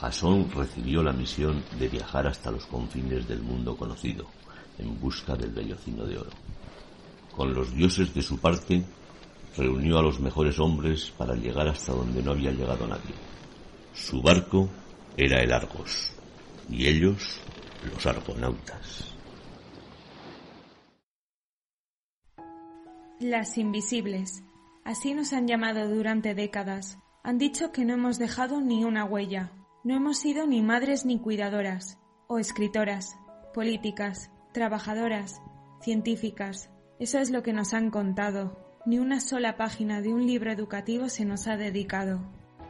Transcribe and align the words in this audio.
Jasón 0.00 0.50
recibió 0.50 1.02
la 1.02 1.12
misión 1.12 1.64
de 1.78 1.88
viajar 1.88 2.26
hasta 2.26 2.50
los 2.50 2.66
confines 2.66 3.26
del 3.26 3.40
mundo 3.40 3.76
conocido, 3.78 4.26
en 4.78 5.00
busca 5.00 5.34
del 5.34 5.52
vellocino 5.52 6.04
de 6.04 6.18
oro. 6.18 6.30
Con 7.34 7.54
los 7.54 7.74
dioses 7.74 8.12
de 8.12 8.20
su 8.20 8.38
parte, 8.38 8.84
reunió 9.56 9.98
a 9.98 10.02
los 10.02 10.20
mejores 10.20 10.58
hombres 10.58 11.10
para 11.16 11.34
llegar 11.34 11.68
hasta 11.68 11.92
donde 11.92 12.22
no 12.22 12.32
había 12.32 12.50
llegado 12.50 12.86
nadie. 12.86 13.14
Su 13.94 14.20
barco 14.20 14.68
era 15.16 15.42
el 15.42 15.50
Argos, 15.50 16.12
y 16.68 16.86
ellos 16.86 17.40
los 17.90 18.04
argonautas. 18.04 19.14
Las 23.18 23.56
invisibles. 23.56 24.42
Así 24.84 25.14
nos 25.14 25.32
han 25.32 25.48
llamado 25.48 25.88
durante 25.88 26.34
décadas. 26.34 26.98
Han 27.24 27.38
dicho 27.38 27.72
que 27.72 27.86
no 27.86 27.94
hemos 27.94 28.18
dejado 28.18 28.60
ni 28.60 28.84
una 28.84 29.06
huella. 29.06 29.52
No 29.86 29.94
hemos 29.94 30.18
sido 30.18 30.48
ni 30.48 30.62
madres 30.62 31.06
ni 31.06 31.20
cuidadoras, 31.20 32.00
o 32.26 32.40
escritoras, 32.40 33.16
políticas, 33.54 34.32
trabajadoras, 34.52 35.40
científicas. 35.80 36.70
Eso 36.98 37.20
es 37.20 37.30
lo 37.30 37.44
que 37.44 37.52
nos 37.52 37.72
han 37.72 37.92
contado. 37.92 38.80
Ni 38.84 38.98
una 38.98 39.20
sola 39.20 39.56
página 39.56 40.02
de 40.02 40.12
un 40.12 40.26
libro 40.26 40.50
educativo 40.50 41.08
se 41.08 41.24
nos 41.24 41.46
ha 41.46 41.56
dedicado. 41.56 42.20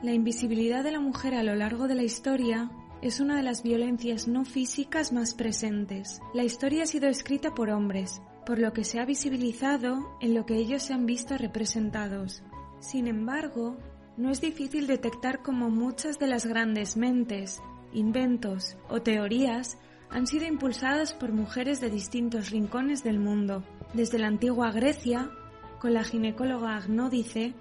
La 0.03 0.13
invisibilidad 0.13 0.85
de 0.85 0.91
la 0.91 1.01
mujer 1.01 1.35
a 1.35 1.43
lo 1.43 1.55
largo 1.55 1.89
de 1.89 1.95
la 1.95 2.03
historia 2.03 2.71
es 3.01 3.19
una 3.19 3.39
de 3.39 3.45
las 3.45 3.63
violencias 3.63 4.29
no 4.29 4.45
físicas 4.45 5.11
más 5.11 5.33
presentes. 5.33 6.21
La 6.35 6.45
historia 6.45 6.83
ha 6.83 6.87
sido 6.87 7.09
escrita 7.09 7.55
por 7.55 7.71
hombres, 7.71 8.21
por 8.45 8.59
lo 8.59 8.75
que 8.75 8.85
se 8.85 9.01
ha 9.01 9.07
visibilizado 9.07 10.19
en 10.21 10.35
lo 10.35 10.45
que 10.45 10.57
ellos 10.57 10.83
se 10.83 10.93
han 10.93 11.07
visto 11.07 11.39
representados. 11.39 12.43
Sin 12.79 13.07
embargo, 13.07 13.79
no 14.17 14.31
es 14.31 14.41
difícil 14.41 14.87
detectar 14.87 15.43
cómo 15.43 15.69
muchas 15.71 16.19
de 16.19 16.27
las 16.27 16.47
grandes 16.47 16.97
mentes, 16.97 17.61
inventos 17.93 18.77
o 18.89 19.03
teorías 19.03 19.79
han 20.11 20.27
sido 20.27 20.47
impulsadas 20.47 21.13
por 21.13 21.33
mujeres 21.33 21.81
de 21.81 21.91
distintos 21.91 22.51
rincones 22.51 23.03
del 23.03 23.19
mundo, 23.19 23.65
desde 23.93 24.19
la 24.19 24.29
antigua 24.29 24.71
Grecia, 24.71 25.31
con 25.81 25.95
la 25.95 26.05
ginecóloga 26.05 26.77
Agnódice, 26.77 27.55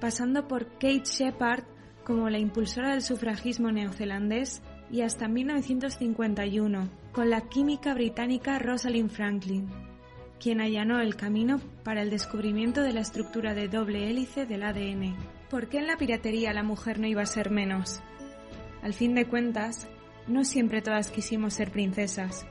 pasando 0.00 0.46
por 0.48 0.66
Kate 0.72 1.04
Shepard 1.04 1.64
como 2.04 2.28
la 2.28 2.38
impulsora 2.38 2.90
del 2.90 3.02
sufragismo 3.02 3.72
neozelandés 3.72 4.62
y 4.90 5.00
hasta 5.00 5.28
1951, 5.28 6.90
con 7.12 7.30
la 7.30 7.48
química 7.48 7.94
británica 7.94 8.58
Rosalind 8.58 9.10
Franklin, 9.10 9.70
quien 10.38 10.60
allanó 10.60 11.00
el 11.00 11.16
camino 11.16 11.60
para 11.82 12.02
el 12.02 12.10
descubrimiento 12.10 12.82
de 12.82 12.92
la 12.92 13.00
estructura 13.00 13.54
de 13.54 13.68
doble 13.68 14.10
hélice 14.10 14.44
del 14.44 14.64
ADN. 14.64 15.16
¿Por 15.54 15.68
qué 15.68 15.78
en 15.78 15.86
la 15.86 15.96
piratería 15.96 16.52
la 16.52 16.64
mujer 16.64 16.98
no 16.98 17.06
iba 17.06 17.22
a 17.22 17.26
ser 17.26 17.48
menos? 17.48 18.00
Al 18.82 18.92
fin 18.92 19.14
de 19.14 19.28
cuentas, 19.28 19.86
no 20.26 20.44
siempre 20.44 20.82
todas 20.82 21.12
quisimos 21.12 21.54
ser 21.54 21.70
princesas. 21.70 22.44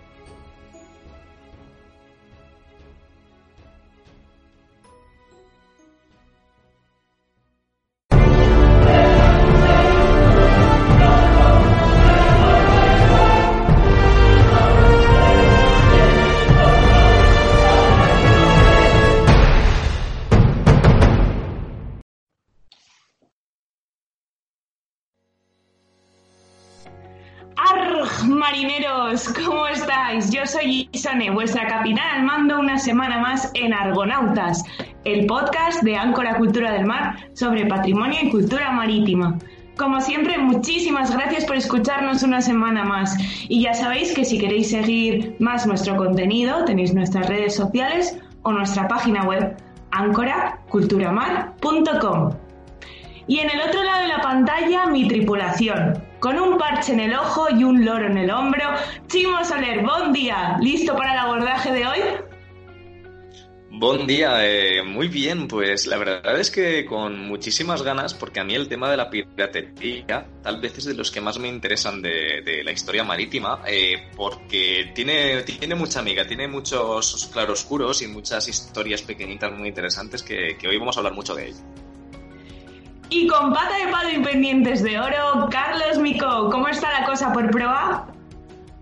Soy 30.53 30.87
Isane, 30.91 31.31
vuestra 31.31 31.67
capitana 31.67 32.13
al 32.13 32.23
mando 32.23 32.59
una 32.59 32.77
semana 32.77 33.17
más 33.17 33.49
en 33.55 33.73
Argonautas, 33.73 34.63
el 35.03 35.25
podcast 35.25 35.81
de 35.81 35.97
Áncora 35.97 36.37
Cultura 36.37 36.71
del 36.71 36.85
Mar 36.85 37.15
sobre 37.33 37.65
patrimonio 37.65 38.19
y 38.21 38.29
cultura 38.29 38.71
marítima. 38.71 39.39
Como 39.77 39.99
siempre, 39.99 40.37
muchísimas 40.37 41.11
gracias 41.11 41.45
por 41.45 41.55
escucharnos 41.55 42.21
una 42.21 42.39
semana 42.39 42.83
más. 42.83 43.17
Y 43.49 43.63
ya 43.63 43.73
sabéis 43.73 44.13
que 44.13 44.25
si 44.25 44.37
queréis 44.37 44.69
seguir 44.69 45.35
más 45.39 45.65
nuestro 45.65 45.97
contenido, 45.97 46.65
tenéis 46.65 46.93
nuestras 46.93 47.27
redes 47.27 47.55
sociales 47.55 48.15
o 48.43 48.51
nuestra 48.51 48.87
página 48.87 49.23
web 49.23 49.57
ancoraculturamar.com. 49.89 52.31
Y 53.25 53.39
en 53.39 53.49
el 53.49 53.59
otro 53.61 53.81
lado 53.81 54.03
de 54.03 54.07
la 54.07 54.21
pantalla, 54.21 54.85
mi 54.85 55.07
tripulación. 55.07 56.12
Con 56.23 56.39
un 56.39 56.57
parche 56.57 56.93
en 56.93 57.01
el 57.01 57.13
ojo 57.15 57.47
y 57.49 57.65
un 57.65 57.83
loro 57.83 58.05
en 58.05 58.17
el 58.17 58.31
hombro, 58.31 58.63
Chimo 59.07 59.43
Soler, 59.43 59.83
buen 59.83 60.13
día. 60.13 60.57
¿Listo 60.61 60.95
para 60.95 61.11
el 61.11 61.19
abordaje 61.19 61.73
de 61.73 61.85
hoy? 61.85 61.99
Buen 63.71 64.07
día, 64.07 64.37
eh, 64.47 64.83
muy 64.83 65.09
bien, 65.09 65.49
pues 65.49 65.85
la 65.85 65.97
verdad 65.97 66.39
es 66.39 66.49
que 66.49 66.85
con 66.85 67.27
muchísimas 67.27 67.81
ganas, 67.81 68.13
porque 68.13 68.39
a 68.39 68.45
mí 68.45 68.55
el 68.55 68.69
tema 68.69 68.89
de 68.89 68.95
la 68.95 69.09
piratería 69.09 70.25
tal 70.41 70.61
vez 70.61 70.77
es 70.77 70.85
de 70.85 70.93
los 70.93 71.11
que 71.11 71.19
más 71.19 71.37
me 71.39 71.49
interesan 71.49 72.01
de, 72.01 72.61
la 72.63 72.71
historia 72.71 73.03
marítima, 73.03 73.61
eh, 73.67 74.07
porque 74.15 74.93
tiene, 74.95 75.43
tiene 75.43 75.75
mucha 75.75 75.99
amiga, 75.99 76.25
tiene 76.25 76.47
muchos 76.47 77.29
claroscuros 77.33 78.01
y 78.01 78.07
muchas 78.07 78.47
historias 78.47 79.01
pequeñitas 79.01 79.51
muy 79.51 79.67
interesantes 79.67 80.23
que, 80.23 80.55
que 80.57 80.69
hoy 80.69 80.77
vamos 80.77 80.95
a 80.95 81.01
hablar 81.01 81.15
mucho 81.15 81.35
de 81.35 81.49
ello. 81.49 81.82
Y 83.15 83.27
con 83.27 83.53
pata 83.53 83.77
de 83.77 83.91
palo 83.91 84.09
y 84.09 84.23
pendientes 84.23 84.81
de 84.81 84.99
oro, 84.99 85.47
Carlos 85.51 85.99
Mico, 85.99 86.49
¿cómo 86.49 86.67
está 86.67 86.99
la 86.99 87.05
cosa 87.05 87.31
por 87.31 87.47
proa? 87.51 88.07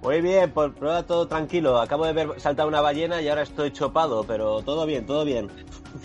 Muy 0.01 0.21
bien, 0.21 0.49
por 0.51 0.73
prueba 0.73 1.03
todo 1.03 1.27
tranquilo. 1.27 1.81
Acabo 1.81 2.05
de 2.05 2.13
ver 2.13 2.39
saltar 2.39 2.65
una 2.65 2.79
ballena 2.79 3.21
y 3.21 3.27
ahora 3.27 3.41
estoy 3.41 3.73
chopado, 3.73 4.23
pero 4.23 4.61
todo 4.61 4.85
bien, 4.85 5.05
todo 5.05 5.25
bien. 5.25 5.49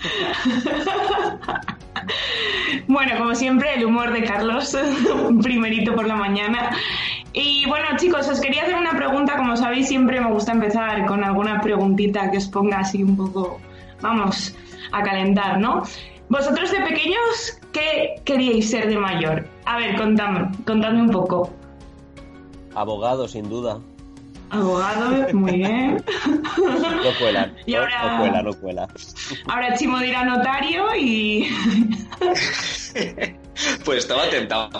bueno, 2.88 3.12
como 3.16 3.36
siempre, 3.36 3.74
el 3.74 3.84
humor 3.84 4.12
de 4.12 4.24
Carlos, 4.24 4.76
primerito 5.42 5.94
por 5.94 6.08
la 6.08 6.16
mañana. 6.16 6.70
Y 7.32 7.64
bueno, 7.68 7.86
chicos, 7.96 8.28
os 8.28 8.40
quería 8.40 8.62
hacer 8.62 8.74
una 8.74 8.96
pregunta. 8.96 9.36
Como 9.36 9.56
sabéis, 9.56 9.86
siempre 9.86 10.20
me 10.20 10.32
gusta 10.32 10.50
empezar 10.50 11.06
con 11.06 11.22
alguna 11.22 11.60
preguntita 11.60 12.28
que 12.32 12.38
os 12.38 12.48
ponga 12.48 12.80
así 12.80 13.04
un 13.04 13.16
poco, 13.16 13.60
vamos, 14.00 14.52
a 14.90 15.04
calentar, 15.04 15.60
¿no? 15.60 15.84
Vosotros 16.28 16.72
de 16.72 16.80
pequeños, 16.80 17.60
¿qué 17.76 18.14
queríais 18.24 18.70
ser 18.70 18.88
de 18.88 18.96
mayor? 18.96 19.46
A 19.66 19.76
ver, 19.76 19.96
contadme, 19.96 20.48
contadme 20.66 21.02
un 21.02 21.10
poco. 21.10 21.52
Abogado, 22.74 23.28
sin 23.28 23.48
duda. 23.48 23.78
Abogado, 24.50 25.34
muy 25.34 25.58
bien. 25.58 26.02
No 26.56 27.12
cuela, 27.20 27.52
y 27.66 27.74
ahora, 27.74 28.12
no 28.12 28.18
cuela, 28.18 28.42
no 28.42 28.52
cuela. 28.54 28.88
Ahora 29.46 29.76
Chimo 29.76 29.98
dirá 29.98 30.24
notario 30.24 30.86
y... 30.96 31.48
Pues 33.84 33.98
estaba 33.98 34.28
tentado. 34.28 34.70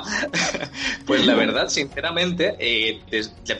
Pues 1.07 1.25
la 1.25 1.35
verdad, 1.35 1.69
sinceramente, 1.69 2.57
eh, 2.59 3.01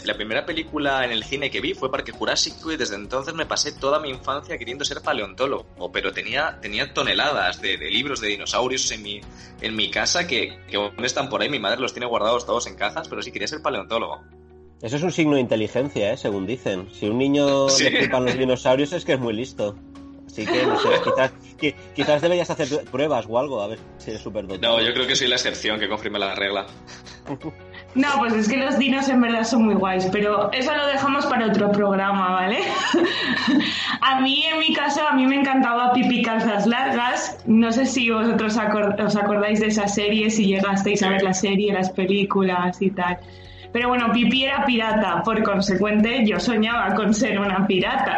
la 0.05 0.15
primera 0.15 0.45
película 0.45 1.05
en 1.05 1.13
el 1.13 1.25
cine 1.25 1.51
que 1.51 1.61
vi 1.61 1.75
fue 1.75 1.91
Parque 1.91 2.13
Jurásico 2.13 2.73
y 2.73 2.77
desde 2.77 2.97
entonces 2.97 3.35
me 3.35 3.47
pasé 3.47 3.73
toda 3.73 4.01
mi 4.01 4.11
infancia 4.11 4.59
queriendo 4.59 4.85
ser 4.85 5.01
paleontólogo, 5.01 5.93
pero 5.93 6.13
tenía, 6.13 6.59
tenía 6.61 6.93
toneladas 6.93 7.61
de, 7.61 7.77
libros 7.79 8.21
de 8.21 8.29
dinosaurios 8.29 8.91
en 8.91 9.03
mi, 9.03 9.21
en 9.61 9.77
mi 9.77 9.91
casa 9.91 10.27
que, 10.27 10.59
que 10.69 10.77
aún 10.77 11.05
están 11.05 11.29
por 11.29 11.41
ahí, 11.41 11.49
mi 11.49 11.61
madre 11.61 11.81
los 11.81 11.93
tiene 11.93 12.07
guardados 12.07 12.45
todos 12.45 12.67
en 12.67 12.75
cajas, 12.75 13.09
pero 13.09 13.23
sí 13.23 13.31
quería 13.31 13.49
ser 13.49 13.63
paleontólogo. 13.63 14.23
Eso 14.83 14.97
es 14.97 15.03
un 15.03 15.13
signo 15.13 15.37
de 15.37 15.41
inteligencia, 15.41 16.13
¿eh? 16.13 16.17
según 16.17 16.47
dicen. 16.47 16.89
Si 16.93 17.09
un 17.09 17.19
niño 17.19 17.67
le 17.81 17.91
flipan 17.91 18.25
los 18.25 18.37
dinosaurios 18.37 18.93
es 18.93 19.05
que 19.05 19.15
es 19.15 19.21
muy 19.21 19.33
listo. 19.33 19.77
Así 20.27 20.45
que, 20.45 20.67
no 20.67 20.79
sé, 20.79 20.89
quizás, 21.05 21.33
quizás 21.95 22.23
deberías 22.23 22.51
hacer 22.51 22.85
pruebas 22.91 23.25
o 23.29 23.39
algo, 23.39 23.63
a 23.63 23.69
ver 23.69 23.79
si 23.99 24.11
eres 24.11 24.23
súper 24.23 24.45
No, 24.45 24.81
yo 24.81 24.93
creo 24.93 25.07
que 25.07 25.17
soy 25.17 25.29
la 25.29 25.37
excepción 25.37 25.79
que 25.79 25.89
confirme 25.89 26.19
la 26.19 26.35
regla. 26.35 26.67
No, 27.97 28.09
pues 28.19 28.35
es 28.35 28.47
que 28.47 28.59
los 28.59 28.79
dinos 28.79 29.09
en 29.09 29.23
verdad 29.23 29.43
son 29.43 29.65
muy 29.65 29.75
guays, 29.75 30.07
pero 30.13 30.53
eso 30.53 30.75
lo 30.77 30.87
dejamos 30.87 31.25
para 31.25 31.47
otro 31.47 31.73
programa, 31.73 32.31
¿vale? 32.31 32.59
a 34.03 34.21
mí, 34.21 34.45
en 34.45 34.59
mi 34.59 34.75
caso, 34.75 35.01
a 35.09 35.15
mí 35.15 35.27
me 35.27 35.37
encantaba 35.37 35.95
Pipi 35.95 36.21
Calzas 36.21 36.67
Largas. 36.67 37.39
No 37.47 37.73
sé 37.73 37.87
si 37.87 38.11
vosotros 38.11 38.59
os 38.99 39.17
acordáis 39.17 39.61
de 39.61 39.69
esa 39.69 39.89
serie, 39.89 40.29
si 40.29 40.45
llegasteis 40.45 41.03
a 41.03 41.09
ver 41.09 41.23
la 41.23 41.33
serie, 41.33 41.73
las 41.73 41.91
películas 41.91 42.83
y 42.83 42.91
tal. 42.91 43.19
Pero 43.77 43.89
bueno, 43.89 44.11
Pipi 44.11 44.47
era 44.47 44.65
pirata, 44.65 45.23
por 45.23 45.43
consecuente 45.43 46.25
yo 46.25 46.41
soñaba 46.41 46.95
con 46.95 47.13
ser 47.13 47.39
una 47.39 47.67
pirata. 47.67 48.17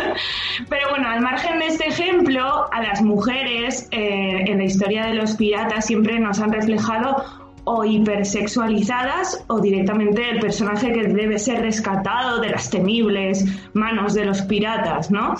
Pero 0.70 0.88
bueno, 0.88 1.06
al 1.10 1.20
margen 1.20 1.58
de 1.58 1.66
este 1.66 1.88
ejemplo, 1.88 2.66
a 2.72 2.80
las 2.80 3.02
mujeres 3.02 3.88
eh, 3.90 4.44
en 4.46 4.56
la 4.56 4.64
historia 4.64 5.04
de 5.04 5.12
los 5.12 5.34
piratas 5.34 5.84
siempre 5.84 6.18
nos 6.18 6.40
han 6.40 6.50
reflejado 6.50 7.22
o 7.64 7.84
hipersexualizadas 7.84 9.44
o 9.48 9.60
directamente 9.60 10.30
el 10.30 10.40
personaje 10.40 10.90
que 10.94 11.08
debe 11.08 11.38
ser 11.38 11.60
rescatado 11.60 12.40
de 12.40 12.48
las 12.48 12.70
temibles 12.70 13.44
manos 13.74 14.14
de 14.14 14.24
los 14.24 14.40
piratas, 14.40 15.10
¿no? 15.10 15.34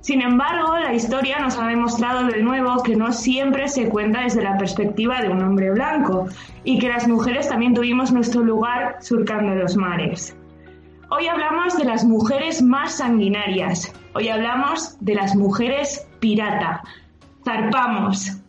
Sin 0.00 0.22
embargo, 0.22 0.78
la 0.78 0.94
historia 0.94 1.38
nos 1.40 1.58
ha 1.58 1.66
demostrado 1.66 2.26
de 2.26 2.42
nuevo 2.42 2.82
que 2.82 2.96
no 2.96 3.12
siempre 3.12 3.68
se 3.68 3.88
cuenta 3.88 4.22
desde 4.22 4.42
la 4.42 4.56
perspectiva 4.56 5.20
de 5.20 5.28
un 5.28 5.42
hombre 5.42 5.70
blanco 5.70 6.26
y 6.64 6.78
que 6.78 6.88
las 6.88 7.06
mujeres 7.06 7.48
también 7.48 7.74
tuvimos 7.74 8.10
nuestro 8.10 8.42
lugar 8.42 8.96
surcando 9.00 9.54
los 9.54 9.76
mares. 9.76 10.34
Hoy 11.10 11.26
hablamos 11.26 11.76
de 11.76 11.84
las 11.84 12.04
mujeres 12.04 12.62
más 12.62 12.98
sanguinarias. 12.98 13.92
Hoy 14.14 14.28
hablamos 14.28 14.96
de 15.00 15.16
las 15.16 15.36
mujeres 15.36 16.06
pirata. 16.18 16.82
Zarpamos. 17.44 18.39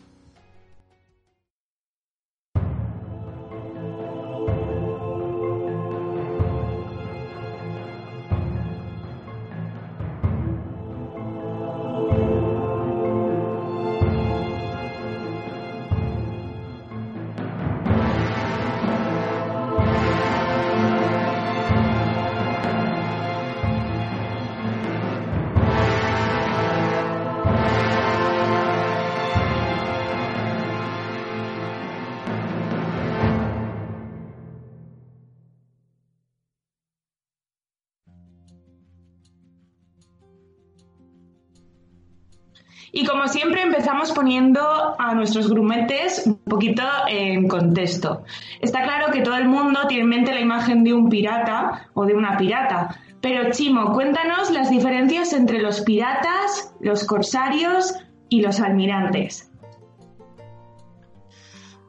Y 42.91 43.05
como 43.05 43.27
siempre 43.27 43.61
empezamos 43.61 44.11
poniendo 44.11 44.61
a 44.99 45.13
nuestros 45.13 45.49
grumetes 45.49 46.23
un 46.25 46.37
poquito 46.39 46.83
en 47.07 47.47
contexto. 47.47 48.23
Está 48.59 48.83
claro 48.83 49.11
que 49.11 49.21
todo 49.21 49.37
el 49.37 49.47
mundo 49.47 49.81
tiene 49.87 50.03
en 50.03 50.09
mente 50.09 50.33
la 50.33 50.41
imagen 50.41 50.83
de 50.83 50.93
un 50.93 51.09
pirata 51.09 51.89
o 51.93 52.05
de 52.05 52.13
una 52.13 52.37
pirata, 52.37 52.99
pero 53.21 53.51
Chimo, 53.51 53.93
cuéntanos 53.93 54.49
las 54.49 54.69
diferencias 54.69 55.31
entre 55.33 55.61
los 55.61 55.81
piratas, 55.81 56.73
los 56.81 57.05
corsarios 57.05 57.93
y 58.29 58.41
los 58.41 58.59
almirantes. 58.59 59.47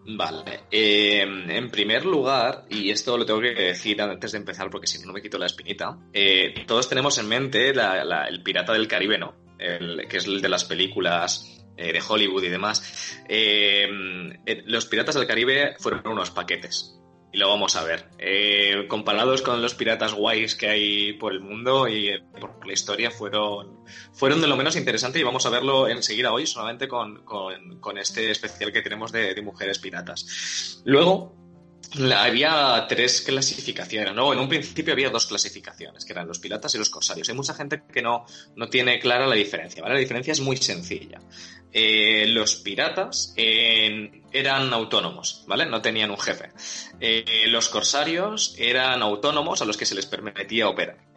Vale, 0.04 0.64
eh, 0.70 1.22
en 1.22 1.70
primer 1.70 2.04
lugar, 2.04 2.64
y 2.68 2.90
esto 2.90 3.16
lo 3.16 3.24
tengo 3.24 3.40
que 3.40 3.54
decir 3.54 4.02
antes 4.02 4.32
de 4.32 4.38
empezar 4.38 4.68
porque 4.68 4.88
si 4.88 4.98
no, 4.98 5.06
no 5.06 5.12
me 5.12 5.22
quito 5.22 5.38
la 5.38 5.46
espinita, 5.46 5.96
eh, 6.12 6.64
todos 6.66 6.88
tenemos 6.88 7.16
en 7.18 7.28
mente 7.28 7.70
el 7.70 8.42
pirata 8.42 8.72
del 8.72 8.88
Caribe, 8.88 9.16
¿no? 9.16 9.41
Que 10.08 10.16
es 10.16 10.26
el 10.26 10.40
de 10.40 10.48
las 10.48 10.64
películas 10.64 11.52
eh, 11.76 11.92
de 11.92 12.02
Hollywood 12.06 12.44
y 12.44 12.48
demás, 12.48 13.18
eh, 13.28 13.88
eh, 14.44 14.62
los 14.66 14.86
Piratas 14.86 15.14
del 15.14 15.26
Caribe 15.26 15.74
fueron 15.78 16.06
unos 16.06 16.30
paquetes. 16.30 16.98
Y 17.34 17.38
lo 17.38 17.48
vamos 17.48 17.76
a 17.76 17.84
ver. 17.84 18.10
comparados 18.88 19.40
con 19.40 19.62
los 19.62 19.74
piratas 19.74 20.12
guays 20.12 20.54
que 20.54 20.68
hay 20.68 21.12
por 21.14 21.32
el 21.32 21.40
mundo 21.40 21.88
y 21.88 22.10
por 22.38 22.66
la 22.66 22.74
historia, 22.74 23.10
fueron, 23.10 23.86
fueron 24.12 24.42
de 24.42 24.48
lo 24.48 24.54
menos 24.54 24.76
interesante 24.76 25.18
y 25.18 25.22
vamos 25.22 25.46
a 25.46 25.48
verlo 25.48 25.88
enseguida 25.88 26.30
hoy 26.30 26.46
solamente 26.46 26.88
con, 26.88 27.24
este 27.96 28.30
especial 28.30 28.70
que 28.70 28.82
tenemos 28.82 29.12
de, 29.12 29.32
de 29.32 29.40
mujeres 29.40 29.78
piratas. 29.78 30.82
Luego, 30.84 31.41
había 32.16 32.86
tres 32.88 33.20
clasificaciones, 33.22 34.14
¿no? 34.14 34.32
En 34.32 34.38
un 34.38 34.48
principio 34.48 34.92
había 34.92 35.10
dos 35.10 35.26
clasificaciones, 35.26 36.04
que 36.04 36.12
eran 36.12 36.26
los 36.26 36.38
piratas 36.38 36.74
y 36.74 36.78
los 36.78 36.90
corsarios. 36.90 37.28
Hay 37.28 37.34
mucha 37.34 37.54
gente 37.54 37.82
que 37.92 38.02
no, 38.02 38.24
no 38.56 38.68
tiene 38.68 38.98
clara 38.98 39.26
la 39.26 39.34
diferencia, 39.34 39.82
¿vale? 39.82 39.94
La 39.94 40.00
diferencia 40.00 40.32
es 40.32 40.40
muy 40.40 40.56
sencilla. 40.56 41.20
Eh, 41.72 42.26
los 42.28 42.56
piratas 42.56 43.34
eran 43.36 44.72
autónomos, 44.72 45.44
¿vale? 45.46 45.66
No 45.66 45.80
tenían 45.80 46.10
un 46.10 46.18
jefe. 46.18 46.50
Eh, 47.00 47.44
los 47.48 47.68
corsarios 47.68 48.54
eran 48.58 49.02
autónomos 49.02 49.62
a 49.62 49.64
los 49.64 49.76
que 49.76 49.86
se 49.86 49.94
les 49.94 50.06
permitía 50.06 50.68
operar 50.68 51.11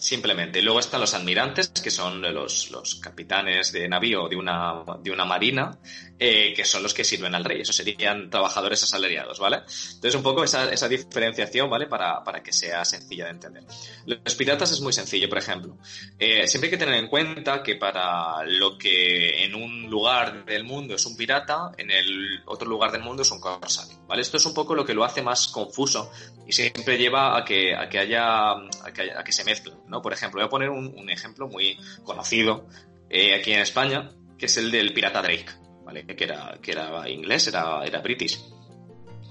simplemente. 0.00 0.62
Luego 0.62 0.80
están 0.80 1.00
los 1.00 1.14
almirantes, 1.14 1.68
que 1.68 1.90
son 1.90 2.22
los, 2.22 2.70
los 2.70 2.96
capitanes 2.96 3.72
de 3.72 3.88
navío 3.88 4.28
de 4.28 4.36
una, 4.36 4.82
de 5.02 5.10
una 5.10 5.24
marina, 5.24 5.78
eh, 6.18 6.52
que 6.54 6.64
son 6.64 6.82
los 6.82 6.94
que 6.94 7.04
sirven 7.04 7.34
al 7.34 7.44
rey. 7.44 7.60
Esos 7.60 7.76
serían 7.76 8.30
trabajadores 8.30 8.82
asalariados, 8.82 9.38
¿vale? 9.38 9.58
Entonces, 9.58 10.14
un 10.14 10.22
poco 10.22 10.44
esa, 10.44 10.72
esa 10.72 10.88
diferenciación, 10.88 11.68
¿vale? 11.68 11.86
Para, 11.86 12.24
para, 12.24 12.42
que 12.42 12.52
sea 12.52 12.84
sencilla 12.84 13.26
de 13.26 13.30
entender. 13.30 13.64
Los 14.06 14.34
piratas 14.34 14.72
es 14.72 14.80
muy 14.80 14.92
sencillo, 14.92 15.28
por 15.28 15.38
ejemplo. 15.38 15.76
Eh, 16.18 16.46
siempre 16.48 16.68
hay 16.68 16.70
que 16.72 16.84
tener 16.84 16.94
en 16.94 17.08
cuenta 17.08 17.62
que 17.62 17.76
para 17.76 18.42
lo 18.44 18.78
que 18.78 19.44
en 19.44 19.54
un 19.54 19.88
lugar 19.90 20.44
del 20.44 20.64
mundo 20.64 20.94
es 20.94 21.04
un 21.06 21.16
pirata, 21.16 21.72
en 21.76 21.90
el 21.90 22.42
otro 22.46 22.68
lugar 22.68 22.92
del 22.92 23.02
mundo 23.02 23.22
es 23.22 23.30
un 23.30 23.40
corsario, 23.40 23.98
¿vale? 24.06 24.22
Esto 24.22 24.38
es 24.38 24.46
un 24.46 24.54
poco 24.54 24.74
lo 24.74 24.84
que 24.84 24.94
lo 24.94 25.04
hace 25.04 25.22
más 25.22 25.48
confuso 25.48 26.10
y 26.46 26.52
siempre 26.52 26.98
lleva 26.98 27.36
a 27.38 27.44
que, 27.44 27.74
a 27.74 27.88
que 27.88 27.98
haya, 27.98 28.50
a 28.52 28.92
que, 28.92 29.12
a 29.12 29.22
que 29.22 29.32
se 29.32 29.44
mezclen. 29.44 29.76
¿No? 29.90 30.00
Por 30.00 30.12
ejemplo, 30.12 30.40
voy 30.40 30.46
a 30.46 30.50
poner 30.50 30.70
un, 30.70 31.10
ejemplo 31.10 31.48
muy 31.48 31.76
conocido 32.04 32.68
eh, 33.08 33.34
aquí 33.34 33.52
en 33.52 33.60
España, 33.60 34.12
que 34.38 34.46
es 34.46 34.56
el 34.56 34.70
del 34.70 34.94
pirata 34.94 35.20
Drake, 35.20 35.46
¿vale? 35.84 36.06
Que 36.06 36.24
era, 36.24 37.08
inglés, 37.08 37.48
era, 37.48 37.84
era 37.84 38.00
british. 38.00 38.40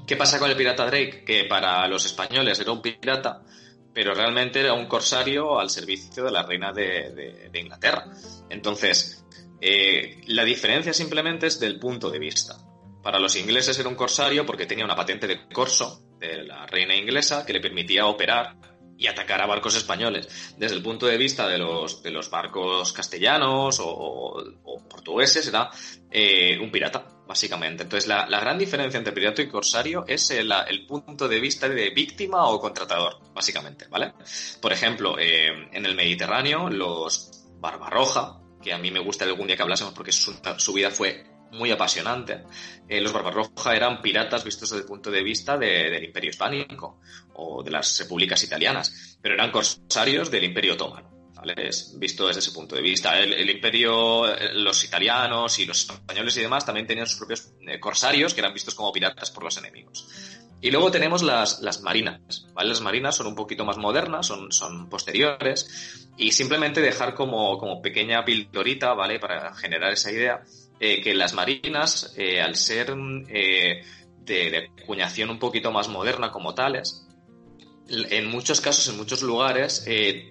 ¿Qué 0.06 0.16
pasa 0.16 0.40
con 0.40 0.50
el 0.50 0.58
pirata 0.58 0.86
Drake? 0.86 1.24
Que 1.26 1.46
para 1.46 1.88
los 1.88 2.06
españoles 2.06 2.60
era 2.60 2.72
un 2.72 2.82
pirata, 2.82 3.42
pero 3.94 4.14
realmente 4.14 4.60
era 4.60 4.74
un 4.74 4.88
corsario 4.88 5.60
al 5.60 5.70
servicio 5.70 6.24
de 6.24 6.32
la 6.32 6.44
reina 6.44 6.74
de, 6.74 7.50
Inglaterra. 7.54 8.06
Entonces, 8.50 9.26
eh, 9.62 10.22
la 10.28 10.44
diferencia 10.44 10.94
simplemente 10.94 11.48
es 11.48 11.60
del 11.60 11.80
punto 11.80 12.10
de 12.10 12.20
vista. 12.20 12.58
Para 13.02 13.20
los 13.20 13.36
ingleses 13.38 13.80
era 13.80 13.88
un 13.88 13.96
corsario 13.96 14.46
porque 14.46 14.66
tenía 14.66 14.84
una 14.84 14.96
patente 14.96 15.28
de 15.28 15.48
corso 15.48 16.02
de 16.20 16.44
la 16.44 16.66
reina 16.66 16.96
inglesa 16.96 17.46
que 17.46 17.54
le 17.54 17.62
permitía 17.62 18.06
operar 18.06 18.69
y 19.00 19.08
atacar 19.08 19.42
a 19.42 19.48
barcos 19.48 19.76
españoles. 19.78 20.28
Desde 20.58 20.76
el 20.76 20.84
punto 20.84 21.08
de 21.08 21.18
vista 21.18 21.48
de 21.48 21.58
los, 21.58 22.04
de 22.04 22.12
los 22.12 22.30
barcos 22.30 22.92
castellanos 22.92 23.80
o, 23.82 24.44
portugueses, 24.90 25.48
era 25.48 25.72
eh, 26.12 26.60
un 26.60 26.70
pirata, 26.70 27.06
básicamente. 27.26 27.84
Entonces, 27.84 28.10
la, 28.10 28.26
gran 28.26 28.58
diferencia 28.58 28.98
entre 28.98 29.14
pirata 29.14 29.42
y 29.42 29.48
corsario 29.48 30.04
es 30.06 30.30
el, 30.32 30.52
punto 30.86 31.30
de 31.30 31.40
vista 31.40 31.70
de 31.70 31.92
víctima 31.92 32.46
o 32.50 32.60
contratador, 32.60 33.20
básicamente, 33.34 33.88
¿vale? 33.88 34.14
Por 34.62 34.74
ejemplo, 34.74 35.18
eh, 35.18 35.70
en 35.72 35.86
el 35.86 35.96
Mediterráneo, 35.96 36.70
los 36.70 37.46
Barbarroja, 37.58 38.42
que 38.62 38.74
a 38.74 38.78
mí 38.78 38.92
me 38.92 39.00
gusta 39.00 39.24
algún 39.24 39.48
día 39.48 39.56
que 39.56 39.64
hablásemos 39.64 39.94
porque 39.94 40.12
su, 40.12 40.36
su 40.58 40.74
vida 40.74 40.92
fue 40.92 41.24
muy 41.52 41.72
apasionante. 41.72 42.44
Eh, 42.88 43.02
los 43.02 43.14
Barbarroja 43.14 43.76
eran 43.76 44.02
piratas 44.02 44.44
vistos 44.44 44.70
desde 44.70 44.84
el 44.84 44.88
punto 44.88 45.12
de 45.12 45.24
vista 45.24 45.58
del 45.58 46.04
Imperio 46.04 46.30
Hispánico 46.30 47.00
o 47.36 47.64
de 47.64 47.72
las 47.72 48.00
repúblicas 48.00 48.44
italianas, 48.44 49.18
pero 49.22 49.36
eran 49.36 49.52
corsarios 49.52 50.30
del 50.30 50.44
Imperio 50.46 50.74
Otomano. 50.74 51.20
¿vale? 51.40 51.70
visto 51.96 52.28
desde 52.28 52.40
ese 52.40 52.52
punto 52.52 52.76
de 52.76 52.82
vista. 52.82 53.18
El, 53.18 53.50
imperio, 53.50 54.28
eh, 54.28 54.54
los 54.54 54.84
italianos 54.84 55.58
y 55.60 55.66
los 55.66 55.90
españoles 55.90 56.36
y 56.38 56.42
demás 56.42 56.66
también 56.66 56.86
tenían 56.86 57.08
sus 57.08 57.18
propios 57.18 57.54
eh, 57.66 57.80
corsarios 57.80 58.34
que 58.34 58.42
eran 58.42 58.54
vistos 58.54 58.76
como 58.76 58.92
piratas 58.92 59.32
por 59.32 59.44
los 59.44 59.58
enemigos. 59.58 60.08
Y 60.62 60.72
luego 60.72 60.92
tenemos 60.92 61.24
las, 61.24 61.62
las 61.62 61.82
marinas, 61.82 62.48
¿vale? 62.54 62.70
Las 62.70 62.82
marinas 62.82 63.16
son 63.16 63.28
un 63.28 63.36
poquito 63.36 63.64
más 63.64 63.78
modernas, 63.78 64.28
son, 64.28 64.52
son 64.52 64.90
posteriores, 64.90 66.10
y 66.18 66.32
simplemente 66.34 66.82
dejar 66.82 67.14
como, 67.14 67.58
como 67.58 67.82
pequeña 67.82 68.26
pildorita, 68.26 68.94
¿vale? 68.94 69.20
Para 69.20 69.54
generar 69.56 69.94
esa 69.94 70.12
idea, 70.12 70.42
eh, 70.80 71.02
que 71.02 71.14
las 71.14 71.34
marinas, 71.34 72.14
eh, 72.18 72.42
al 72.42 72.56
ser 72.56 72.94
eh, 73.30 73.84
de, 74.18 74.52
de, 74.52 74.70
acuñación 74.82 75.30
un 75.30 75.40
poquito 75.40 75.72
más 75.72 75.88
moderna 75.88 76.32
como 76.32 76.54
tales, 76.54 77.08
en 77.90 78.28
muchos 78.28 78.62
casos, 78.62 78.88
en 78.88 78.98
muchos 78.98 79.22
lugares, 79.22 79.86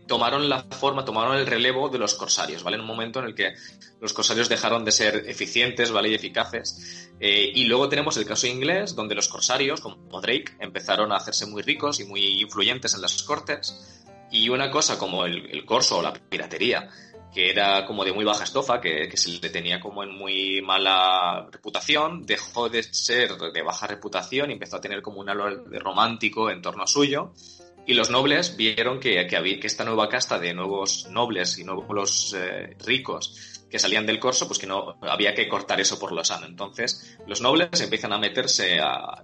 tomaron 0.07 0.49
la 0.49 0.63
forma, 0.63 1.05
tomaron 1.05 1.37
el 1.37 1.47
relevo 1.47 1.89
de 1.89 1.99
los 1.99 2.15
corsarios, 2.15 2.63
¿vale? 2.63 2.77
En 2.77 2.83
un 2.83 2.87
momento 2.87 3.19
en 3.19 3.27
el 3.27 3.35
que 3.35 3.55
los 4.01 4.13
corsarios 4.13 4.49
dejaron 4.49 4.85
de 4.85 4.93
ser 4.93 5.25
eficientes, 5.27 5.91
¿vale? 5.91 6.11
Y 6.11 6.15
eficaces. 6.15 7.11
y 7.21 7.65
luego 7.65 7.89
tenemos 7.89 8.17
el 8.17 8.25
caso 8.25 8.47
inglés, 8.47 8.95
donde 8.95 9.15
los 9.15 9.29
corsarios, 9.29 9.81
como 9.81 10.21
Drake, 10.21 10.57
empezaron 10.61 11.13
a 11.13 11.17
hacerse 11.17 11.47
muy 11.47 11.63
ricos 11.63 12.01
y 12.01 12.05
muy 12.05 12.41
influyentes 12.41 12.95
en 12.95 13.03
las 13.03 13.23
cortes. 13.23 14.05
Y 14.31 14.51
una 14.51 14.71
cosa 14.71 14.99
como 14.99 15.25
el, 15.25 15.51
el 15.51 15.65
corso 15.65 15.99
o 15.99 16.03
la 16.03 16.13
piratería, 16.13 16.91
que 17.33 17.51
era 17.51 17.85
como 17.85 18.05
de 18.05 18.13
muy 18.13 18.25
baja 18.25 18.45
estofa, 18.45 18.81
que, 18.81 19.11
se 19.17 19.31
le 19.31 19.51
tenía 19.51 19.81
como 19.81 20.03
en 20.03 20.11
muy 20.11 20.63
mala 20.63 21.47
reputación, 21.51 22.25
dejó 22.25 22.69
de 22.69 22.83
ser 22.83 23.37
de 23.37 23.63
baja 23.63 23.87
reputación 23.87 24.51
y 24.51 24.55
empezó 24.55 24.77
a 24.77 24.81
tener 24.81 25.03
como 25.03 25.21
un 25.21 25.29
halo 25.29 25.65
romántico 25.79 26.51
en 26.51 26.63
torno 26.63 26.87
suyo. 26.87 27.33
Y 27.87 27.95
los 27.95 28.11
nobles 28.11 28.57
vieron 28.57 29.01
que, 29.01 29.27
que, 29.27 29.37
había, 29.37 29.59
que 29.59 29.67
esta 29.67 29.85
nueva 29.85 30.09
casta 30.09 30.39
de 30.39 30.53
nuevos 30.53 31.09
nobles 31.11 31.59
y 31.59 31.65
nuevos 31.65 32.35
eh, 32.35 32.77
ricos 32.85 33.58
que 33.71 33.79
salían 33.79 34.07
del 34.07 34.19
corso, 34.19 34.47
pues 34.47 34.59
que 34.59 34.67
no 34.67 34.97
había 35.03 35.35
que 35.35 35.49
cortar 35.49 35.81
eso 35.81 35.99
por 35.99 36.13
lo 36.13 36.25
sano. 36.25 36.47
Entonces, 36.47 37.19
los 37.27 37.41
nobles 37.41 37.81
empiezan 37.81 38.13
a 38.13 38.19
meterse 38.19 38.79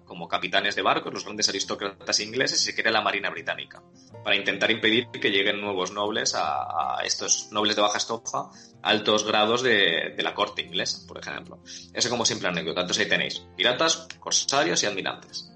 como 0.04 0.28
capitanes 0.28 0.76
de 0.76 0.82
barcos, 0.82 1.12
los 1.12 1.24
grandes 1.24 1.48
aristócratas 1.48 2.20
ingleses, 2.20 2.60
y 2.62 2.64
se 2.64 2.74
crea 2.74 2.92
la 2.92 3.00
Marina 3.00 3.30
Británica, 3.30 3.82
para 4.22 4.36
intentar 4.36 4.70
impedir 4.70 5.08
que 5.08 5.30
lleguen 5.30 5.60
nuevos 5.60 5.92
nobles 5.92 6.34
a, 6.36 6.98
estos 7.04 7.48
nobles 7.52 7.76
de 7.76 7.82
baja 7.82 7.98
estofa, 7.98 8.50
altos 8.82 9.24
grados 9.24 9.62
de, 9.62 10.14
la 10.18 10.34
corte 10.34 10.62
inglesa, 10.62 11.06
por 11.06 11.18
ejemplo. 11.18 11.60
Eso 11.92 12.10
como 12.10 12.24
simple 12.24 12.48
anécdota. 12.48 12.82
Entonces 12.82 13.04
ahí 13.04 13.10
tenéis 13.10 13.42
piratas, 13.56 14.08
corsarios 14.18 14.82
y 14.82 14.86
almirantes. 14.86 15.50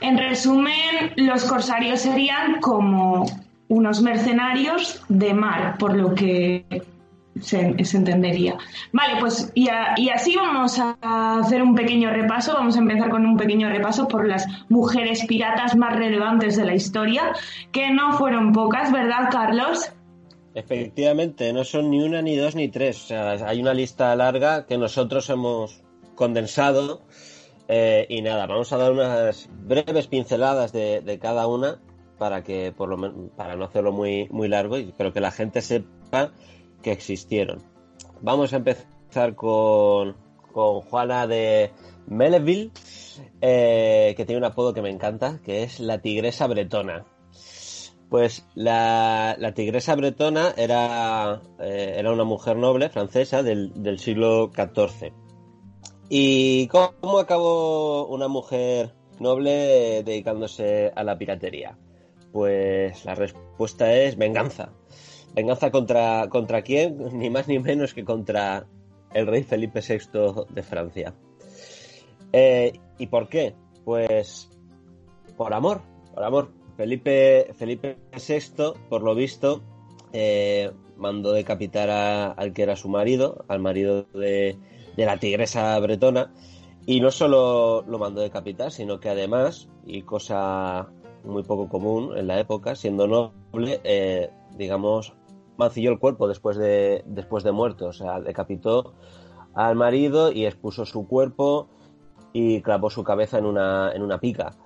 En 0.00 0.18
resumen, 0.18 1.12
los 1.16 1.44
corsarios 1.44 2.00
serían 2.00 2.60
como 2.60 3.26
unos 3.74 4.00
mercenarios 4.02 5.02
de 5.08 5.34
mar, 5.34 5.76
por 5.78 5.96
lo 5.96 6.14
que 6.14 6.64
se, 7.40 7.58
entendería. 7.58 8.56
Vale, 8.92 9.14
pues 9.18 9.50
y, 9.54 9.68
así 9.68 10.36
vamos 10.36 10.78
a 10.78 11.40
hacer 11.40 11.60
un 11.60 11.74
pequeño 11.74 12.10
repaso, 12.10 12.54
vamos 12.54 12.76
a 12.76 12.78
empezar 12.78 13.10
con 13.10 13.26
un 13.26 13.36
pequeño 13.36 13.68
repaso 13.68 14.06
por 14.06 14.28
las 14.28 14.46
mujeres 14.68 15.26
piratas 15.26 15.76
más 15.76 15.96
relevantes 15.96 16.56
de 16.56 16.64
la 16.64 16.74
historia, 16.74 17.32
que 17.72 17.90
no 17.90 18.12
fueron 18.12 18.52
pocas, 18.52 18.92
¿verdad, 18.92 19.28
Carlos? 19.32 19.90
Efectivamente, 20.54 21.52
no 21.52 21.64
son 21.64 21.90
ni 21.90 22.00
una, 22.00 22.22
ni 22.22 22.36
dos, 22.36 22.54
ni 22.54 22.68
tres. 22.68 23.02
O 23.02 23.06
sea, 23.08 23.32
hay 23.32 23.60
una 23.60 23.74
lista 23.74 24.14
larga 24.14 24.66
que 24.66 24.78
nosotros 24.78 25.28
hemos 25.30 25.82
condensado. 26.14 27.02
Eh, 27.66 28.06
y 28.08 28.22
nada, 28.22 28.46
vamos 28.46 28.72
a 28.72 28.76
dar 28.76 28.92
unas 28.92 29.48
breves 29.66 30.06
pinceladas 30.06 30.70
de 30.72 31.18
cada 31.20 31.48
una 31.48 31.78
para 32.18 32.42
que 32.42 32.72
por 32.72 32.88
lo 32.88 33.30
para 33.36 33.56
no 33.56 33.64
hacerlo 33.64 33.92
muy 33.92 34.28
muy 34.30 34.48
largo 34.48 34.78
y 34.78 34.92
creo 34.92 35.12
que 35.12 35.20
la 35.20 35.30
gente 35.30 35.60
sepa 35.62 36.32
que 36.82 36.92
existieron. 36.92 37.62
Vamos 38.20 38.52
a 38.52 38.56
empezar 38.56 39.34
con, 39.34 40.16
con 40.52 40.80
Juana 40.82 41.26
de 41.26 41.72
Melleville, 42.06 42.70
eh, 43.40 44.14
que 44.16 44.24
tiene 44.24 44.38
un 44.38 44.44
apodo 44.44 44.72
que 44.74 44.82
me 44.82 44.90
encanta, 44.90 45.40
que 45.44 45.62
es 45.62 45.80
la 45.80 45.98
tigresa 46.00 46.46
bretona. 46.46 47.04
Pues 48.08 48.46
la, 48.54 49.36
tigresa 49.54 49.94
bretona 49.96 50.54
era, 50.56 51.42
eh, 51.58 51.94
era 51.96 52.12
una 52.12 52.24
mujer 52.24 52.56
noble 52.56 52.90
francesa 52.90 53.42
del, 53.42 53.72
del 53.82 53.98
siglo 53.98 54.50
XIV. 54.54 55.12
¿Y 56.08 56.68
cómo 56.68 57.18
acabó 57.18 58.06
una 58.06 58.28
mujer 58.28 58.94
noble 59.18 60.02
dedicándose 60.04 60.92
a 60.94 61.02
la 61.02 61.18
piratería? 61.18 61.76
Pues 62.34 63.04
la 63.04 63.14
respuesta 63.14 63.94
es 63.94 64.16
venganza. 64.16 64.72
Venganza 65.36 65.70
contra, 65.70 66.28
contra 66.28 66.62
quién, 66.62 66.98
ni 67.16 67.30
más 67.30 67.46
ni 67.46 67.60
menos 67.60 67.94
que 67.94 68.04
contra 68.04 68.66
el 69.12 69.28
rey 69.28 69.44
Felipe 69.44 69.80
VI 69.80 70.44
de 70.50 70.62
Francia. 70.64 71.14
Eh, 72.32 72.72
¿Y 72.98 73.06
por 73.06 73.28
qué? 73.28 73.54
Pues 73.84 74.50
por 75.36 75.54
amor, 75.54 75.82
por 76.12 76.24
amor. 76.24 76.50
Felipe, 76.76 77.52
Felipe 77.54 77.98
VI, 78.12 78.72
por 78.88 79.02
lo 79.02 79.14
visto, 79.14 79.62
eh, 80.12 80.72
mandó 80.96 81.30
decapitar 81.30 81.88
al 81.88 82.52
que 82.52 82.64
era 82.64 82.74
su 82.74 82.88
marido, 82.88 83.44
al 83.46 83.60
marido 83.60 84.08
de, 84.12 84.58
de 84.96 85.06
la 85.06 85.18
tigresa 85.18 85.78
bretona, 85.78 86.34
y 86.84 87.00
no 87.00 87.12
solo 87.12 87.82
lo 87.82 87.98
mandó 88.00 88.22
decapitar, 88.22 88.72
sino 88.72 88.98
que 88.98 89.08
además, 89.08 89.68
y 89.86 90.02
cosa 90.02 90.90
muy 91.24 91.42
poco 91.42 91.68
común 91.68 92.16
en 92.16 92.26
la 92.26 92.38
época, 92.38 92.74
siendo 92.74 93.06
noble, 93.06 93.80
eh, 93.84 94.30
digamos, 94.56 95.14
mancilló 95.56 95.90
el 95.90 95.98
cuerpo 95.98 96.28
después 96.28 96.56
de, 96.56 97.02
después 97.06 97.44
de 97.44 97.52
muerto, 97.52 97.86
o 97.86 97.92
sea, 97.92 98.20
decapitó 98.20 98.94
al 99.54 99.76
marido 99.76 100.32
y 100.32 100.46
expuso 100.46 100.84
su 100.84 101.06
cuerpo 101.06 101.68
y 102.32 102.60
clavó 102.62 102.90
su 102.90 103.04
cabeza 103.04 103.38
en 103.38 103.46
una, 103.46 103.92
en 103.92 104.02
una 104.02 104.18
pica. 104.18 104.56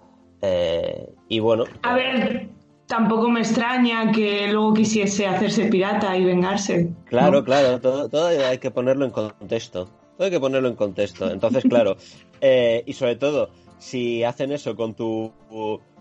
Eh, 0.41 1.15
y 1.29 1.41
bueno. 1.41 1.65
A 1.83 1.95
ver, 1.95 2.49
tampoco 2.87 3.29
me 3.29 3.41
extraña 3.41 4.11
que 4.11 4.49
luego 4.51 4.75
quisiese 4.75 5.27
hacerse 5.27 5.67
pirata 5.67 6.17
y 6.17 6.25
vengarse. 6.25 6.91
Claro, 7.05 7.45
claro, 7.45 7.81
todo, 7.81 8.09
todo, 8.09 8.29
hay 8.29 8.59
que 8.59 8.71
ponerlo 8.71 9.05
en 9.05 9.11
contexto. 9.11 9.89
Todo 10.17 10.25
hay 10.25 10.31
que 10.31 10.41
ponerlo 10.41 10.69
en 10.69 10.77
contexto. 10.77 11.31
Entonces, 11.31 11.65
claro, 11.65 11.97
eh, 12.41 12.83
y 12.87 12.93
sobre 12.95 13.17
todo, 13.17 13.51
si 13.79 14.25
hacen 14.25 14.53
eso 14.53 14.75
con 14.75 14.95
tu 14.95 15.33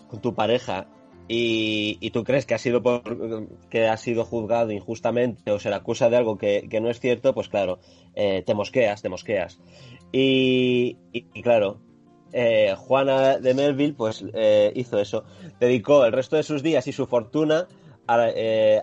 con 0.07 0.21
tu 0.21 0.33
pareja 0.33 0.87
y, 1.29 2.09
tú 2.11 2.23
crees 2.23 2.45
que 2.45 2.55
ha 2.55 2.57
sido 2.57 2.81
por, 2.81 3.01
que 3.69 3.87
ha 3.87 3.97
sido 3.97 4.23
juzgado 4.23 4.71
injustamente 4.71 5.51
o 5.51 5.59
se 5.59 5.69
le 5.69 5.75
acusa 5.75 6.09
de 6.09 6.17
algo 6.17 6.37
que, 6.37 6.67
no 6.81 6.89
es 6.89 6.99
cierto, 6.99 7.33
pues 7.33 7.49
claro, 7.49 7.79
eh, 8.15 8.43
te 8.45 8.53
mosqueas, 8.53 9.01
te 9.01 9.09
mosqueas. 9.09 9.59
Y, 10.11 10.95
claro, 11.43 11.81
eh, 12.31 12.75
Juana 12.77 13.39
de 13.39 13.53
Melville 13.53 13.93
pues 13.93 14.23
eh, 14.33 14.71
hizo 14.75 14.99
eso. 14.99 15.25
Dedicó 15.59 16.05
el 16.05 16.13
resto 16.13 16.37
de 16.37 16.43
sus 16.43 16.63
días 16.63 16.87
y 16.87 16.93
su 16.93 17.07
fortuna 17.07 17.67
a 18.07 18.29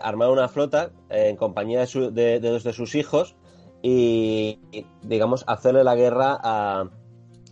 armar 0.03 0.29
una 0.29 0.47
flota 0.47 0.91
en 1.09 1.35
compañía 1.35 1.83
de, 2.11 2.39
dos 2.39 2.63
de 2.63 2.73
sus 2.73 2.93
hijos 2.93 3.35
y, 3.81 4.59
digamos, 5.01 5.43
hacerle 5.47 5.83
la 5.83 5.95
guerra 5.95 6.35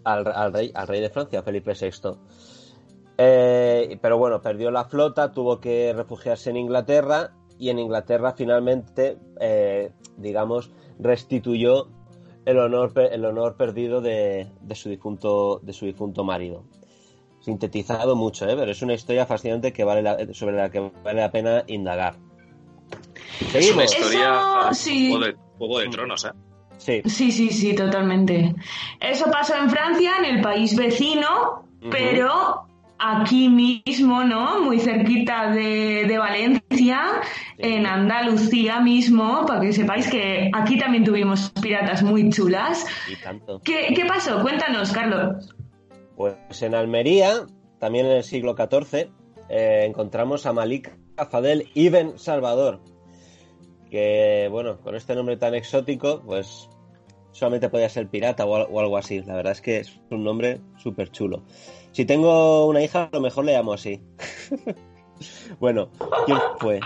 al, 0.04 0.54
rey, 0.54 0.72
al 0.76 0.88
rey 0.88 1.02
de 1.02 1.10
Francia, 1.10 1.42
Felipe 1.42 1.74
VI. 1.74 2.12
Eh, 3.26 3.98
pero 4.02 4.18
bueno, 4.18 4.42
perdió 4.42 4.70
la 4.70 4.84
flota, 4.84 5.32
tuvo 5.32 5.62
que 5.62 5.94
refugiarse 5.94 6.50
en 6.50 6.58
Inglaterra 6.58 7.32
y 7.58 7.70
en 7.70 7.80
Inglaterra 7.80 8.34
finalmente, 8.34 9.18
eh, 9.40 9.92
digamos, 10.18 10.72
restituyó 11.00 11.88
el 12.46 12.60
honor, 12.60 12.92
el 12.98 13.24
honor 13.24 13.56
perdido 13.56 14.02
de, 14.02 14.52
su 14.74 14.90
difunto, 14.90 15.62
de 15.64 15.72
su 15.72 15.86
difunto 15.86 16.26
marido. 16.26 16.66
Sintetizado 17.40 18.18
mucho, 18.18 18.46
¿eh? 18.46 18.56
pero 18.58 18.72
es 18.72 18.82
una 18.82 18.94
historia 18.94 19.26
fascinante 19.26 19.72
que 19.72 19.86
vale 19.86 20.34
sobre 20.34 20.58
la 20.58 20.70
que 20.70 20.92
vale 21.04 21.22
la 21.22 21.32
pena 21.32 21.64
indagar. 21.68 22.18
Es 23.54 23.72
una 23.72 23.86
historia 23.86 24.74
sí. 24.74 25.18
de, 25.18 25.36
juego 25.58 25.80
de 25.80 25.88
tronos, 25.88 26.26
¿eh? 26.26 26.32
Sí. 26.78 27.02
sí, 27.06 27.32
sí, 27.32 27.50
sí, 27.52 27.74
totalmente. 27.74 28.54
Eso 29.00 29.32
pasó 29.32 29.56
en 29.56 29.70
Francia, 29.70 30.18
en 30.20 30.26
el 30.36 30.42
país 30.42 30.76
vecino, 30.76 31.66
pero 31.90 32.68
aquí 33.04 33.50
mismo, 33.50 34.24
¿no? 34.24 34.62
Muy 34.62 34.80
cerquita 34.80 35.52
de, 35.52 36.18
Valencia, 36.18 37.22
en 37.58 37.86
Andalucía 37.86 38.80
mismo, 38.80 39.46
para 39.46 39.62
que 39.62 39.74
sepáis 39.74 40.10
que 40.10 40.50
aquí 40.54 40.78
también 40.78 41.04
tuvimos 41.04 41.52
piratas 41.62 42.02
muy 42.02 42.30
chulas. 42.30 42.86
¿Qué, 43.64 44.06
pasó? 44.08 44.42
Cuéntanos, 44.42 44.92
Carlos. 44.92 45.54
Pues 46.16 46.62
en 46.62 46.76
Almería, 46.76 47.46
también 47.80 48.06
en 48.06 48.14
el 48.14 48.24
siglo 48.24 48.56
XIV, 48.56 49.10
eh, 49.50 49.86
encontramos 49.86 50.46
a 50.46 50.54
Malik 50.54 50.96
Fadel 51.30 51.70
Ibn 51.74 52.18
Salvador, 52.18 52.82
que, 53.92 54.48
bueno, 54.50 54.80
con 54.80 54.96
este 54.96 55.14
nombre 55.16 55.38
tan 55.38 55.56
exótico, 55.56 56.22
pues 56.26 56.70
solamente 57.34 57.70
podía 57.70 57.90
ser 57.90 58.08
pirata 58.08 58.46
o, 58.46 58.80
algo 58.80 58.98
así. 58.98 59.22
La 59.24 59.36
verdad 59.36 59.52
es 59.52 59.60
que 59.60 59.80
es 59.80 60.00
un 60.10 60.24
nombre 60.24 60.62
súper 60.78 61.12
chulo. 61.12 61.44
Si 61.92 62.06
tengo 62.06 62.66
una 62.68 62.82
hija, 62.82 63.10
a 63.12 63.16
lo 63.16 63.20
mejor 63.20 63.44
le 63.44 63.52
llamo 63.52 63.74
así. 63.74 64.02
bueno, 65.60 65.90
¿quién 66.26 66.38
fue? 66.60 66.80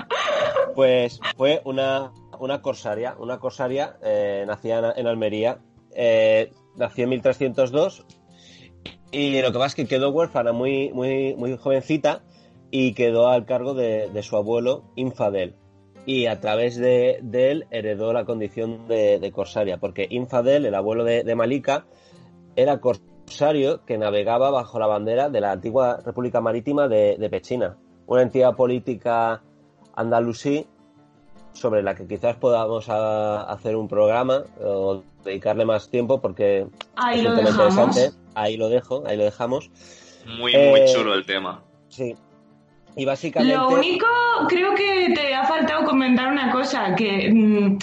Pues 0.74 1.20
fue 1.36 1.62
una, 1.66 2.12
una 2.40 2.62
corsaria, 2.62 3.16
una 3.20 3.40
corsaria 3.40 3.98
eh, 4.04 4.44
nacida 4.48 4.94
en 4.98 5.06
Almería, 5.06 5.60
eh, 5.94 6.52
nació 6.76 7.04
en 7.04 7.12
1302 7.12 8.06
y 9.12 9.42
lo 9.42 9.52
que 9.52 9.58
pasa 9.58 9.68
es 9.68 9.76
que 9.76 9.88
quedó 9.88 10.10
huérfana 10.10 10.52
muy, 10.52 10.92
muy, 10.92 11.36
muy 11.36 11.58
jovencita 11.58 12.24
y 12.72 12.94
quedó 12.94 13.30
al 13.30 13.46
cargo 13.46 13.74
de, 13.74 14.12
su 14.22 14.36
abuelo 14.36 14.84
Infadel. 14.96 15.56
Y 16.08 16.28
a 16.28 16.40
través 16.40 16.78
de, 16.78 17.20
él 17.34 17.68
heredó 17.70 18.14
la 18.14 18.24
condición 18.24 18.88
de, 18.88 19.30
corsaria, 19.36 19.78
porque 19.78 20.08
Infadel, 20.10 20.66
el 20.66 20.74
abuelo 20.74 21.04
de, 21.04 21.36
Malika, 21.36 21.86
era 22.56 22.80
corsaria 22.80 23.82
que 23.86 23.98
navegaba 23.98 24.50
bajo 24.50 24.80
la 24.80 24.88
bandera 24.88 25.28
de 25.30 25.42
la 25.42 25.52
antigua 25.52 26.00
República 26.06 26.40
Marítima 26.40 26.88
de, 26.88 27.28
Pechina, 27.30 27.76
una 28.06 28.22
entidad 28.22 28.56
política 28.56 29.44
andalusí 29.96 30.66
sobre 31.52 31.84
la 31.84 31.94
que 31.94 32.08
quizás 32.08 32.38
podamos 32.38 32.88
hacer 32.88 33.76
un 33.76 33.90
programa 33.90 34.44
o 34.64 35.04
dedicarle 35.26 35.66
más 35.66 35.90
tiempo 35.90 36.22
porque 36.22 36.68
ahí 36.96 37.22
lo 37.22 37.32
interesante. 37.32 38.12
Ahí 38.34 38.56
lo 38.56 38.70
dejo, 38.70 39.04
ahí 39.06 39.18
lo 39.18 39.26
dejamos. 39.26 39.70
Muy, 40.26 40.54
muy 40.54 40.80
eh, 40.80 40.86
chulo 40.94 41.16
el 41.16 41.26
tema. 41.26 41.66
Sí. 41.90 42.16
Y 42.98 43.06
básicamente. 43.06 43.56
Lo 43.56 43.70
único, 43.70 44.08
creo 44.50 44.74
que 44.74 45.14
te 45.14 45.34
ha 45.34 45.46
faltado 45.46 45.86
comentar 45.86 46.32
una 46.32 46.52
cosa, 46.52 46.96
que 46.96 47.32
mm, 47.32 47.78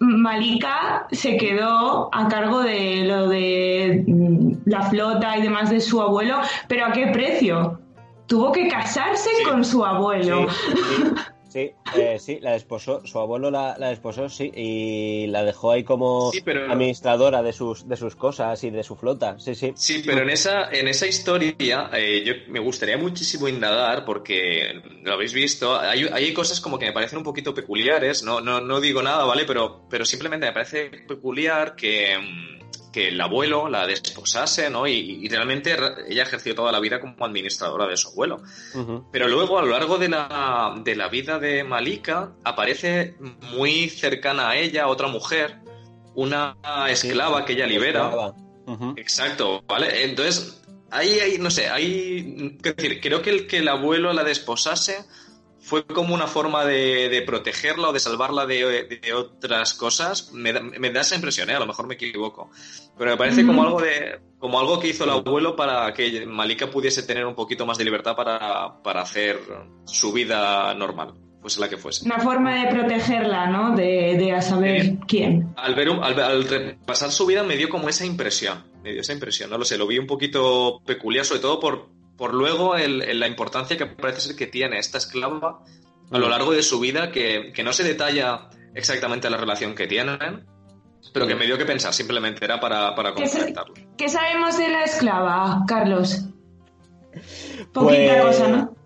Malika 0.00 1.06
se 1.12 1.36
quedó 1.36 2.10
a 2.12 2.28
cargo 2.28 2.60
de 2.62 3.04
lo 3.04 3.28
de 3.28 4.04
mm, 4.06 4.52
la 4.66 4.82
flota 4.82 5.38
y 5.38 5.42
demás 5.42 5.70
de 5.70 5.80
su 5.80 6.00
abuelo, 6.00 6.40
pero 6.66 6.86
¿a 6.86 6.92
qué 6.92 7.06
precio? 7.06 7.80
Tuvo 8.26 8.52
que 8.52 8.68
casarse 8.68 9.30
con 9.48 9.64
su 9.64 9.84
abuelo. 9.84 10.48
Sí, 10.50 10.74
eh, 11.54 12.18
sí, 12.18 12.38
la 12.40 12.52
desposó, 12.52 13.06
su 13.06 13.18
abuelo 13.18 13.50
la, 13.50 13.76
la, 13.78 13.88
desposó, 13.88 14.28
sí, 14.28 14.50
y 14.54 15.26
la 15.28 15.44
dejó 15.44 15.72
ahí 15.72 15.84
como 15.84 16.30
administradora 16.30 17.42
de 17.42 17.52
sus, 17.52 17.88
de 17.88 17.96
sus 17.96 18.16
cosas 18.16 18.62
y 18.64 18.70
de 18.70 18.82
su 18.82 18.96
flota, 18.96 19.38
sí, 19.38 19.54
sí. 19.54 19.72
Sí, 19.76 20.02
pero 20.04 20.22
en 20.22 20.30
esa, 20.30 20.70
en 20.70 20.88
esa 20.88 21.06
historia 21.06 21.90
eh, 21.92 22.22
yo 22.24 22.34
me 22.48 22.60
gustaría 22.60 22.98
muchísimo 22.98 23.48
indagar 23.48 24.04
porque, 24.04 24.82
lo 25.02 25.12
habéis 25.14 25.32
visto, 25.32 25.78
hay, 25.78 26.06
hay 26.12 26.32
cosas 26.32 26.60
como 26.60 26.78
que 26.78 26.86
me 26.86 26.92
parecen 26.92 27.18
un 27.18 27.24
poquito 27.24 27.54
peculiares, 27.54 28.22
no, 28.22 28.40
no, 28.40 28.60
no 28.60 28.80
digo 28.80 29.02
nada, 29.02 29.24
¿vale? 29.24 29.44
Pero, 29.44 29.86
pero 29.88 30.04
simplemente 30.04 30.46
me 30.46 30.52
parece 30.52 30.90
peculiar 31.06 31.74
que 31.74 32.16
mm, 32.18 32.58
que 32.92 33.08
el 33.08 33.20
abuelo 33.20 33.68
la 33.68 33.86
desposase, 33.86 34.70
¿no? 34.70 34.86
Y, 34.86 35.28
realmente 35.28 35.76
ella 36.08 36.22
ejerció 36.22 36.54
toda 36.54 36.72
la 36.72 36.80
vida 36.80 37.00
como 37.00 37.24
administradora 37.24 37.86
de 37.86 37.96
su 37.96 38.08
abuelo. 38.08 38.42
Pero 39.12 39.28
luego, 39.28 39.58
a 39.58 39.62
lo 39.62 39.68
largo 39.68 39.98
de 39.98 40.08
la, 40.08 40.74
de 40.82 40.96
la 40.96 41.08
vida 41.08 41.38
de 41.38 41.64
Malika, 41.64 42.32
aparece 42.44 43.16
muy 43.54 43.88
cercana 43.88 44.50
a 44.50 44.56
ella 44.56 44.88
otra 44.88 45.08
mujer, 45.08 45.58
una 46.14 46.56
esclava 46.88 47.44
que 47.44 47.52
ella 47.52 47.66
libera. 47.66 48.34
Exacto, 48.96 49.62
¿vale? 49.66 50.04
Entonces, 50.04 50.62
ahí, 50.90 51.18
ahí, 51.20 51.38
no 51.38 51.50
sé, 51.50 51.68
ahí, 51.68 52.58
decir, 52.60 53.00
creo 53.00 53.22
que 53.22 53.30
el 53.30 53.46
que 53.46 53.58
el 53.58 53.68
abuelo 53.68 54.12
la 54.12 54.24
desposase 54.24 55.04
fue 55.68 55.84
como 55.84 56.14
una 56.14 56.26
forma 56.26 56.64
de, 56.64 57.22
protegerla 57.26 57.90
o 57.90 57.92
de 57.92 58.00
salvarla 58.00 58.46
de, 58.46 59.12
otras 59.14 59.74
cosas. 59.74 60.32
Me 60.32 60.52
da, 60.52 61.00
esa 61.02 61.14
impresión, 61.14 61.50
¿eh? 61.50 61.54
a 61.54 61.58
lo 61.58 61.66
mejor 61.66 61.86
me 61.86 61.94
equivoco. 61.94 62.50
Pero 62.96 63.10
me 63.10 63.16
parece 63.18 63.44
como 63.44 63.62
algo 63.62 63.80
de 63.82 64.18
como 64.38 64.58
algo 64.58 64.80
que 64.80 64.88
hizo 64.88 65.04
el 65.04 65.10
abuelo 65.10 65.56
para 65.56 65.92
que 65.92 66.24
Malika 66.24 66.70
pudiese 66.70 67.02
tener 67.02 67.26
un 67.26 67.34
poquito 67.34 67.66
más 67.66 67.76
de 67.76 67.84
libertad 67.84 68.16
para, 68.16 69.00
hacer 69.02 69.40
su 69.84 70.10
vida 70.10 70.72
normal, 70.74 71.12
fuese 71.42 71.60
la 71.60 71.68
que 71.68 71.76
fuese. 71.76 72.06
Una 72.06 72.20
forma 72.20 72.64
de 72.64 72.70
protegerla, 72.70 73.48
¿no? 73.48 73.76
De, 73.76 74.32
a 74.32 74.40
saber 74.40 74.96
quién. 75.06 75.52
Al, 75.56 75.74
ver, 75.74 75.90
al, 75.90 76.18
al 76.18 76.44
repasar 76.44 77.10
su 77.10 77.26
vida 77.26 77.42
me 77.42 77.56
dio 77.58 77.68
como 77.68 77.90
esa 77.90 78.06
impresión, 78.06 78.64
me 78.82 78.92
dio 78.92 79.02
esa 79.02 79.12
impresión, 79.12 79.50
no 79.50 79.58
lo 79.58 79.66
sé, 79.66 79.76
lo 79.76 79.86
vi 79.86 79.98
un 79.98 80.06
poquito 80.06 80.80
peculiar, 80.86 81.26
sobre 81.26 81.40
todo 81.42 81.60
por, 81.60 81.97
por 82.18 82.34
luego 82.34 82.76
el, 82.76 83.18
la 83.18 83.28
importancia 83.28 83.78
que 83.78 83.86
parece 83.86 84.20
ser 84.20 84.36
que 84.36 84.48
tiene 84.48 84.78
esta 84.78 84.98
esclava 84.98 85.60
a 86.10 86.18
lo 86.18 86.26
mm. 86.26 86.30
largo 86.30 86.52
de 86.52 86.62
su 86.62 86.80
vida, 86.80 87.10
que, 87.12 87.52
no 87.64 87.72
se 87.72 87.84
detalla 87.84 88.50
exactamente 88.74 89.30
la 89.30 89.36
relación 89.36 89.74
que 89.74 89.86
tienen, 89.86 90.44
pero 91.12 91.26
que 91.26 91.36
mm. 91.36 91.38
me 91.38 91.46
dio 91.46 91.56
que 91.56 91.64
pensar, 91.64 91.94
simplemente 91.94 92.44
era 92.44 92.60
para, 92.60 92.94
para 92.94 93.14
comentarlo. 93.14 93.72
¿Qué, 93.96 94.08
sabemos 94.08 94.58
de 94.58 94.68
la 94.68 94.84
esclava, 94.84 95.64
Carlos? 95.66 96.26
Poquita 97.72 98.22
pues, 98.22 98.36
cosa, 98.36 98.48
¿no? 98.48 98.76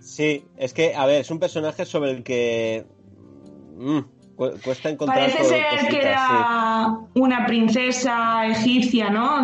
Sí, 0.00 0.46
es 0.56 0.72
que, 0.72 0.94
a 0.94 1.04
ver, 1.06 1.20
es 1.20 1.30
un 1.30 1.38
personaje 1.38 1.84
sobre 1.84 2.12
el 2.12 2.22
que 2.22 2.86
mm, 3.76 3.98
cuesta 4.36 4.88
encontrar. 4.88 5.18
Parece 5.18 5.44
ser 5.44 5.88
que 5.90 5.98
era 6.00 6.88
una 7.14 7.44
princesa 7.46 8.46
egipcia, 8.46 9.10
¿no? 9.10 9.36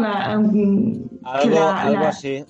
algo 1.25 2.07
así. 2.07 2.47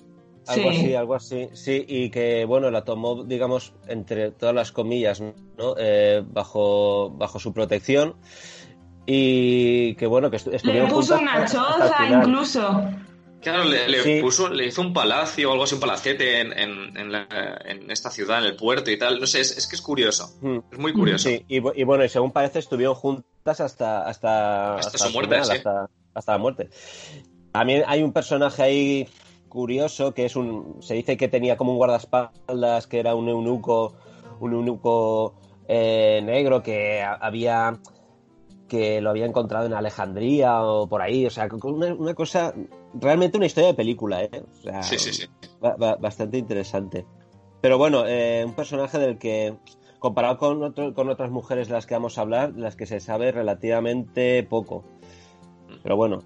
Algo 0.51 0.69
así, 0.69 0.95
algo 0.95 1.15
así, 1.15 1.49
sí, 1.53 1.85
y 1.87 2.09
que 2.09 2.45
bueno, 2.45 2.71
la 2.71 2.83
tomó, 2.83 3.23
digamos, 3.23 3.73
entre 3.87 4.31
todas 4.31 4.55
las 4.55 4.71
comillas, 4.71 5.21
¿no? 5.21 5.75
Eh, 5.77 6.23
bajo, 6.25 7.11
bajo 7.11 7.39
su 7.39 7.53
protección 7.53 8.15
y 9.05 9.95
que 9.95 10.07
bueno, 10.07 10.29
que 10.29 10.39
Le 10.63 10.87
puso 10.87 11.17
una 11.17 11.45
choza 11.45 12.07
incluso. 12.09 12.83
Claro, 13.41 13.63
le, 13.63 14.21
puso, 14.21 14.49
le 14.49 14.67
hizo 14.67 14.81
un 14.81 14.93
palacio 14.93 15.49
o 15.49 15.53
algo 15.53 15.63
así, 15.63 15.73
un 15.73 15.81
palacete 15.81 16.41
en, 16.41 16.53
en, 16.53 17.89
esta 17.89 18.11
ciudad, 18.11 18.37
en 18.37 18.45
el 18.45 18.55
puerto 18.55 18.91
y 18.91 18.99
tal. 18.99 19.19
No 19.19 19.25
sé, 19.25 19.41
es, 19.41 19.67
que 19.67 19.75
es 19.75 19.81
curioso. 19.81 20.29
Hmm. 20.41 20.59
Es 20.71 20.77
muy 20.77 20.93
curioso. 20.93 21.27
Sí, 21.27 21.43
y, 21.47 21.59
bueno, 21.59 22.05
y 22.05 22.09
según 22.09 22.31
parece 22.31 22.59
estuvieron 22.59 22.93
juntas 22.93 23.59
hasta 23.59 24.07
hasta, 24.07 24.75
hasta, 24.75 24.97
su 24.97 25.09
muerte, 25.09 25.37
hasta, 25.37 25.89
hasta 26.13 26.31
la 26.31 26.37
muerte. 26.37 26.69
También 27.51 27.83
hay 27.87 28.03
un 28.03 28.13
personaje 28.13 28.61
ahí 28.61 29.07
curioso, 29.51 30.15
que 30.15 30.25
es 30.25 30.35
un. 30.35 30.77
Se 30.81 30.95
dice 30.95 31.17
que 31.17 31.27
tenía 31.27 31.57
como 31.57 31.73
un 31.73 31.77
guardaespaldas, 31.77 32.87
que 32.87 32.99
era 32.99 33.13
un 33.13 33.29
eunuco, 33.29 33.93
un 34.39 34.53
eunuco 34.53 35.35
eh, 35.67 36.21
negro 36.23 36.63
que 36.63 37.03
había 37.03 37.79
que 38.67 39.01
lo 39.01 39.09
había 39.09 39.25
encontrado 39.25 39.65
en 39.65 39.73
Alejandría 39.73 40.63
o 40.63 40.87
por 40.87 41.01
ahí, 41.01 41.25
o 41.25 41.29
sea, 41.29 41.49
una, 41.61 42.13
cosa, 42.13 42.53
realmente 42.93 43.35
una 43.35 43.45
historia 43.45 43.67
de 43.67 43.73
película, 43.73 44.23
¿eh? 44.23 44.43
sí, 44.81 44.97
sí, 44.97 45.11
sí. 45.11 45.27
bastante 45.59 46.37
interesante. 46.37 47.05
Pero 47.59 47.77
bueno, 47.77 48.05
eh, 48.07 48.45
un 48.45 48.53
personaje 48.53 48.97
del 48.97 49.17
que, 49.17 49.57
comparado 49.99 50.37
con, 50.37 50.71
con 50.93 51.09
otras 51.09 51.31
mujeres 51.31 51.67
de 51.67 51.73
las 51.73 51.85
que 51.85 51.95
vamos 51.95 52.17
a 52.17 52.21
hablar, 52.21 52.53
de 52.53 52.61
las 52.61 52.77
que 52.77 52.85
se 52.85 53.01
sabe 53.01 53.33
relativamente 53.33 54.41
poco. 54.43 54.85
Pero 55.83 55.97
bueno, 55.97 56.19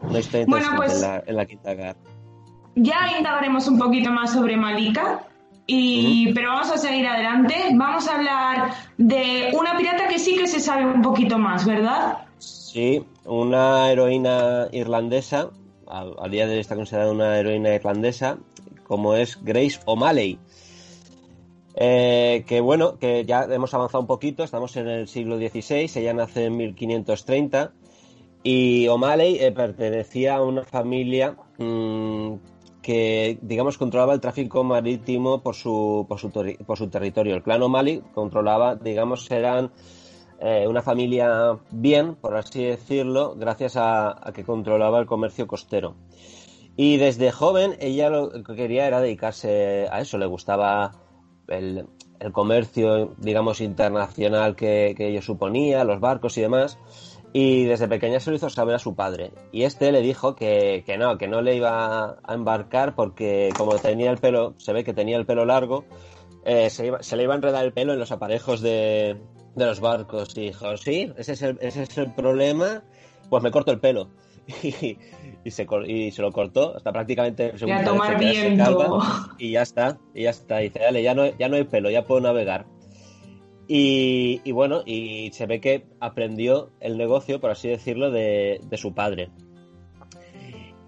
una 0.00 0.20
historia 0.20 0.42
interesante 0.42 0.76
pues 0.76 0.94
en, 0.94 1.00
la, 1.02 1.24
en 1.26 1.36
la 1.36 1.46
Quinta 1.46 1.74
Gar. 1.74 1.96
Ya 2.82 3.18
indagaremos 3.18 3.68
un 3.68 3.78
poquito 3.78 4.10
más 4.10 4.32
sobre 4.32 4.56
Malika, 4.56 5.26
y, 5.66 6.32
pero 6.32 6.48
vamos 6.48 6.70
a 6.70 6.78
seguir 6.78 7.06
adelante. 7.06 7.54
Vamos 7.74 8.08
a 8.08 8.16
hablar 8.16 8.70
de 8.96 9.52
una 9.52 9.76
pirata 9.76 10.08
que 10.08 10.18
sí 10.18 10.36
que 10.36 10.46
se 10.46 10.60
sabe 10.60 10.86
un 10.86 11.02
poquito 11.02 11.38
más, 11.38 11.66
¿verdad? 11.66 12.26
Sí, 12.38 13.04
una 13.26 13.90
heroína 13.90 14.68
irlandesa, 14.72 15.50
al, 15.86 16.30
día 16.30 16.46
de 16.46 16.54
hoy 16.54 16.60
está 16.60 16.74
considerada 16.74 17.12
una 17.12 17.38
heroína 17.38 17.74
irlandesa, 17.74 18.38
como 18.84 19.14
es 19.14 19.38
Grace 19.44 19.78
O'Malley. 19.84 20.38
Eh, 21.76 22.44
que 22.48 22.60
bueno, 22.60 22.98
que 22.98 23.26
ya 23.26 23.44
hemos 23.44 23.74
avanzado 23.74 24.00
un 24.00 24.06
poquito, 24.06 24.42
estamos 24.42 24.74
en 24.76 24.88
el 24.88 25.06
siglo 25.06 25.36
XVI, 25.36 25.90
ella 26.00 26.14
nace 26.14 26.46
en 26.46 26.56
1530 26.56 27.72
y 28.42 28.88
O'Malley 28.88 29.36
eh, 29.38 29.52
pertenecía 29.52 30.36
a 30.36 30.42
una 30.42 30.64
familia 30.64 31.36
mm, 31.58 32.34
que, 32.82 33.38
digamos, 33.42 33.78
controlaba 33.78 34.14
el 34.14 34.20
tráfico 34.20 34.64
marítimo 34.64 35.42
por 35.42 35.54
su, 35.54 36.06
por 36.08 36.18
su, 36.18 36.30
por 36.30 36.78
su 36.78 36.88
territorio. 36.88 37.34
El 37.34 37.42
clan 37.42 37.62
O'Malley 37.62 38.02
controlaba, 38.14 38.76
digamos, 38.76 39.30
eran 39.30 39.70
eh, 40.40 40.66
una 40.66 40.82
familia 40.82 41.58
bien, 41.70 42.14
por 42.14 42.36
así 42.36 42.64
decirlo, 42.64 43.34
gracias 43.36 43.76
a, 43.76 44.32
que 44.34 44.44
controlaba 44.44 44.98
el 44.98 45.06
comercio 45.06 45.46
costero. 45.46 45.96
Y 46.76 46.96
desde 46.96 47.30
joven 47.30 47.76
ella 47.80 48.08
lo 48.08 48.30
que 48.30 48.54
quería 48.54 48.86
era 48.86 49.00
dedicarse 49.00 49.86
a 49.90 50.00
eso, 50.00 50.16
le 50.16 50.26
gustaba 50.26 50.92
el, 51.48 51.86
el 52.20 52.32
comercio, 52.32 53.14
digamos, 53.18 53.60
internacional 53.60 54.56
que, 54.56 54.94
que 54.96 55.08
ello 55.08 55.20
suponía, 55.20 55.84
los 55.84 56.00
barcos 56.00 56.38
y 56.38 56.40
demás 56.40 56.78
y 57.32 57.64
desde 57.64 57.86
pequeña 57.86 58.18
se 58.18 58.30
lo 58.30 58.36
hizo 58.36 58.50
saber 58.50 58.74
a 58.74 58.78
su 58.78 58.94
padre. 58.94 59.32
Y 59.52 59.62
este 59.62 59.92
le 59.92 60.00
dijo 60.00 60.34
que, 60.34 60.84
no, 60.98 61.16
que 61.16 61.28
no 61.28 61.42
le 61.42 61.54
iba 61.56 62.18
a 62.22 62.34
embarcar 62.34 62.94
porque 62.94 63.50
como 63.56 63.76
tenía 63.78 64.10
el 64.10 64.18
pelo, 64.18 64.54
se 64.58 64.72
ve 64.72 64.82
que 64.82 64.92
tenía 64.92 65.16
el 65.16 65.26
pelo 65.26 65.44
largo, 65.44 65.84
eh, 66.44 66.70
se, 66.70 67.16
le 67.16 67.22
iba 67.22 67.34
a 67.34 67.36
enredar 67.36 67.64
el 67.64 67.72
pelo 67.72 67.92
en 67.92 68.00
los 68.00 68.10
aparejos 68.10 68.60
de, 68.60 69.16
los 69.54 69.80
barcos. 69.80 70.36
Y 70.36 70.46
dijo, 70.46 70.76
sí, 70.76 71.12
ese 71.16 71.32
es, 71.32 71.42
el, 71.42 71.58
ese 71.60 71.84
es 71.84 71.98
el 71.98 72.12
problema, 72.12 72.82
pues 73.28 73.42
me 73.42 73.50
corto 73.50 73.70
el 73.70 73.80
pelo. 73.80 74.08
Y, 75.42 75.52
se, 75.52 75.66
y 75.86 76.10
se 76.10 76.20
lo 76.20 76.32
cortó 76.32 76.76
hasta 76.76 76.92
prácticamente 76.92 77.54
y 77.58 77.70
a 77.70 77.82
tomar 77.82 78.18
viento. 78.18 78.98
y 79.38 79.52
ya 79.52 79.62
está, 79.62 79.96
y 80.14 80.24
ya 80.24 80.30
está. 80.30 80.60
Y 80.60 80.64
dice, 80.64 80.80
dale, 80.80 81.02
ya 81.02 81.14
no, 81.14 81.24
ya 81.38 81.48
no 81.48 81.56
hay 81.56 81.64
pelo, 81.64 81.88
ya 81.88 82.04
puedo 82.04 82.20
navegar. 82.20 82.66
Y, 83.72 84.50
bueno, 84.50 84.82
y 84.84 85.30
se 85.30 85.46
ve 85.46 85.60
que 85.60 85.86
aprendió 86.00 86.70
el 86.80 86.98
negocio, 86.98 87.40
por 87.40 87.52
así 87.52 87.68
decirlo, 87.68 88.10
de, 88.10 88.60
su 88.72 88.94
padre. 88.94 89.30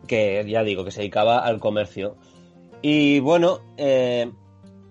Que 0.09 0.45
ya 0.49 0.64
digo, 0.64 0.85
que 0.85 0.90
se 0.90 0.99
dedicaba 0.99 1.38
al 1.38 1.61
comercio. 1.61 2.16
Y 2.83 3.21
bueno, 3.21 3.61
eh, 3.77 4.29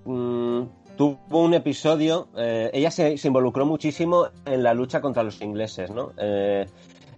mm, 0.06 0.62
tuvo 0.96 1.42
un 1.42 1.54
episodio, 1.54 2.30
eh, 2.38 2.70
ella 2.72 2.92
se, 2.92 3.18
involucró 3.26 3.66
muchísimo 3.66 4.30
en 4.46 4.64
la 4.64 4.74
lucha 4.74 5.02
contra 5.02 5.24
los 5.24 5.42
ingleses, 5.42 5.92
¿no? 5.92 6.14
Eh, 6.18 6.66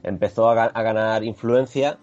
empezó 0.01 0.49
a, 0.49 0.71
ganar 0.71 1.23
influencia 1.23 1.99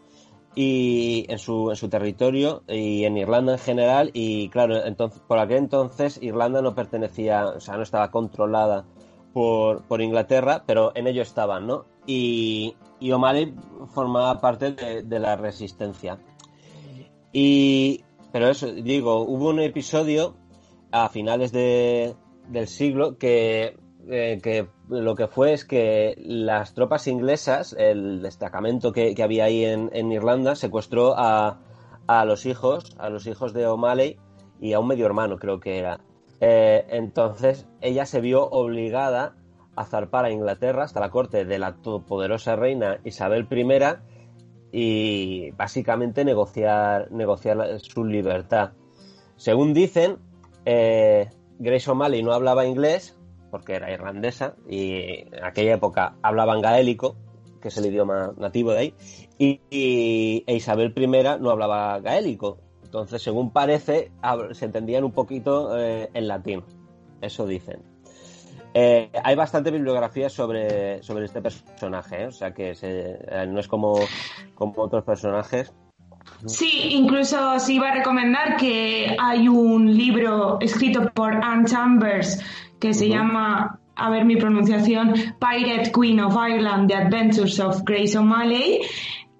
y 0.54 1.26
en 1.28 1.38
su, 1.38 1.70
en 1.70 1.76
su 1.76 1.88
territorio 1.88 2.62
y 2.66 3.04
en 3.04 3.16
Irlanda 3.16 3.52
en 3.52 3.58
general 3.58 4.10
y 4.12 4.48
claro, 4.48 4.84
entonces, 4.84 5.20
por 5.26 5.38
aquel 5.38 5.58
entonces 5.58 6.18
Irlanda 6.22 6.60
no 6.60 6.74
pertenecía, 6.74 7.46
o 7.46 7.60
sea, 7.60 7.76
no 7.76 7.82
estaba 7.82 8.10
controlada 8.10 8.84
por, 9.32 9.82
por 9.84 10.00
Inglaterra, 10.00 10.64
pero 10.66 10.92
en 10.94 11.06
ello 11.06 11.22
estaban, 11.22 11.66
¿no? 11.66 11.84
Y, 12.06 12.74
y 12.98 13.12
O'Malley 13.12 13.54
formaba 13.94 14.40
parte 14.40 14.72
de, 14.72 15.18
la 15.20 15.36
resistencia. 15.36 16.18
Y, 17.32 18.02
pero 18.32 18.48
eso, 18.48 18.72
digo, 18.72 19.22
hubo 19.22 19.50
un 19.50 19.60
episodio 19.60 20.34
a 20.90 21.08
finales 21.08 21.52
de, 21.52 22.16
del 22.48 22.66
siglo 22.66 23.18
que 23.18 23.76
eh, 24.08 24.40
que 24.42 24.68
lo 24.88 25.14
que 25.14 25.26
fue 25.26 25.52
es 25.52 25.64
que 25.64 26.14
las 26.18 26.74
tropas 26.74 27.06
inglesas, 27.06 27.74
el 27.78 28.22
destacamento 28.22 28.92
que, 28.92 29.14
había 29.22 29.44
ahí 29.44 29.64
en, 29.64 30.12
Irlanda, 30.12 30.54
secuestró 30.54 31.14
a, 31.16 31.58
los 32.24 32.46
hijos, 32.46 32.96
a 32.98 33.08
los 33.08 33.26
hijos 33.26 33.52
de 33.52 33.66
O'Malley 33.66 34.18
y 34.60 34.72
a 34.72 34.80
un 34.80 34.88
medio 34.88 35.06
hermano, 35.06 35.36
creo 35.38 35.60
que 35.60 35.78
era. 35.78 36.00
Eh, 36.40 36.86
entonces 36.90 37.66
ella 37.80 38.06
se 38.06 38.20
vio 38.20 38.48
obligada 38.48 39.36
a 39.76 39.84
zarpar 39.84 40.24
a 40.24 40.30
Inglaterra 40.30 40.84
hasta 40.84 41.00
la 41.00 41.10
corte 41.10 41.44
de 41.44 41.58
la 41.58 41.76
todopoderosa 41.76 42.56
reina 42.56 42.98
Isabel 43.04 43.46
I 43.50 43.76
y 44.72 45.50
básicamente 45.52 46.24
negociar, 46.24 47.10
negociar 47.12 47.80
su 47.80 48.04
libertad. 48.04 48.72
Según 49.36 49.74
dicen, 49.74 50.18
eh, 50.64 51.28
Grace 51.58 51.90
O'Malley 51.90 52.22
no 52.22 52.32
hablaba 52.32 52.66
inglés 52.66 53.19
porque 53.50 53.74
era 53.74 53.92
irlandesa 53.92 54.54
y 54.68 55.26
en 55.32 55.44
aquella 55.44 55.74
época 55.74 56.14
hablaban 56.22 56.60
gaélico, 56.60 57.16
que 57.60 57.68
es 57.68 57.76
el 57.78 57.86
idioma 57.86 58.32
nativo 58.36 58.72
de 58.72 58.78
ahí, 58.78 58.94
y, 59.38 59.60
e 60.46 60.54
Isabel 60.54 60.92
I 60.96 61.06
no 61.40 61.50
hablaba 61.50 61.98
gaélico. 62.00 62.58
Entonces, 62.84 63.22
según 63.22 63.52
parece, 63.52 64.10
se 64.52 64.64
entendían 64.64 65.04
un 65.04 65.12
poquito 65.12 65.78
eh, 65.78 66.10
en 66.12 66.26
latín. 66.26 66.64
Eso 67.20 67.46
dicen. 67.46 67.82
Eh, 68.74 69.10
hay 69.24 69.34
bastante 69.34 69.70
bibliografía 69.70 70.28
sobre, 70.28 71.02
sobre 71.02 71.24
este 71.24 71.40
personaje, 71.40 72.22
¿eh? 72.22 72.26
o 72.26 72.32
sea 72.32 72.52
que 72.54 72.74
no 73.48 73.60
es 73.60 73.68
como, 73.68 73.98
como 74.54 74.74
otros 74.82 75.04
personajes. 75.04 75.72
Sí, 76.46 76.88
incluso 76.92 77.58
sí 77.58 77.76
iba 77.76 77.88
a 77.88 77.94
recomendar 77.94 78.56
que 78.56 79.16
hay 79.18 79.48
un 79.48 79.96
libro 79.96 80.58
escrito 80.60 81.10
por 81.12 81.34
Anne 81.34 81.66
Chambers 81.66 82.40
que 82.80 82.94
se 82.94 83.08
llama, 83.08 83.78
a 83.94 84.10
ver 84.10 84.24
mi 84.24 84.36
pronunciación, 84.36 85.14
Pirate 85.38 85.92
Queen 85.92 86.20
of 86.20 86.34
Ireland, 86.34 86.88
The 86.88 86.96
Adventures 86.96 87.60
of 87.60 87.82
Grace 87.84 88.16
O'Malley, 88.16 88.80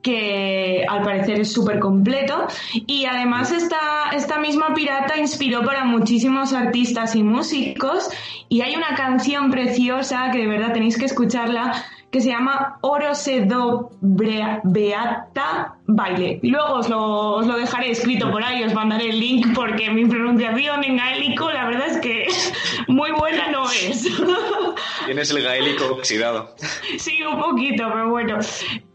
que 0.03 0.85
al 0.89 1.03
parecer 1.03 1.41
es 1.41 1.53
súper 1.53 1.79
completo. 1.79 2.47
Y 2.87 3.07
además 3.07 3.53
esta, 3.53 4.11
esta 4.13 4.39
misma 4.39 4.75
pirata 4.75 5.19
inspiró 5.19 5.63
para 5.65 5.85
muchísimos 5.85 6.53
artistas 6.53 7.15
y 7.17 7.23
músicos. 7.23 8.09
Y 8.49 8.63
hay 8.63 8.77
una 8.77 8.95
canción 8.95 9.51
preciosa 9.51 10.31
que 10.31 10.39
de 10.39 10.47
verdad 10.47 10.73
tenéis 10.73 10.99
que 10.99 11.05
escucharla 11.07 11.85
que 12.11 12.21
se 12.21 12.29
llama 12.29 12.79
Oro 12.81 13.15
Sedo 13.15 13.91
Beata 14.01 15.77
Baile. 15.87 16.41
Luego 16.43 16.75
os 16.75 16.89
lo, 16.89 17.37
os 17.37 17.47
lo, 17.47 17.57
dejaré 17.57 17.91
escrito 17.91 18.31
por 18.31 18.43
ahí, 18.43 18.65
os 18.65 18.75
mandaré 18.75 19.11
el 19.11 19.21
link 19.21 19.47
porque 19.55 19.91
mi 19.91 20.07
pronunciación 20.07 20.85
en 20.85 20.97
gaélico 20.97 21.51
la 21.51 21.67
verdad 21.67 21.87
es 21.89 21.99
que 21.99 22.27
muy 22.89 23.13
buena 23.13 23.51
no 23.51 23.65
es. 23.71 24.09
Tienes 25.07 25.31
el 25.31 25.43
gaélico 25.43 25.85
oxidado. 25.87 26.55
Sí, 26.99 27.23
un 27.23 27.39
poquito, 27.41 27.89
pero 27.93 28.11
bueno. 28.11 28.39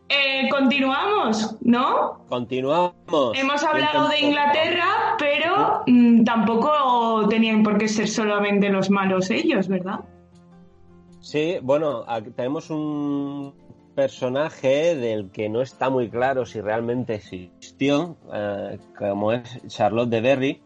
Eh, 0.08 0.48
continuamos, 0.50 1.56
¿no? 1.62 2.26
Continuamos. 2.30 2.94
Hemos 3.34 3.64
hablado 3.64 4.08
de 4.10 4.20
Inglaterra, 4.20 5.16
pero 5.18 5.82
mm, 5.88 6.24
tampoco 6.24 7.28
tenían 7.28 7.64
por 7.64 7.80
qué 7.80 7.88
ser 7.88 8.08
solamente 8.08 8.70
los 8.70 8.92
malos 8.92 9.32
ellos, 9.32 9.68
¿verdad? 9.68 10.02
Sí, 11.26 11.58
bueno, 11.60 12.06
tenemos 12.36 12.70
un 12.70 13.56
personaje 13.96 14.96
del 14.96 15.32
que 15.32 15.50
no 15.50 15.64
está 15.64 15.90
muy 15.90 16.08
claro 16.08 16.46
si 16.46 16.62
realmente 16.62 17.16
existió, 17.16 18.16
eh, 18.32 18.78
como 18.96 19.32
es 19.32 19.60
Charlotte 19.66 20.10
de 20.10 20.22
Berry, 20.22 20.62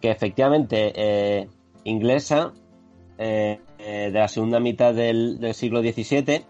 que 0.00 0.10
efectivamente 0.10 0.92
eh, 0.94 1.48
inglesa 1.84 2.54
de 3.18 4.10
la 4.10 4.28
segunda 4.28 4.60
mitad 4.60 4.94
del, 4.94 5.52
siglo 5.52 5.82
XVII 5.82 6.46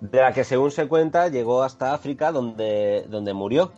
de 0.00 0.20
la 0.20 0.32
que 0.32 0.42
según 0.42 0.72
se 0.72 0.88
cuenta 0.88 1.28
llegó 1.28 1.62
hasta 1.62 1.94
África 1.94 2.32
donde, 2.32 3.06
donde 3.08 3.32
murió. 3.32 3.70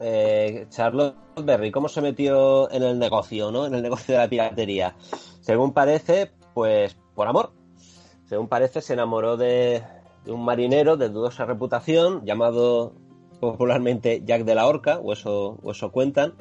Eh, 0.00 0.64
Charlotte 0.70 1.14
Berry, 1.44 1.70
¿cómo 1.70 1.90
se 1.90 2.00
metió 2.00 2.70
en 2.70 2.84
el 2.84 2.98
negocio, 2.98 3.50
¿no? 3.50 3.66
En 3.66 3.74
el 3.74 3.82
negocio 3.82 4.14
de 4.14 4.18
la 4.18 4.28
piratería. 4.30 4.96
Según 5.40 5.74
parece, 5.74 6.30
pues 6.54 6.96
por 7.14 7.28
amor. 7.28 7.57
Según 8.28 8.48
parece, 8.48 8.80
se 8.80 8.92
enamoró 8.92 9.36
de, 9.36 9.82
un 10.26 10.44
marinero 10.44 10.96
de 10.96 11.08
dudosa 11.08 11.44
reputación 11.44 12.24
llamado 12.24 12.92
popularmente 13.40 14.22
Jack 14.24 14.44
de 14.44 14.54
la 14.54 14.66
Horca, 14.66 14.98
o 14.98 15.12
eso, 15.12 15.58
o 15.62 15.70
eso 15.70 15.90
cuentan. 15.90 16.34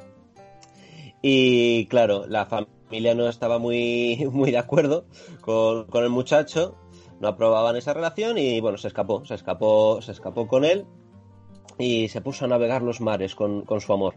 Y 1.22 1.88
claro, 1.88 2.28
la 2.28 2.46
familia 2.46 3.16
no 3.16 3.28
estaba 3.28 3.58
muy, 3.58 4.28
muy 4.32 4.52
de 4.52 4.58
acuerdo 4.58 5.06
con, 5.42 5.86
con 5.86 6.04
el 6.04 6.10
muchacho 6.10 6.76
no 7.20 7.28
aprobaban 7.28 7.76
esa 7.76 7.94
relación 7.94 8.38
y 8.38 8.60
bueno, 8.62 8.78
se 8.78 8.88
escapó, 8.88 9.26
se 9.26 9.36
escapó, 9.36 10.02
se 10.02 10.12
escapó 10.12 10.48
con 10.48 10.64
él 10.64 10.86
y 11.78 12.08
se 12.10 12.22
puso 12.22 12.46
a 12.46 12.48
navegar 12.48 12.82
los 12.82 13.02
mares 13.02 13.36
con, 13.36 13.66
su 13.80 13.94
amor. 13.94 14.16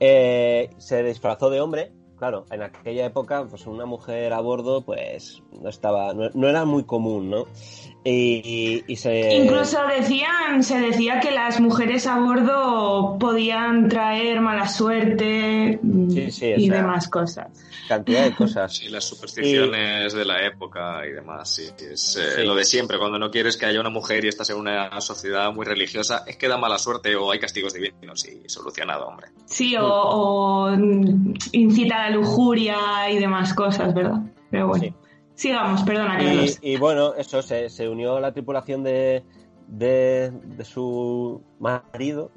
Eh, 0.00 0.70
se 0.78 1.02
disfrazó 1.02 1.50
de 1.50 1.60
hombre, 1.60 1.92
claro, 2.16 2.44
en 2.50 2.62
aquella 2.62 3.06
época, 3.06 3.46
pues 3.48 3.66
una 3.66 3.86
mujer 3.86 4.32
a 4.32 4.40
bordo, 4.40 4.84
pues 4.84 5.42
no 5.60 5.68
estaba, 5.68 6.12
no, 6.14 6.48
era 6.48 6.64
muy 6.64 6.84
común, 6.84 7.30
¿no? 7.30 7.44
Y, 8.04 8.84
se... 8.96 9.34
Incluso 9.36 9.78
decían, 9.86 10.62
se 10.62 10.78
decía 10.78 11.20
que 11.20 11.30
las 11.30 11.60
mujeres 11.60 12.06
a 12.06 12.18
bordo 12.18 13.16
podían 13.18 13.88
traer 13.88 14.40
mala 14.40 14.68
suerte 14.68 15.80
y 15.82 16.68
demás 16.68 17.08
cosas 17.08 17.48
cantidad 17.88 18.24
de 18.24 18.34
cosas. 18.34 18.76
Sí, 18.76 18.88
las 18.88 19.04
supersticiones 19.04 20.12
de 20.12 20.24
la 20.24 20.46
época 20.46 21.06
y 21.06 21.12
demás. 21.12 21.54
Sí, 21.54 21.68
es 21.78 22.16
eh, 22.16 22.44
lo 22.44 22.54
de 22.54 22.64
siempre. 22.64 22.98
Cuando 22.98 23.18
no 23.18 23.30
quieres 23.30 23.56
que 23.56 23.66
haya 23.66 23.80
una 23.80 23.90
mujer 23.90 24.24
y 24.24 24.28
estás 24.28 24.50
en 24.50 24.56
una 24.56 25.00
sociedad 25.00 25.52
muy 25.52 25.64
religiosa, 25.66 26.24
es 26.26 26.36
que 26.36 26.48
da 26.48 26.56
mala 26.56 26.78
suerte 26.78 27.14
o 27.16 27.30
hay 27.30 27.38
castigos 27.38 27.74
divinos 27.74 28.26
y 28.26 28.48
solucionado, 28.48 29.06
hombre. 29.06 29.28
Sí, 29.46 29.74
o, 29.78 30.70
incita 31.52 31.96
a 31.96 32.10
la 32.10 32.16
lujuria 32.16 33.10
y 33.10 33.18
demás 33.18 33.54
cosas, 33.54 33.94
¿verdad? 33.94 34.20
Pero 34.50 34.68
bueno. 34.68 34.94
Sigamos, 35.34 35.82
perdona, 35.82 36.16
Carlos. 36.18 36.58
Y, 36.62 36.76
bueno, 36.76 37.14
eso, 37.14 37.42
se, 37.42 37.68
se, 37.68 37.88
unió 37.88 38.16
a 38.16 38.20
la 38.20 38.32
tripulación 38.32 38.82
de, 38.82 39.24
de, 39.66 40.64
su 40.64 41.42
marido, 41.58 42.30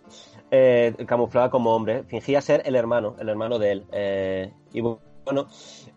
eh, 0.52 0.96
camuflada 1.06 1.50
como 1.50 1.76
hombre. 1.76 2.04
Fingía 2.04 2.42
ser 2.42 2.64
el 2.66 2.76
hermano, 2.76 3.16
el 3.20 3.30
hermano 3.30 3.60
de 3.60 3.72
él. 3.72 3.86
Eh, 3.92 4.52
y 4.74 4.82
bueno, 4.82 5.48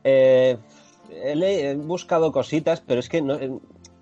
eh, 0.05 0.59
he 1.11 1.75
buscado 1.75 2.33
cositas, 2.33 2.81
pero 2.81 3.01
es 3.01 3.09
que 3.09 3.23
no, 3.23 3.39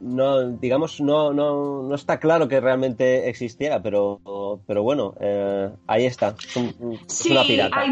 no 0.00 0.50
digamos, 0.50 1.00
no, 1.00 1.32
no, 1.32 1.82
no 1.82 1.94
está 1.94 2.18
claro 2.18 2.48
que 2.48 2.60
realmente 2.60 3.28
existiera, 3.28 3.82
pero, 3.82 4.20
pero 4.66 4.82
bueno, 4.82 5.14
eh, 5.20 5.70
ahí 5.86 6.06
está. 6.06 6.34
Es, 6.38 7.26
una 7.26 7.42
pirata. 7.44 7.80
Hay, 7.80 7.90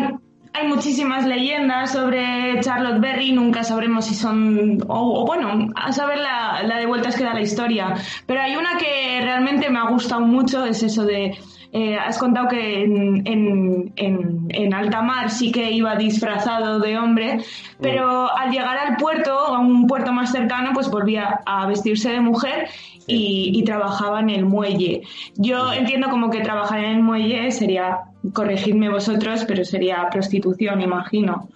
hay, 0.56 0.68
muchísimas 0.68 1.26
leyendas 1.26 1.92
sobre 1.92 2.60
Charlotte 2.60 3.00
Berry, 3.00 3.32
nunca 3.32 3.64
sabremos 3.64 4.06
si 4.06 4.14
son, 4.14 4.78
o, 4.88 5.24
bueno, 5.26 5.68
a 5.74 5.92
saber 5.92 6.18
la, 6.18 6.62
la 6.62 6.78
de 6.78 6.86
vueltas 6.86 7.16
que 7.16 7.24
da 7.24 7.34
la 7.34 7.42
historia. 7.42 7.94
Pero 8.26 8.40
hay 8.40 8.56
una 8.56 8.76
que 8.78 9.20
realmente 9.22 9.70
me 9.70 9.78
ha 9.78 9.88
gustado 9.88 10.22
mucho, 10.22 10.64
es 10.64 10.82
eso 10.82 11.04
de 11.04 11.36
eh, 11.72 11.94
has 11.94 12.16
contado 12.16 12.48
que 12.48 12.84
en, 12.84 13.92
en, 13.96 14.74
alta 14.74 15.02
mar 15.02 15.30
sí 15.30 15.52
que 15.52 15.70
iba 15.70 15.94
disfrazado 15.96 16.80
de 16.80 16.96
hombre, 16.98 17.40
pero 17.80 18.24
mm. 18.24 18.28
al 18.38 18.50
llegar 18.50 18.78
al 18.78 18.96
puerto, 18.96 19.32
a 19.32 19.58
un 19.58 19.86
puerto 19.86 20.10
más 20.10 20.32
cercano, 20.32 20.70
pues 20.72 20.90
volvía 20.90 21.40
a 21.44 21.66
vestirse 21.66 22.10
de 22.10 22.20
mujer 22.20 22.68
y, 23.06 23.62
trabajaba 23.64 24.20
en 24.20 24.30
el 24.30 24.44
muelle. 24.44 25.02
Yo 25.36 25.72
entiendo 25.72 26.08
como 26.08 26.30
que 26.30 26.40
trabajar 26.40 26.80
en 26.80 26.96
el 26.96 27.02
muelle 27.02 27.50
sería, 27.50 28.00
corregidme 28.32 28.88
vosotros, 28.88 29.44
pero 29.46 29.64
sería 29.64 30.08
prostitución, 30.10 30.80
imagino. 30.80 31.48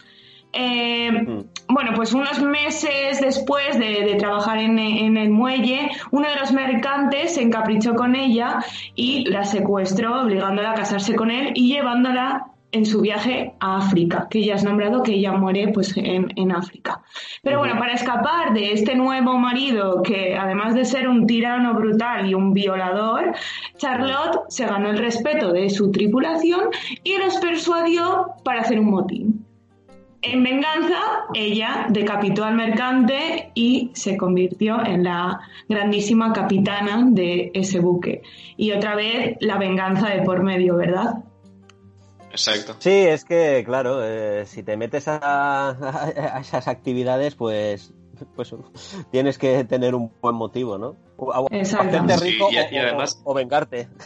Eh. 0.52 1.44
Bueno, 1.72 1.92
pues 1.94 2.12
unos 2.12 2.42
meses 2.42 3.20
después 3.20 3.78
de, 3.78 4.16
trabajar 4.18 4.58
en, 4.58 4.76
el 5.16 5.30
muelle, 5.30 5.88
uno 6.10 6.28
de 6.28 6.34
los 6.34 6.50
mercantes 6.50 7.34
se 7.34 7.42
encaprichó 7.42 7.94
con 7.94 8.16
ella 8.16 8.58
y 8.96 9.30
la 9.30 9.44
secuestró, 9.44 10.22
obligándola 10.22 10.72
a 10.72 10.74
casarse 10.74 11.14
con 11.14 11.30
él 11.30 11.52
y 11.54 11.72
llevándola 11.72 12.46
en 12.72 12.86
su 12.86 13.00
viaje 13.00 13.54
a 13.60 13.78
África, 13.78 14.28
que 14.30 14.44
ya 14.44 14.54
has 14.54 14.64
nombrado 14.64 15.02
que 15.02 15.12
ella 15.12 15.32
muere 15.32 15.68
pues 15.68 15.94
en, 15.96 16.52
África. 16.52 17.02
Pero 17.42 17.58
bueno, 17.58 17.78
para 17.78 17.92
escapar 17.92 18.52
de 18.52 18.72
este 18.72 18.94
nuevo 18.94 19.38
marido, 19.38 20.02
que 20.02 20.36
además 20.36 20.74
de 20.74 20.84
ser 20.84 21.08
un 21.08 21.26
tirano 21.26 21.74
brutal 21.74 22.28
y 22.28 22.34
un 22.34 22.52
violador, 22.52 23.34
Charlotte 23.76 24.40
se 24.48 24.66
ganó 24.66 24.90
el 24.90 24.98
respeto 24.98 25.52
de 25.52 25.70
su 25.70 25.90
tripulación 25.90 26.70
y 27.04 27.18
los 27.18 27.36
persuadió 27.36 28.34
para 28.44 28.60
hacer 28.60 28.80
un 28.80 28.90
motín. 28.90 29.46
En 30.22 30.42
venganza, 30.42 31.00
ella 31.32 31.86
decapitó 31.88 32.44
al 32.44 32.54
mercante 32.54 33.52
y 33.54 33.90
se 33.94 34.18
convirtió 34.18 34.84
en 34.84 35.04
la 35.04 35.40
grandísima 35.66 36.34
capitana 36.34 37.06
de 37.08 37.50
ese 37.54 37.80
buque. 37.80 38.22
Y 38.58 38.72
otra 38.72 38.96
vez 38.96 39.38
la 39.40 39.56
venganza 39.56 40.10
de 40.10 40.20
por 40.20 40.42
medio, 40.42 40.76
¿verdad? 40.76 41.24
Exacto. 42.30 42.76
Sí, 42.78 42.90
es 42.90 43.24
que, 43.24 43.62
claro, 43.64 44.04
eh, 44.04 44.46
si 44.46 44.62
te 44.62 44.76
metes 44.76 45.04
a, 45.08 46.38
esas 46.40 46.68
actividades, 46.68 47.34
pues, 47.34 47.92
pues 48.36 48.54
tienes 49.10 49.38
que 49.38 49.64
tener 49.64 49.94
un 49.94 50.12
buen 50.20 50.36
motivo, 50.36 50.78
¿no? 50.78 50.96
Exacto. 51.50 51.98
rico 52.20 52.48
y, 52.50 52.56
además... 52.56 53.20
o 53.24 53.34
vengarte. 53.34 53.88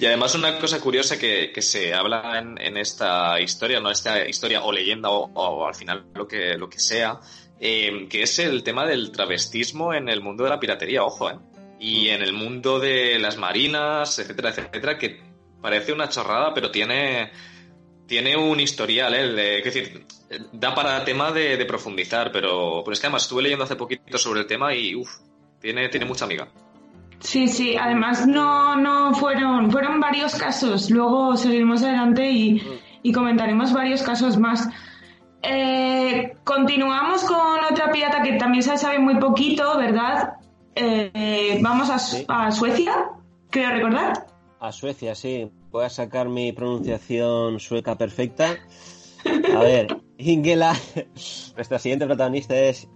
Y 0.00 0.06
además 0.06 0.34
una 0.34 0.58
cosa 0.58 0.80
curiosa 0.80 1.18
que, 1.18 1.52
se 1.60 1.94
habla 1.94 2.38
en, 2.38 2.76
esta 2.76 3.40
historia, 3.40 3.80
no 3.80 3.90
esta 3.90 4.26
historia 4.26 4.62
o 4.64 4.72
leyenda 4.72 5.10
o, 5.10 5.66
al 5.66 5.74
final 5.74 6.06
lo 6.14 6.26
que, 6.26 6.56
lo 6.56 6.68
que 6.68 6.78
sea, 6.78 7.20
eh, 7.60 8.06
que 8.08 8.22
es 8.22 8.38
el 8.38 8.62
tema 8.62 8.86
del 8.86 9.12
travestismo 9.12 9.92
en 9.94 10.08
el 10.08 10.22
mundo 10.22 10.44
de 10.44 10.50
la 10.50 10.60
piratería, 10.60 11.04
ojo, 11.04 11.30
¿eh? 11.30 11.38
Y 11.78 12.08
en 12.08 12.22
el 12.22 12.32
mundo 12.32 12.80
de 12.80 13.18
las 13.18 13.36
marinas, 13.36 14.18
etcétera, 14.18 14.50
etcétera, 14.50 14.96
que 14.96 15.20
parece 15.66 15.92
una 15.92 16.08
chorrada, 16.08 16.54
pero 16.54 16.70
tiene, 16.70 17.32
tiene 18.06 18.36
un 18.36 18.60
historial, 18.60 19.12
¿eh? 19.14 19.58
es 19.58 19.64
decir, 19.64 20.06
da 20.52 20.72
para 20.76 21.04
tema 21.04 21.32
de, 21.32 21.64
profundizar, 21.64 22.30
pero, 22.30 22.82
pero 22.84 22.92
es 22.92 23.00
que 23.00 23.08
además 23.08 23.24
estuve 23.24 23.42
leyendo 23.42 23.64
hace 23.64 23.74
poquito 23.74 24.16
sobre 24.16 24.42
el 24.42 24.46
tema 24.46 24.72
y, 24.72 24.94
uff, 24.94 25.10
tiene, 25.60 25.88
tiene 25.88 26.06
mucha 26.06 26.24
amiga. 26.24 26.46
Sí, 27.18 27.48
sí, 27.48 27.76
además 27.76 28.28
no, 28.28 28.76
no 28.76 29.12
fueron, 29.14 29.68
fueron 29.72 29.98
varios 29.98 30.36
casos. 30.36 30.88
Luego 30.88 31.36
seguiremos 31.36 31.82
adelante 31.82 32.30
y, 32.30 33.12
comentaremos 33.12 33.72
varios 33.72 34.02
casos 34.04 34.38
más. 34.38 34.68
Eh, 35.42 36.36
continuamos 36.44 37.24
con 37.24 37.64
otra 37.72 37.90
pirata 37.90 38.22
que 38.22 38.34
también 38.34 38.62
se 38.62 38.78
sabe 38.78 39.00
muy 39.00 39.18
poquito, 39.18 39.76
¿verdad? 39.76 40.34
Eh, 40.76 41.58
vamos 41.60 41.90
a, 41.90 42.52
Suecia, 42.52 43.10
creo 43.50 43.70
recordar. 43.70 44.26
A 44.60 44.70
Suecia, 44.70 45.16
sí. 45.16 45.50
Voy 45.70 45.84
a 45.84 45.88
sacar 45.88 46.28
mi 46.28 46.52
pronunciación 46.52 47.60
sueca 47.60 47.96
perfecta. 47.96 48.56
A 49.54 49.58
ver, 49.60 50.00
Ingela, 50.18 50.74
nuestra 51.54 51.78
siguiente 51.78 52.06
protagonista 52.06 52.56
es 52.56 52.88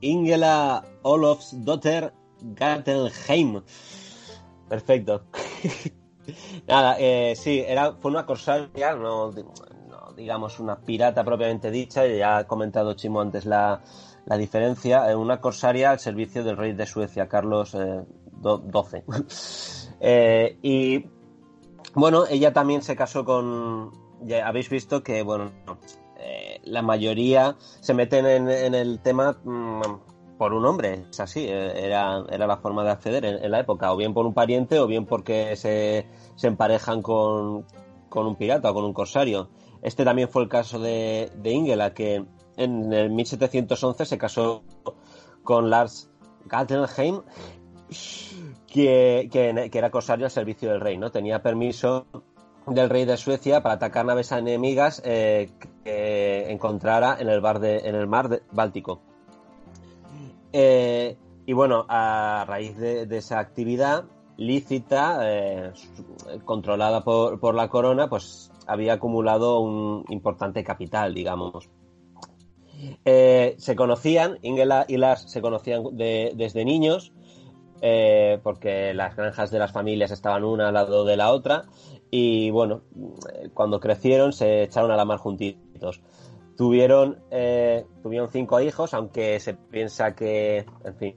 Ingela 0.00 0.84
Olofsdotter 1.02 2.12
Gartelheim. 2.40 3.62
Perfecto. 4.68 5.24
Nada, 6.66 6.96
eh, 6.98 7.34
sí, 7.36 7.62
era, 7.66 7.92
fue 7.94 8.10
una 8.10 8.24
corsaria, 8.24 8.94
no, 8.94 9.30
digamos 10.16 10.58
una 10.58 10.80
pirata 10.80 11.24
propiamente 11.24 11.70
dicha, 11.70 12.06
ya 12.06 12.38
ha 12.38 12.46
comentado 12.46 12.94
Chimo 12.94 13.20
antes 13.20 13.44
la, 13.44 13.82
la 14.26 14.36
diferencia, 14.36 15.10
eh, 15.10 15.14
una 15.14 15.40
corsaria 15.40 15.90
al 15.90 15.98
servicio 15.98 16.42
del 16.44 16.56
rey 16.56 16.72
de 16.72 16.86
Suecia, 16.86 17.28
Carlos 17.28 17.72
XII. 17.72 19.04
Eh, 20.06 20.58
y 20.60 21.06
bueno, 21.94 22.24
ella 22.28 22.52
también 22.52 22.82
se 22.82 22.96
casó 22.96 23.24
con, 23.24 23.92
ya 24.22 24.46
habéis 24.46 24.68
visto 24.70 25.02
que, 25.02 25.22
bueno, 25.22 25.52
la 26.64 26.82
mayoría 26.82 27.56
se 27.80 27.94
meten 27.94 28.26
en, 28.26 28.48
en 28.48 28.74
el 28.74 29.00
tema 29.00 29.36
mm, 29.44 29.82
por 30.38 30.52
un 30.52 30.64
hombre, 30.66 31.06
es 31.10 31.20
así, 31.20 31.40
eh, 31.40 31.86
era, 31.86 32.24
era 32.30 32.46
la 32.46 32.56
forma 32.56 32.84
de 32.84 32.90
acceder 32.90 33.24
en, 33.24 33.50
la 33.50 33.60
época, 33.60 33.92
o 33.92 33.96
bien 33.96 34.14
por 34.14 34.26
un 34.26 34.34
pariente 34.34 34.78
o 34.78 34.86
bien 34.86 35.06
porque 35.06 35.56
se, 35.56 36.06
se 36.34 36.46
emparejan 36.46 37.02
con, 37.02 37.66
con, 38.08 38.26
un 38.26 38.36
pirata 38.36 38.70
o 38.70 38.74
con 38.74 38.84
un 38.84 38.92
corsario. 38.92 39.50
Este 39.82 40.04
también 40.04 40.28
fue 40.28 40.42
el 40.42 40.48
caso 40.48 40.78
de, 40.78 41.30
de 41.36 41.50
Ingela, 41.50 41.92
que 41.92 42.24
en 42.56 42.92
el 42.92 43.10
1711 43.10 44.06
se 44.06 44.18
casó 44.18 44.64
con 45.42 45.68
Lars 45.68 46.10
Galtenheim, 46.46 47.20
que, 48.74 49.70
era 49.72 49.90
corsario 49.90 50.26
al 50.26 50.32
servicio 50.32 50.70
del 50.70 50.80
rey, 50.80 50.98
¿no? 50.98 51.10
Tenía 51.10 51.42
permiso 51.42 52.06
del 52.66 52.90
rey 52.90 53.04
de 53.04 53.16
Suecia 53.16 53.62
para 53.62 53.76
atacar 53.76 54.04
naves 54.04 54.32
enemigas 54.32 55.00
eh, 55.04 55.50
que 55.84 56.50
encontrara 56.50 57.16
en 57.20 57.28
el, 57.28 57.40
bar 57.40 57.60
de, 57.60 57.78
en 57.78 57.94
el 57.94 58.08
mar 58.08 58.42
Báltico. 58.50 59.00
Eh, 60.52 61.16
y 61.46 61.52
bueno, 61.52 61.84
a 61.88 62.44
raíz 62.48 62.76
de, 62.76 63.06
esa 63.16 63.38
actividad 63.38 64.06
lícita, 64.36 65.20
eh, 65.22 65.72
controlada 66.44 67.04
por, 67.04 67.54
la 67.54 67.68
corona, 67.68 68.08
pues 68.08 68.50
había 68.66 68.94
acumulado 68.94 69.60
un 69.60 70.04
importante 70.08 70.64
capital, 70.64 71.14
digamos. 71.14 71.70
Se 73.04 73.76
conocían, 73.76 74.38
Ingela 74.42 74.84
y 74.88 74.96
Lars 74.96 75.30
se 75.30 75.40
conocían 75.40 75.84
desde 75.92 76.64
niños, 76.64 77.12
porque 78.42 78.94
las 78.94 79.16
granjas 79.16 79.50
de 79.50 79.58
las 79.58 79.72
familias 79.72 80.10
estaban 80.10 80.44
una 80.44 80.68
al 80.68 80.74
lado 80.74 81.04
de 81.04 81.16
la 81.16 81.30
otra, 81.32 81.64
y 82.16 82.50
bueno, 82.50 82.82
cuando 83.54 83.80
crecieron 83.80 84.32
se 84.32 84.62
echaron 84.62 84.92
a 84.92 84.96
la 84.96 85.04
mar 85.04 85.18
juntitos. 85.18 86.00
Tuvieron, 86.56 87.18
eh, 87.32 87.84
tuvieron 88.04 88.28
cinco 88.30 88.60
hijos, 88.60 88.94
aunque 88.94 89.40
se 89.40 89.54
piensa 89.54 90.14
que, 90.14 90.64
en 90.84 90.94
fin, 90.94 91.16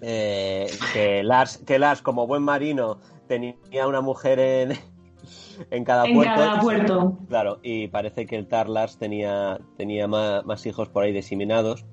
eh, 0.00 0.66
que, 0.94 1.22
Lars, 1.22 1.58
que 1.58 1.78
Lars, 1.78 2.00
como 2.00 2.26
buen 2.26 2.42
marino, 2.42 2.98
tenía 3.28 3.86
una 3.86 4.00
mujer 4.00 4.38
en, 4.38 4.72
en 5.70 5.84
cada 5.84 6.06
en 6.06 6.14
puerto. 6.14 6.34
Cada 6.34 6.60
puerto. 6.60 7.18
Claro, 7.28 7.58
y 7.62 7.88
parece 7.88 8.24
que 8.24 8.36
el 8.36 8.48
Tar 8.48 8.70
Lars 8.70 8.96
tenía, 8.96 9.60
tenía 9.76 10.08
más, 10.08 10.64
hijos 10.64 10.88
por 10.88 11.04
ahí 11.04 11.12
diseminados. 11.12 11.84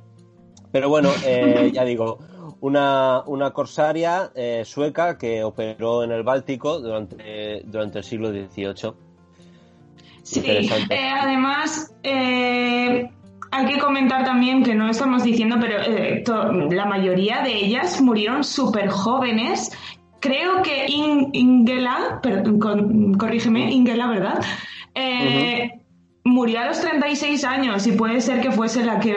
Pero 0.72 0.88
bueno, 0.88 1.10
eh, 1.26 1.72
ya 1.74 1.84
digo, 1.84 2.20
una, 2.62 3.24
una 3.26 3.52
corsaria 3.52 4.32
sueca 4.64 5.18
que 5.18 5.44
operó 5.44 6.04
en 6.04 6.12
el 6.12 6.24
Báltico 6.24 6.80
durante, 6.80 7.62
durante 7.66 8.00
el 8.00 8.04
siglo 8.04 8.30
XVIII 8.30 8.94
Sí, 10.30 10.44
eh, 10.46 11.10
además 11.10 11.92
eh, 12.04 13.10
hay 13.50 13.66
que 13.66 13.80
comentar 13.80 14.26
también 14.26 14.64
que 14.64 14.76
no 14.76 14.88
estamos 14.88 15.24
diciendo, 15.24 15.58
pero 15.60 15.82
eh, 15.82 16.24
la 16.70 16.86
mayoría 16.86 17.42
de 17.42 17.56
ellas 17.66 18.00
murieron 18.00 18.44
súper 18.44 18.90
jóvenes. 18.90 19.72
Creo 20.20 20.62
que 20.62 20.86
Ingela, 20.88 22.22
corrígeme, 23.18 23.72
Ingela, 23.72 24.08
¿verdad? 24.08 24.40
Murió 26.26 26.60
a 26.60 26.66
los 26.66 26.80
36 26.80 27.44
años 27.46 27.88
y 27.88 27.94
puede 27.94 28.22
ser 28.22 28.42
que 28.42 28.52
fuese 28.52 28.86
la 28.86 29.00
que 29.00 29.16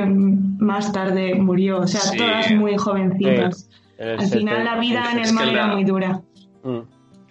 más 0.62 0.92
tarde 0.92 1.35
murió. 1.35 1.81
O 1.81 1.87
sea, 1.87 2.01
todas 2.16 2.51
muy 2.53 2.77
jovencitas. 2.77 3.68
Al 3.98 4.29
final 4.29 4.64
la 4.64 4.79
vida 4.79 5.12
en 5.12 5.18
el 5.18 5.33
mar 5.33 5.48
era 5.48 5.66
muy 5.66 5.85
dura. 5.85 6.22
Mm. 6.62 6.81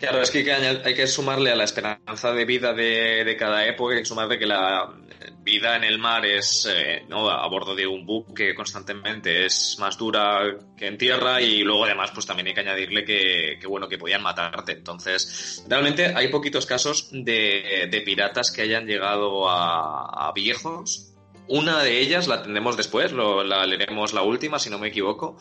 Claro, 0.01 0.19
es 0.19 0.31
que 0.31 0.51
hay, 0.51 0.95
que 0.95 1.05
sumarle 1.05 1.51
a 1.51 1.55
la 1.55 1.63
esperanza 1.63 2.33
de 2.33 2.43
vida 2.43 2.73
de, 2.73 3.35
cada 3.37 3.67
época, 3.67 3.93
hay 3.93 3.99
que 3.99 4.05
sumarle 4.05 4.39
que 4.39 4.47
la 4.47 4.89
vida 5.43 5.75
en 5.75 5.83
el 5.83 5.99
mar 5.99 6.25
es, 6.25 6.67
eh, 6.71 7.03
¿no? 7.07 7.29
a 7.29 7.47
bordo 7.47 7.75
de 7.75 7.85
un 7.85 8.03
buque 8.03 8.55
constantemente, 8.55 9.45
es 9.45 9.77
más 9.79 9.99
dura 9.99 10.57
que 10.75 10.87
en 10.87 10.97
tierra 10.97 11.39
y 11.39 11.61
luego 11.61 11.85
además 11.85 12.09
pues 12.15 12.25
también 12.25 12.47
hay 12.47 12.55
que 12.55 12.61
añadirle 12.61 13.05
que, 13.05 13.67
bueno, 13.67 13.87
que 13.87 13.99
podían 13.99 14.23
matarte. 14.23 14.71
Entonces, 14.71 15.63
realmente 15.69 16.13
hay 16.15 16.29
poquitos 16.29 16.65
casos 16.65 17.09
de, 17.11 18.01
piratas 18.03 18.51
que 18.51 18.63
hayan 18.63 18.87
llegado 18.87 19.47
a 19.47 20.31
viejos 20.33 21.10
una 21.51 21.83
de 21.83 21.99
ellas 21.99 22.27
la 22.27 22.41
tendremos 22.41 22.77
después, 22.77 23.11
la 23.11 23.65
leeremos 23.65 24.13
la 24.13 24.21
última, 24.23 24.57
si 24.57 24.69
no 24.69 24.79
me 24.79 24.87
equivoco. 24.87 25.37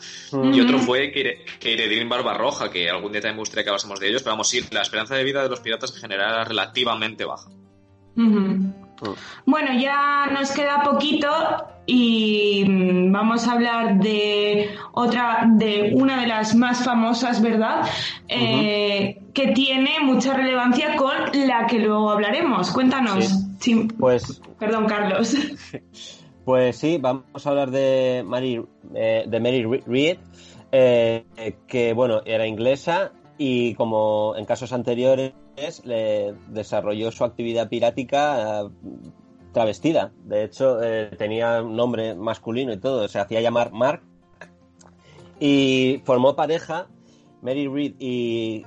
Y 0.53 0.59
otro 0.59 0.79
fue 0.79 1.11
Keiredin 1.11 2.09
Barbarroja, 2.09 2.69
que 2.69 2.89
algún 2.89 3.13
día 3.13 3.21
también 3.21 3.37
me 3.37 3.41
gustaría 3.41 3.63
que 3.63 3.69
hablásemos 3.69 3.99
de 3.99 4.09
ellos, 4.09 4.21
pero 4.21 4.33
vamos, 4.33 4.49
sí, 4.49 4.61
la 4.71 4.81
esperanza 4.81 5.15
de 5.15 5.23
vida 5.23 5.41
de 5.41 5.49
los 5.49 5.61
piratas 5.61 5.93
en 5.95 6.01
general 6.01 6.33
era 6.33 6.43
relativamente 6.43 7.23
baja. 7.23 7.49
Bueno, 9.45 9.79
ya 9.79 10.27
nos 10.31 10.51
queda 10.51 10.83
poquito 10.83 11.29
y 11.85 12.65
mm, 12.67 13.11
vamos 13.11 13.47
a 13.47 13.53
hablar 13.53 13.99
de 13.99 14.75
otra, 14.91 15.45
de 15.47 15.91
una 15.95 16.21
de 16.21 16.27
las 16.27 16.55
más 16.55 16.83
famosas, 16.83 17.41
¿verdad? 17.41 17.89
Eh, 18.27 19.17
que 19.33 19.47
tiene 19.53 19.99
mucha 20.01 20.33
relevancia 20.33 20.95
con 20.97 21.15
la 21.47 21.65
que 21.67 21.79
luego 21.79 22.11
hablaremos. 22.11 22.69
Cuéntanos. 22.71 23.40
Pues, 23.97 24.41
Perdón, 24.59 24.85
Carlos. 24.87 25.35
Pues 26.43 26.77
sí, 26.77 26.97
vamos 26.99 27.45
a 27.45 27.49
hablar 27.49 27.69
de 27.69 28.23
Mary, 28.25 28.65
eh, 28.95 29.25
de 29.27 29.39
Mary 29.39 29.63
Reed, 29.63 30.17
eh, 30.71 31.23
que 31.67 31.93
bueno, 31.93 32.23
era 32.25 32.47
inglesa 32.47 33.11
y 33.37 33.75
como 33.75 34.35
en 34.35 34.45
casos 34.45 34.73
anteriores 34.73 35.33
le 35.85 36.33
desarrolló 36.47 37.11
su 37.11 37.23
actividad 37.23 37.69
pirática 37.69 38.63
travestida. 39.51 40.11
De 40.25 40.43
hecho, 40.43 40.81
eh, 40.81 41.11
tenía 41.17 41.61
un 41.61 41.75
nombre 41.75 42.15
masculino 42.15 42.73
y 42.73 42.77
todo, 42.77 43.07
se 43.07 43.19
hacía 43.19 43.41
llamar 43.41 43.71
Mark. 43.71 44.01
Y 45.39 46.01
formó 46.05 46.35
pareja, 46.35 46.87
Mary 47.41 47.67
Reed, 47.67 47.95
y 47.99 48.63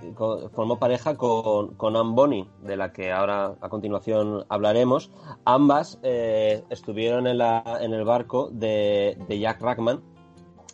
formó 0.52 0.78
pareja 0.78 1.16
con, 1.16 1.74
con 1.74 1.96
Anne 1.96 2.12
Bonny, 2.12 2.48
de 2.62 2.76
la 2.76 2.92
que 2.92 3.12
ahora 3.12 3.54
a 3.60 3.68
continuación 3.68 4.44
hablaremos. 4.48 5.10
Ambas 5.44 6.00
eh, 6.02 6.64
estuvieron 6.70 7.26
en, 7.28 7.38
la, 7.38 7.78
en 7.80 7.92
el 7.92 8.04
barco 8.04 8.50
de, 8.50 9.16
Jack 9.28 9.60
Rackman. 9.60 10.02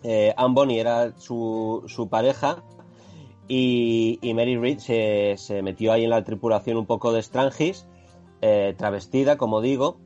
Eh, 0.02 0.32
Anne 0.36 0.54
Bonny 0.54 0.78
era 0.78 1.12
su, 1.18 1.84
su 1.86 2.08
pareja 2.08 2.64
y, 3.48 4.18
Mary 4.34 4.56
Reed 4.56 4.78
se, 4.78 5.34
se, 5.36 5.60
metió 5.60 5.92
ahí 5.92 6.04
en 6.04 6.10
la 6.10 6.24
tripulación 6.24 6.78
un 6.78 6.86
poco 6.86 7.12
de 7.12 7.22
Strangis 7.22 7.86
eh, 8.40 8.74
travestida, 8.78 9.36
como 9.36 9.60
digo. 9.60 9.98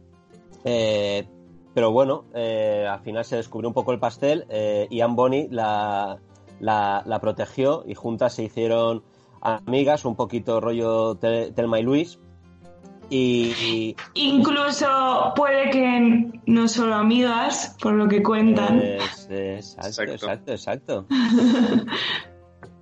Eh, 0.64 1.28
pero 1.74 1.92
bueno, 1.92 2.24
al 2.34 3.00
final 3.00 3.24
se 3.24 3.36
descubrió 3.36 3.68
un 3.68 3.74
poco 3.74 3.92
el 3.92 3.98
pastel 3.98 4.46
y 4.90 5.00
Anne 5.00 5.14
Bonny 5.16 5.48
la, 5.50 6.20
la, 6.64 7.18
protegió 7.20 7.84
y 7.86 7.94
juntas 7.94 8.34
se 8.34 8.44
hicieron 8.44 9.02
amigas, 9.40 10.04
un 10.04 10.16
poquito 10.16 10.60
rollo 10.60 11.16
Telma 11.16 11.80
y 11.80 11.82
Luis. 11.82 12.18
Y, 13.10 13.94
incluso 14.14 14.86
puede 15.36 15.70
que 15.70 16.40
no 16.46 16.68
solo 16.68 16.94
amigas, 16.94 17.76
por 17.80 17.92
lo 17.92 18.08
que 18.08 18.22
cuentan. 18.22 18.80
exacto, 18.80 20.02
exacto, 20.02 20.52
exacto. 20.52 21.06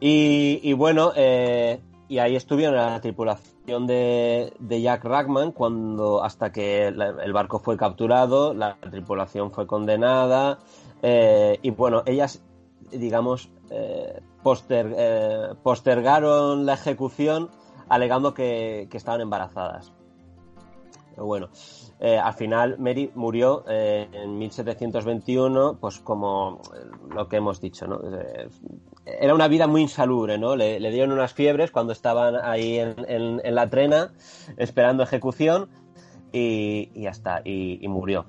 y, 0.01 0.73
bueno, 0.75 1.13
eh, 1.17 1.81
y 2.09 2.19
ahí 2.19 2.37
estuvieron 2.37 2.77
la 2.77 3.01
tripulación 3.01 3.87
de, 3.89 4.53
Jack 4.81 5.05
Rackman 5.05 5.51
cuando 5.51 6.23
hasta 6.23 6.53
que 6.53 6.87
el 6.87 7.33
barco 7.33 7.59
fue 7.59 7.77
capturado, 7.77 8.55
la 8.55 8.77
tripulación 8.81 9.51
fue 9.51 9.67
condenada 9.67 10.59
eh, 11.03 11.59
y 11.63 11.71
bueno, 11.71 12.03
ellas, 12.07 12.41
digamos, 12.93 13.51
eh, 13.71 14.21
postergaron 15.63 16.67
la 16.67 16.75
ejecución 16.75 17.51
alegando 17.89 18.35
que 18.35 18.89
estaban 18.93 19.21
embarazadas 19.21 19.93
bueno, 21.17 21.51
eh, 22.01 22.19
al 22.19 22.35
final 22.35 22.79
Mary 22.79 23.11
murió 23.15 23.65
eh, 23.69 24.09
en 24.13 24.39
1721, 24.39 25.79
pues 25.81 25.99
como 25.99 26.61
lo 27.15 27.29
que 27.29 27.37
hemos 27.37 27.61
dicho, 27.61 27.87
¿no? 27.87 28.01
Eh, 28.03 28.49
era 29.05 29.35
una 29.35 29.49
vida 29.49 29.67
muy 29.67 29.83
insalubre, 29.83 30.39
¿no? 30.39 30.57
Le, 30.57 30.79
dieron 30.91 31.13
unas 31.13 31.33
fiebres 31.33 31.71
cuando 31.71 31.93
estaban 31.93 32.37
ahí 32.37 32.79
en, 32.79 33.41
la 33.43 33.69
trena 33.69 34.13
esperando 34.57 35.03
ejecución 35.03 35.69
y, 36.33 36.89
ya 37.01 37.11
está, 37.11 37.43
y, 37.45 37.87
murió. 37.89 38.27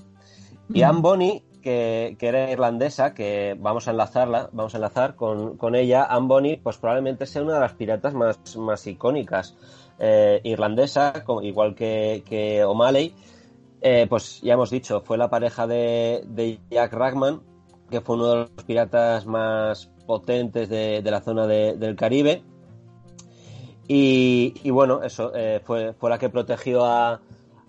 Y 0.74 0.82
Anne 0.82 1.02
Bonny, 1.02 1.44
que, 1.64 2.16
era 2.20 2.52
irlandesa, 2.52 3.14
que 3.16 3.56
vamos 3.58 3.88
a 3.88 3.92
enlazarla, 3.92 4.50
vamos 4.52 4.76
a 4.76 4.78
enlazar 4.78 5.16
con, 5.16 5.58
con 5.58 5.76
ella, 5.76 6.06
Anne 6.06 6.28
Bonny, 6.28 6.58
pues 6.58 6.78
probablemente 6.78 7.26
sea 7.26 7.42
una 7.42 7.56
de 7.56 7.60
las 7.62 7.74
piratas 7.74 8.14
más, 8.14 8.56
más 8.58 8.86
icónicas 8.86 9.58
eh, 9.98 10.42
irlandesa, 10.44 11.24
igual 11.42 11.74
que, 11.74 12.64
O'Malley, 12.68 13.16
eh, 13.82 14.06
pues 14.08 14.42
ya 14.42 14.54
hemos 14.54 14.70
dicho, 14.70 15.02
fue 15.02 15.18
la 15.18 15.30
pareja 15.30 15.66
de, 15.66 16.60
Jack 16.70 16.94
Ragman, 16.94 17.42
que 17.90 18.02
fue 18.02 18.16
uno 18.16 18.28
de 18.28 18.36
los 18.36 18.50
piratas 18.66 19.26
más 19.26 19.90
potentes 20.06 20.70
de, 20.70 21.02
la 21.04 21.22
zona 21.22 21.48
del 21.48 21.96
Caribe. 21.96 22.44
Y, 23.88 24.70
bueno, 24.70 25.04
eso 25.04 25.32
eh, 25.36 25.62
fue, 25.64 25.94
fue 25.94 26.10
la 26.10 26.18
que 26.18 26.30
protegió 26.30 26.86
a, 26.86 27.20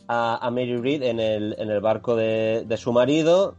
a, 0.09 0.51
Mary 0.51 0.77
Read 0.77 1.03
en 1.03 1.21
el, 1.21 1.55
en 1.59 1.71
el 1.71 1.81
barco 1.81 2.17
de, 2.17 2.77
su 2.77 2.93
marido. 2.93 3.57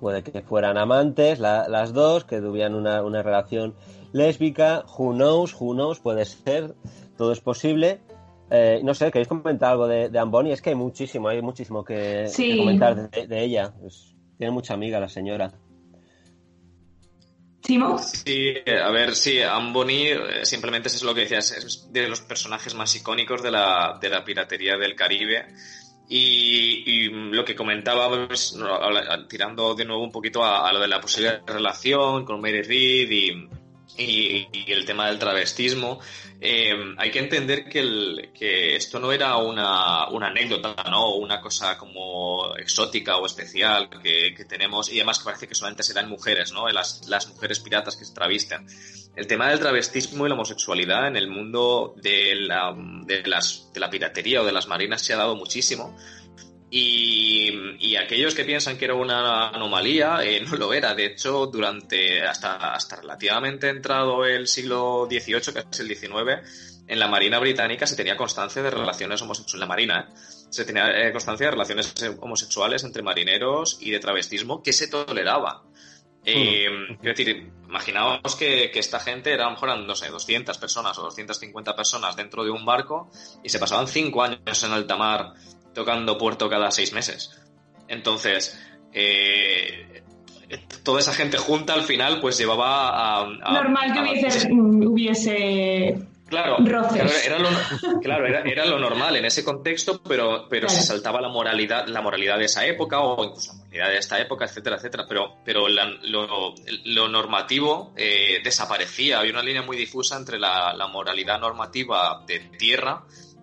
Puede 0.00 0.22
que 0.22 0.42
fueran 0.42 0.78
amantes 0.78 1.38
las 1.38 1.92
dos, 1.92 2.24
que 2.24 2.40
tuvieran 2.40 2.74
una, 2.74 3.02
una 3.02 3.22
relación 3.22 3.74
lésbica, 4.12 4.84
who 4.96 5.12
knows, 5.12 5.54
who 5.58 5.74
knows, 5.74 6.00
puede 6.00 6.24
ser, 6.24 6.74
todo 7.16 7.32
es 7.32 7.40
posible. 7.40 8.00
Eh, 8.50 8.80
no 8.82 8.94
sé, 8.94 9.12
¿queréis 9.12 9.28
comentar 9.28 9.72
algo 9.72 9.86
de, 9.86 10.08
de 10.08 10.18
Amboni? 10.18 10.50
Es 10.50 10.60
que 10.60 10.70
hay 10.70 10.76
muchísimo, 10.76 11.28
hay 11.28 11.40
muchísimo 11.40 11.84
que, 11.84 12.28
comentar 12.58 13.10
de, 13.10 13.44
ella. 13.44 13.72
tiene 14.36 14.50
mucha 14.50 14.74
amiga 14.74 14.98
la 14.98 15.08
señora. 15.08 15.52
¿Timo? 17.60 17.98
Sí, 17.98 18.54
a 18.66 18.90
ver, 18.90 19.14
sí, 19.14 19.40
Amboni 19.42 20.06
eh, 20.08 20.16
simplemente 20.44 20.88
es 20.88 21.02
lo 21.04 21.14
que 21.14 21.20
decías, 21.20 21.52
es 21.52 21.92
de 21.92 22.08
los 22.08 22.22
personajes 22.22 22.74
más 22.74 22.96
icónicos 22.96 23.42
de 23.42 23.52
la, 23.52 23.98
de 24.00 24.08
la 24.08 24.24
piratería 24.24 24.76
del 24.76 24.96
Caribe. 24.96 25.46
Y, 26.12 27.08
lo 27.08 27.44
que 27.44 27.54
comentaba, 27.54 28.26
pues, 28.26 28.58
tirando 29.28 29.74
de 29.76 29.84
nuevo 29.84 30.02
un 30.02 30.10
poquito 30.10 30.44
a, 30.44 30.68
a, 30.68 30.72
lo 30.72 30.80
de 30.80 30.88
la 30.88 31.00
posible 31.00 31.40
relación 31.46 32.24
con 32.24 32.40
Mary 32.40 32.62
Reed 32.62 33.10
y, 33.10 33.48
y, 33.96 34.46
el 34.66 34.84
tema 34.84 35.08
del 35.08 35.18
travestismo, 35.18 36.00
eh, 36.40 36.72
hay 36.96 37.10
que 37.10 37.18
entender 37.18 37.68
que, 37.68 37.80
el, 37.80 38.30
que 38.34 38.76
esto 38.76 38.98
no 38.98 39.12
era 39.12 39.36
una, 39.36 40.08
una, 40.08 40.28
anécdota, 40.28 40.74
¿no? 40.90 41.14
Una 41.16 41.40
cosa 41.40 41.76
como 41.76 42.56
exótica 42.56 43.16
o 43.16 43.26
especial 43.26 43.88
que, 44.02 44.34
que, 44.34 44.44
tenemos, 44.44 44.90
y 44.90 44.96
además 44.96 45.18
que 45.18 45.24
parece 45.24 45.48
que 45.48 45.54
solamente 45.54 45.82
serán 45.82 46.08
mujeres, 46.08 46.52
¿no? 46.52 46.68
Las, 46.68 47.06
las 47.08 47.28
mujeres 47.28 47.60
piratas 47.60 47.96
que 47.96 48.04
se 48.04 48.14
travisten. 48.14 48.66
El 49.16 49.26
tema 49.26 49.50
del 49.50 49.58
travestismo 49.58 50.24
y 50.24 50.28
la 50.28 50.34
homosexualidad 50.34 51.08
en 51.08 51.16
el 51.16 51.28
mundo 51.28 51.94
de 51.96 52.34
la, 52.36 52.74
de, 52.76 53.22
las, 53.26 53.70
de 53.74 53.80
la 53.80 53.90
piratería 53.90 54.40
o 54.40 54.44
de 54.44 54.52
las 54.52 54.68
marinas 54.68 55.02
se 55.02 55.12
ha 55.12 55.16
dado 55.16 55.34
muchísimo. 55.34 55.96
Y, 56.70 57.96
aquellos 57.96 58.34
que 58.34 58.44
piensan 58.44 58.78
que 58.78 58.86
era 58.86 58.94
una 58.94 59.48
anomalía, 59.48 60.20
eh, 60.22 60.40
no 60.40 60.56
lo 60.56 60.72
era. 60.72 60.94
De 60.94 61.06
hecho, 61.06 61.46
durante 61.46 62.22
hasta, 62.22 62.74
hasta 62.74 62.96
relativamente 62.96 63.68
entrado 63.68 64.24
el 64.24 64.46
siglo 64.46 65.06
XVIII, 65.10 65.52
que 65.52 65.64
es 65.70 65.80
el 65.80 65.94
XIX, 65.94 66.40
en 66.86 66.98
la 66.98 67.08
Marina 67.08 67.38
británica 67.38 67.86
se 67.86 67.96
tenía 67.96 68.16
constancia 68.16 68.62
de 68.62 68.70
relaciones 68.70 69.20
homosexuales. 69.22 69.54
En 69.54 69.60
la 69.60 69.66
Marina, 69.66 70.08
¿eh? 70.08 70.12
se 70.50 70.64
tenía 70.64 70.90
eh, 70.90 71.12
constancia 71.12 71.46
de 71.46 71.52
relaciones 71.52 71.94
homosexuales 72.20 72.84
entre 72.84 73.02
marineros 73.02 73.78
y 73.80 73.90
de 73.90 73.98
travestismo 73.98 74.62
que 74.62 74.72
se 74.72 74.88
toleraba. 74.88 75.62
Hmm. 76.22 76.98
quiero 77.00 77.16
decir, 77.16 77.50
imaginaos 77.66 78.36
que, 78.36 78.70
que, 78.70 78.78
esta 78.78 79.00
gente 79.00 79.32
era 79.32 79.44
a 79.44 79.46
lo 79.46 79.52
mejor, 79.52 79.78
no 79.78 79.94
sé, 79.94 80.08
200 80.08 80.58
personas 80.58 80.98
o 80.98 81.02
250 81.02 81.74
personas 81.74 82.14
dentro 82.14 82.44
de 82.44 82.50
un 82.50 82.66
barco 82.66 83.10
y 83.42 83.48
se 83.48 83.58
pasaban 83.58 83.88
cinco 83.88 84.22
años 84.22 84.62
en 84.62 84.72
alta 84.72 84.96
mar 84.96 85.32
tocando 85.74 86.18
puerto 86.18 86.48
cada 86.48 86.70
seis 86.70 86.92
meses. 86.92 87.40
Entonces, 87.88 88.58
eh, 88.92 90.02
toda 90.82 91.00
esa 91.00 91.12
gente 91.12 91.38
junta 91.38 91.74
al 91.74 91.82
final 91.82 92.20
pues 92.20 92.38
llevaba 92.38 93.20
a... 93.20 93.26
Normal 93.26 93.92
que 93.92 94.00
hubiese, 94.86 95.96
Claro, 96.30 96.58
era, 96.58 97.38
lo, 97.40 97.48
claro 98.00 98.26
era, 98.46 98.64
lo, 98.64 98.78
normal 98.78 99.16
en 99.16 99.24
ese 99.24 99.42
contexto, 99.42 100.00
pero, 100.00 100.46
pero 100.48 100.68
se 100.68 100.80
saltaba 100.80 101.20
la 101.20 101.28
moralidad, 101.28 101.88
la 101.88 102.02
moralidad 102.02 102.38
de 102.38 102.44
esa 102.44 102.64
época 102.64 103.00
o 103.00 103.24
incluso 103.24 103.52
la 103.52 103.58
moralidad 103.58 103.88
de 103.88 103.98
esta 103.98 104.20
época, 104.20 104.44
etcétera, 104.44 104.76
etcétera. 104.76 105.06
Pero, 105.08 105.38
pero 105.44 105.66
lo, 105.68 107.08
normativo 107.08 107.92
eh, 107.96 108.38
desaparecía. 108.44 109.18
Había 109.18 109.32
una 109.32 109.42
línea 109.42 109.62
muy 109.62 109.76
difusa 109.76 110.16
entre 110.16 110.38
la, 110.38 110.72
la 110.72 110.86
moralidad 110.86 111.40
normativa 111.40 112.22
de 112.24 112.38
tierra 112.56 113.02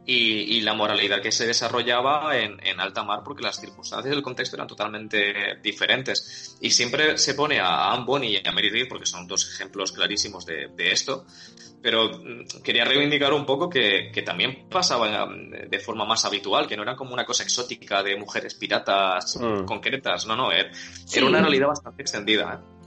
y, 0.10 0.62
la 0.62 0.74
moralidad 0.74 1.22
que 1.22 1.34
se 1.34 1.46
desarrollaba 1.46 2.38
en, 2.38 2.58
en, 2.65 2.80
alta 2.80 3.04
mar 3.04 3.20
porque 3.26 3.43
las 3.43 3.60
circunstancias 3.60 4.10
del 4.10 4.24
contexto 4.24 4.56
eran 4.56 4.67
totalmente 4.67 5.58
diferentes. 5.62 6.58
Y 6.62 6.72
siempre 6.72 7.17
se 7.17 7.34
pone 7.34 7.60
a 7.60 7.91
Anne 7.91 8.06
Bonny 8.06 8.38
y 8.38 8.48
a 8.48 8.52
Mary 8.54 8.70
Read 8.70 8.88
porque 8.88 9.06
son 9.06 9.28
dos 9.28 9.54
ejemplos 9.54 9.91
clarísimos 9.91 10.46
de, 10.46 10.70
de 10.70 10.91
esto. 10.91 11.26
Pero 11.82 12.10
mm, 12.10 12.62
quería 12.63 12.86
reivindicar 12.86 13.34
un 13.34 13.46
poco 13.46 13.70
que, 13.70 14.10
que, 14.13 14.22
también 14.22 14.70
pasaba 14.70 15.26
mm, 15.26 15.70
de 15.70 15.80
forma 15.80 16.06
más 16.06 16.24
habitual, 16.24 16.67
que 16.67 16.78
no 16.78 16.84
era 16.84 16.96
como 16.96 17.13
una 17.13 17.26
cosa 17.26 17.43
exótica 17.43 18.02
de 18.02 18.15
mujeres 18.15 18.56
piratas 18.56 19.38
mm. 19.38 19.65
concretas, 19.65 20.26
no, 20.26 20.38
no, 20.38 20.54
era, 20.54 20.72
era 21.13 21.26
una 21.26 21.41
realidad 21.41 21.67
bastante 21.67 22.02
extendida. 22.02 22.62
¿eh? 22.62 22.78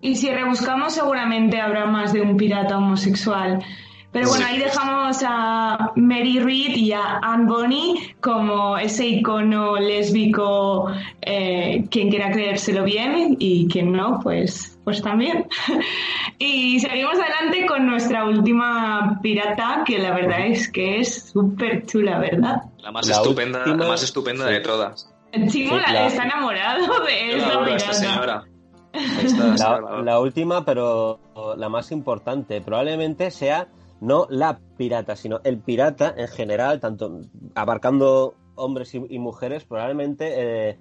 Y 0.00 0.14
si 0.14 0.30
rebuscamos 0.30 0.94
seguramente 0.94 1.60
habrá 1.60 1.86
más 1.86 2.12
de 2.12 2.20
un 2.20 2.36
pirata 2.36 2.78
homosexual. 2.78 3.64
Pero 4.10 4.28
bueno, 4.28 4.46
ahí 4.46 4.58
dejamos 4.58 5.22
a 5.22 5.92
Mary 5.96 6.40
Read 6.40 6.76
y 6.76 6.92
a 6.92 7.18
Anne 7.18 7.44
Bonny 7.44 8.14
como 8.20 8.78
ese 8.78 9.06
icono 9.06 9.76
lésbico, 9.76 10.90
eh, 11.20 11.84
quien 11.90 12.08
quiera 12.08 12.30
creérselo 12.32 12.84
bien 12.84 13.36
y 13.38 13.68
quien 13.68 13.92
no, 13.92 14.18
pues, 14.22 14.78
pues 14.84 15.02
también. 15.02 15.46
y 16.38 16.80
seguimos 16.80 17.18
adelante 17.18 17.66
con 17.66 17.86
nuestra 17.86 18.24
última 18.24 19.18
pirata, 19.22 19.82
que 19.84 19.98
la 19.98 20.14
verdad 20.14 20.46
es 20.46 20.72
que 20.72 21.00
es 21.00 21.28
súper 21.30 21.84
chula, 21.84 22.18
¿verdad? 22.18 22.62
La 22.78 22.90
más 22.90 23.06
estupenda, 23.10 23.66
la 23.66 23.88
más 23.88 24.02
estupenda 24.02 24.46
de 24.46 24.60
todas. 24.60 25.12
El 25.32 25.50
chico 25.50 25.76
está 25.76 26.24
enamorado 26.24 27.04
de 27.04 27.36
esa 27.36 27.64
pirata. 27.64 27.92
Señora. 27.92 28.44
La, 29.58 30.02
la, 30.02 30.18
última, 30.18 30.64
pero 30.64 31.20
la 31.56 31.68
más 31.68 31.92
importante, 31.92 32.62
probablemente 32.62 33.30
sea 33.30 33.68
no 34.00 34.26
la 34.30 34.60
pirata, 34.76 35.16
sino 35.16 35.40
el 35.44 35.58
pirata 35.58 36.14
en 36.16 36.28
general, 36.28 36.80
tanto 36.80 37.20
abarcando 37.54 38.34
hombres 38.54 38.94
y, 38.94 39.18
mujeres, 39.18 39.64
probablemente 39.64 40.68
eh, 40.70 40.78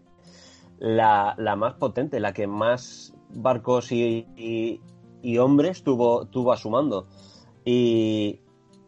la, 0.79 1.35
más 1.57 1.75
potente, 1.75 2.19
la 2.19 2.33
que 2.33 2.47
más 2.47 3.13
barcos 3.29 3.91
y, 3.91 4.79
hombres 5.39 5.83
tuvo, 5.83 6.25
tuvo 6.25 6.53
a 6.53 6.57
su 6.57 6.69
mando. 6.69 7.07
Y 7.65 8.39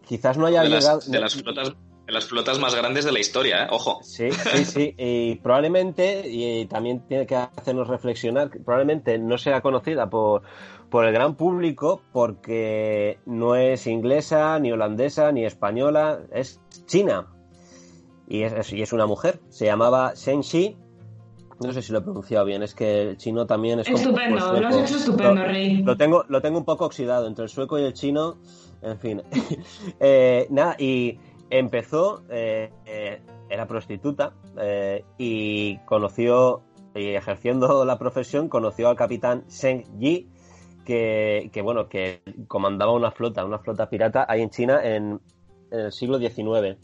quizás 0.07 0.37
no 0.37 0.45
haya 0.45 0.63
llegado... 0.63 0.99
de 0.99 1.19
las 1.19 1.35
flotas 1.35 1.73
de 2.09 2.13
las 2.13 2.25
flotas 2.25 2.57
más 2.59 2.73
grandes 2.73 3.05
de 3.05 3.11
la 3.11 3.19
historia, 3.19 3.65
¿eh? 3.65 3.67
ojo. 3.69 3.99
Sí, 4.01 4.31
sí, 4.31 4.65
sí. 4.65 4.95
Y 4.97 5.35
probablemente, 5.35 6.23
y 6.27 6.65
también 6.65 7.01
tiene 7.07 7.27
que 7.27 7.35
hacernos 7.35 7.87
reflexionar, 7.87 8.49
probablemente 8.65 9.19
no 9.19 9.37
sea 9.37 9.61
conocida 9.61 10.09
por, 10.09 10.41
por 10.89 11.05
el 11.05 11.13
gran 11.13 11.35
público 11.35 12.01
porque 12.11 13.19
no 13.27 13.55
es 13.55 13.85
inglesa, 13.85 14.57
ni 14.59 14.71
holandesa, 14.71 15.31
ni 15.31 15.45
española, 15.45 16.21
es 16.33 16.59
china. 16.87 17.27
Y 18.27 18.41
es, 18.41 18.73
y 18.73 18.81
es 18.81 18.91
una 18.91 19.05
mujer. 19.05 19.39
Se 19.49 19.65
llamaba 19.65 20.13
Shen 20.15 20.41
Shi 20.41 20.75
No 21.63 21.73
sé 21.73 21.83
si 21.83 21.91
lo 21.91 21.99
he 21.99 22.01
pronunciado 22.01 22.43
bien, 22.45 22.63
es 22.63 22.73
que 22.73 23.01
el 23.03 23.17
chino 23.17 23.45
también 23.45 23.81
es 23.81 23.85
como 23.85 23.99
Estupendo, 23.99 24.39
sueco. 24.39 24.59
lo 24.61 24.67
has 24.67 24.77
hecho 24.77 24.95
estupendo, 24.97 25.35
Lo- 25.35 25.45
Rey. 25.45 25.83
Lo 25.83 25.95
tengo, 25.95 26.25
lo 26.27 26.41
tengo 26.41 26.57
un 26.57 26.65
poco 26.65 26.85
oxidado 26.85 27.27
entre 27.27 27.43
el 27.43 27.49
sueco 27.49 27.77
y 27.77 27.83
el 27.83 27.93
chino. 27.93 28.37
En 28.81 28.97
fin. 28.99 29.21
Eh, 29.99 30.47
nada, 30.49 30.75
y 30.79 31.19
empezó, 31.49 32.23
eh, 32.29 32.71
eh, 32.85 33.21
era 33.49 33.67
prostituta 33.67 34.33
eh, 34.57 35.03
y 35.17 35.77
conoció, 35.79 36.61
y 36.95 37.09
ejerciendo 37.09 37.85
la 37.85 37.97
profesión, 37.97 38.49
conoció 38.49 38.89
al 38.89 38.95
capitán 38.95 39.43
Zheng 39.49 39.83
Yi, 39.99 40.27
que, 40.85 41.49
que, 41.51 41.61
bueno, 41.61 41.87
que 41.87 42.21
comandaba 42.47 42.93
una 42.93 43.11
flota, 43.11 43.45
una 43.45 43.59
flota 43.59 43.89
pirata 43.89 44.25
ahí 44.27 44.41
en 44.41 44.49
China 44.49 44.79
en, 44.83 45.21
el 45.71 45.91
siglo 45.91 46.17
XIX. 46.17 46.77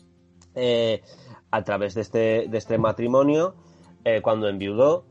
A 1.49 1.63
través 1.63 1.95
de 1.95 2.01
este, 2.01 2.47
de 2.47 2.57
este 2.57 2.77
matrimonio, 2.77 3.55
cuando 4.21 4.47
enviudó, 4.47 5.05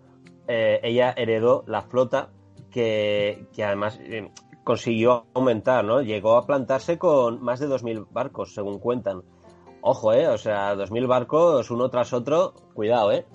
ella 0.47 1.13
heredó 1.17 1.65
la 1.67 1.83
flota 1.83 2.31
que, 2.71 3.49
que 3.53 3.65
además 3.65 3.99
consiguió 4.63 5.27
aumentar, 5.35 5.85
¿no? 5.85 6.03
Llegó 6.03 6.37
a 6.37 6.47
plantarse 6.47 6.99
con 6.99 7.43
más 7.43 7.59
de 7.59 7.69
2.000 7.69 8.07
barcos, 8.13 8.55
según 8.55 8.79
cuentan. 8.79 9.23
Ojo, 9.87 10.15
¿eh? 10.15 10.29
O 10.29 10.39
sea, 10.39 10.75
2.000 10.75 11.07
barcos 11.07 11.71
uno 11.71 11.91
tras 11.91 12.13
otro, 12.15 12.55
cuidado, 12.73 13.13
¿eh? 13.13 13.27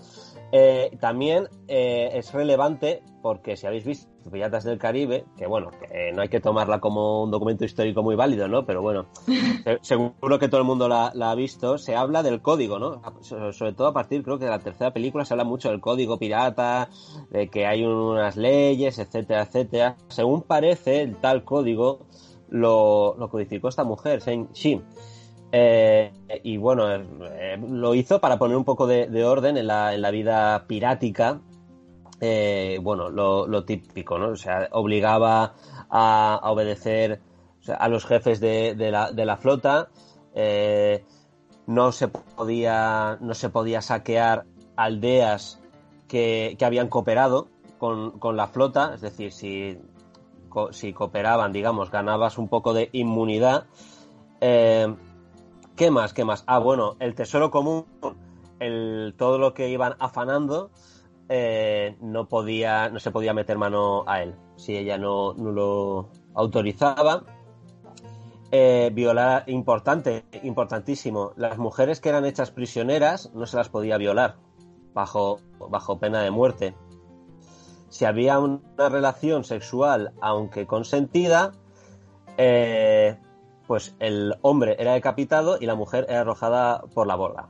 Eh, 0.52 0.98
también 1.00 1.48
eh, 1.68 2.10
es 2.14 2.34
relevante 2.34 3.04
porque 3.22 3.56
si 3.56 3.68
habéis 3.68 3.86
visto 3.86 4.10
Piratas 4.32 4.64
del 4.64 4.80
Caribe, 4.80 5.26
que 5.38 5.46
bueno, 5.46 5.70
que 5.70 6.12
no 6.12 6.24
hay 6.24 6.30
que 6.30 6.40
tomarla 6.40 6.80
como 6.80 7.22
un 7.24 7.30
documento 7.30 7.66
histórico 7.66 8.02
muy 8.02 8.16
válido, 8.16 8.48
¿no? 8.48 8.66
Pero 8.66 8.82
bueno, 8.82 9.06
se- 9.64 9.78
seguro 9.82 10.40
que 10.40 10.48
todo 10.50 10.62
el 10.62 10.66
mundo 10.66 10.88
la, 10.88 11.12
la 11.14 11.30
ha 11.30 11.36
visto, 11.36 11.78
se 11.78 11.96
habla 11.96 12.24
del 12.24 12.42
código, 12.42 12.80
¿no? 12.80 13.00
So- 13.22 13.54
Sobre 13.54 13.74
todo 13.74 13.86
a 13.88 13.94
partir, 13.94 14.24
creo 14.24 14.40
que 14.40 14.46
de 14.46 14.52
la 14.52 14.58
tercera 14.60 14.92
película 14.92 15.26
se 15.26 15.36
habla 15.36 15.44
mucho 15.44 15.70
del 15.70 15.82
código 15.82 16.18
pirata, 16.18 16.90
de 17.30 17.48
que 17.50 17.68
hay 17.68 17.84
unas 17.86 18.36
leyes, 18.38 18.98
etcétera, 18.98 19.44
etcétera. 19.44 19.98
Según 20.08 20.42
parece, 20.42 21.02
el 21.02 21.16
tal 21.18 21.44
código 21.44 22.00
lo, 22.50 23.16
lo 23.20 23.30
codificó 23.30 23.68
esta 23.68 23.84
mujer, 23.84 24.22
Shin. 24.54 24.84
Eh, 25.52 26.12
y 26.44 26.58
bueno, 26.58 26.94
eh, 26.94 27.58
lo 27.58 27.96
hizo 27.96 28.20
para 28.20 28.38
poner 28.38 28.56
un 28.56 28.66
poco 28.66 28.86
de, 28.86 29.08
de 29.08 29.26
orden 29.26 29.58
en 29.58 29.68
la, 29.68 29.94
en 29.94 30.02
la 30.02 30.12
vida 30.12 30.66
pirática. 30.68 31.42
Eh, 32.22 32.80
bueno, 32.82 33.10
lo, 33.10 33.64
típico, 33.66 34.20
¿no? 34.20 34.30
O 34.30 34.36
sea, 34.36 34.68
obligaba 34.72 35.54
a, 35.90 36.40
obedecer 36.44 37.22
a 37.68 37.88
los 37.88 38.06
jefes 38.06 38.40
de, 38.40 38.76
de 38.76 38.92
la, 39.26 39.38
flota. 39.38 39.90
no 41.66 41.92
se 41.92 42.08
podía, 42.08 43.18
no 43.22 43.34
se 43.34 43.50
podía 43.50 43.82
saquear 43.82 44.46
aldeas 44.76 45.62
que, 46.08 46.56
que 46.58 46.66
habían 46.66 46.90
cooperado 46.90 47.48
con, 47.78 48.20
con 48.20 48.36
la 48.38 48.48
flota. 48.48 48.94
Es 48.94 49.02
decir, 49.02 49.32
si, 49.32 49.80
si 50.72 50.94
cooperaban, 50.94 51.54
digamos, 51.54 51.90
ganabas 51.90 52.38
un 52.38 52.50
poco 52.50 52.74
de 52.74 52.90
inmunidad. 52.92 53.66
¿Qué 55.80 55.92
más? 55.92 56.12
¿Qué 56.12 56.26
más? 56.26 56.44
Ah, 56.46 56.60
bueno, 56.60 56.98
el 57.00 57.16
tesoro 57.16 57.52
común, 57.52 57.86
el, 58.60 59.16
todo 59.18 59.38
lo 59.38 59.54
que 59.54 59.70
iban 59.70 59.96
afanando, 60.00 60.72
eh, 61.30 61.96
no 62.02 62.28
podía, 62.28 62.90
no 62.90 63.00
se 63.00 63.12
podía 63.12 63.34
meter 63.34 63.58
mano 63.58 64.04
a 64.06 64.22
él 64.22 64.36
si 64.58 64.76
ella 64.76 64.98
no, 64.98 65.34
no 65.36 65.54
lo 65.54 66.10
autorizaba. 66.34 67.24
Eh, 68.52 68.92
violar, 68.94 69.46
importante, 69.48 70.26
importantísimo. 70.44 71.32
Las 71.38 71.58
mujeres 71.58 72.02
que 72.02 72.10
eran 72.10 72.26
hechas 72.26 72.52
prisioneras 72.52 73.32
no 73.34 73.46
se 73.46 73.56
las 73.56 73.70
podía 73.70 73.98
violar 73.98 74.36
bajo, 74.94 75.40
bajo 75.70 75.98
pena 75.98 76.22
de 76.22 76.30
muerte. 76.30 76.76
Si 77.88 78.04
había 78.04 78.38
una 78.40 78.90
relación 78.90 79.46
sexual, 79.46 80.12
aunque 80.20 80.68
consentida, 80.68 81.54
eh, 82.36 83.18
pues 83.70 83.96
el 84.00 84.34
hombre 84.42 84.76
era 84.80 84.94
decapitado 84.94 85.60
y 85.62 85.68
la 85.68 85.76
mujer 85.76 86.08
era 86.10 86.22
arrojada 86.22 86.82
por 86.96 87.06
la 87.06 87.14
borda. 87.14 87.50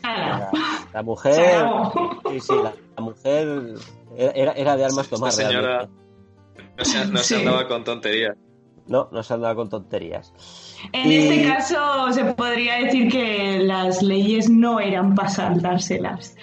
La, 0.94 1.02
mujer, 1.02 1.66
sí, 2.30 2.38
sí, 2.40 2.52
la, 2.62 2.72
la 2.96 3.02
mujer 3.02 3.74
era, 4.16 4.52
era 4.52 4.76
de 4.76 4.84
armas 4.84 5.08
tomar 5.08 5.30
Esta 5.30 5.48
señora 5.48 5.68
realmente. 5.78 6.74
no 6.78 6.84
se, 6.84 7.06
no 7.08 7.18
se 7.18 7.24
Sí. 7.24 7.34
andaba 7.34 7.66
con 7.66 7.82
tonterías. 7.82 8.36
No, 8.86 9.08
no 9.10 9.22
se 9.24 9.34
andaba 9.34 9.56
con 9.56 9.68
tonterías. 9.68 10.32
En 10.92 11.10
Y- 11.10 11.16
este 11.16 11.48
caso 11.48 12.12
se 12.12 12.24
podría 12.34 12.76
decir 12.84 13.10
que 13.10 13.58
las 13.58 14.02
leyes 14.02 14.48
no 14.48 14.78
eran 14.78 15.16
para 15.16 15.28
saltárselas. 15.28 16.36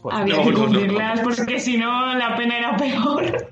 Pues 0.00 0.14
Había 0.16 0.36
no, 0.36 0.44
que 0.44 0.50
no, 0.52 0.58
no. 0.58 0.64
cumplirlas 0.66 1.20
porque 1.20 1.58
si 1.58 1.76
no 1.76 2.14
la 2.14 2.36
pena 2.36 2.56
era 2.58 2.76
peor. 2.76 3.48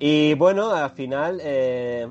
Y 0.00 0.34
bueno, 0.34 0.70
al 0.70 0.90
final, 0.90 1.40
eh, 1.42 2.08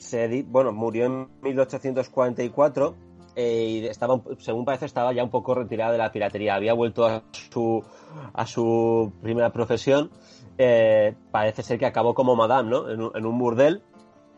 se 0.00 0.44
bueno, 0.48 0.72
murió 0.72 1.04
en 1.06 1.28
1844 1.42 2.94
eh, 3.36 3.64
y 3.68 3.86
estaba, 3.86 4.20
según 4.38 4.64
parece, 4.64 4.86
estaba 4.86 5.12
ya 5.12 5.22
un 5.22 5.30
poco 5.30 5.54
retirada 5.54 5.92
de 5.92 5.98
la 5.98 6.10
piratería. 6.10 6.54
Había 6.54 6.72
vuelto 6.74 7.06
a 7.06 7.22
su, 7.32 7.84
a 8.32 8.46
su 8.46 9.12
primera 9.22 9.52
profesión. 9.52 10.10
Eh, 10.58 11.14
parece 11.30 11.62
ser 11.62 11.78
que 11.78 11.86
acabó 11.86 12.14
como 12.14 12.34
madame, 12.34 12.70
¿no? 12.70 12.90
En 12.90 13.00
un, 13.00 13.12
en 13.14 13.24
un 13.26 13.38
burdel, 13.38 13.82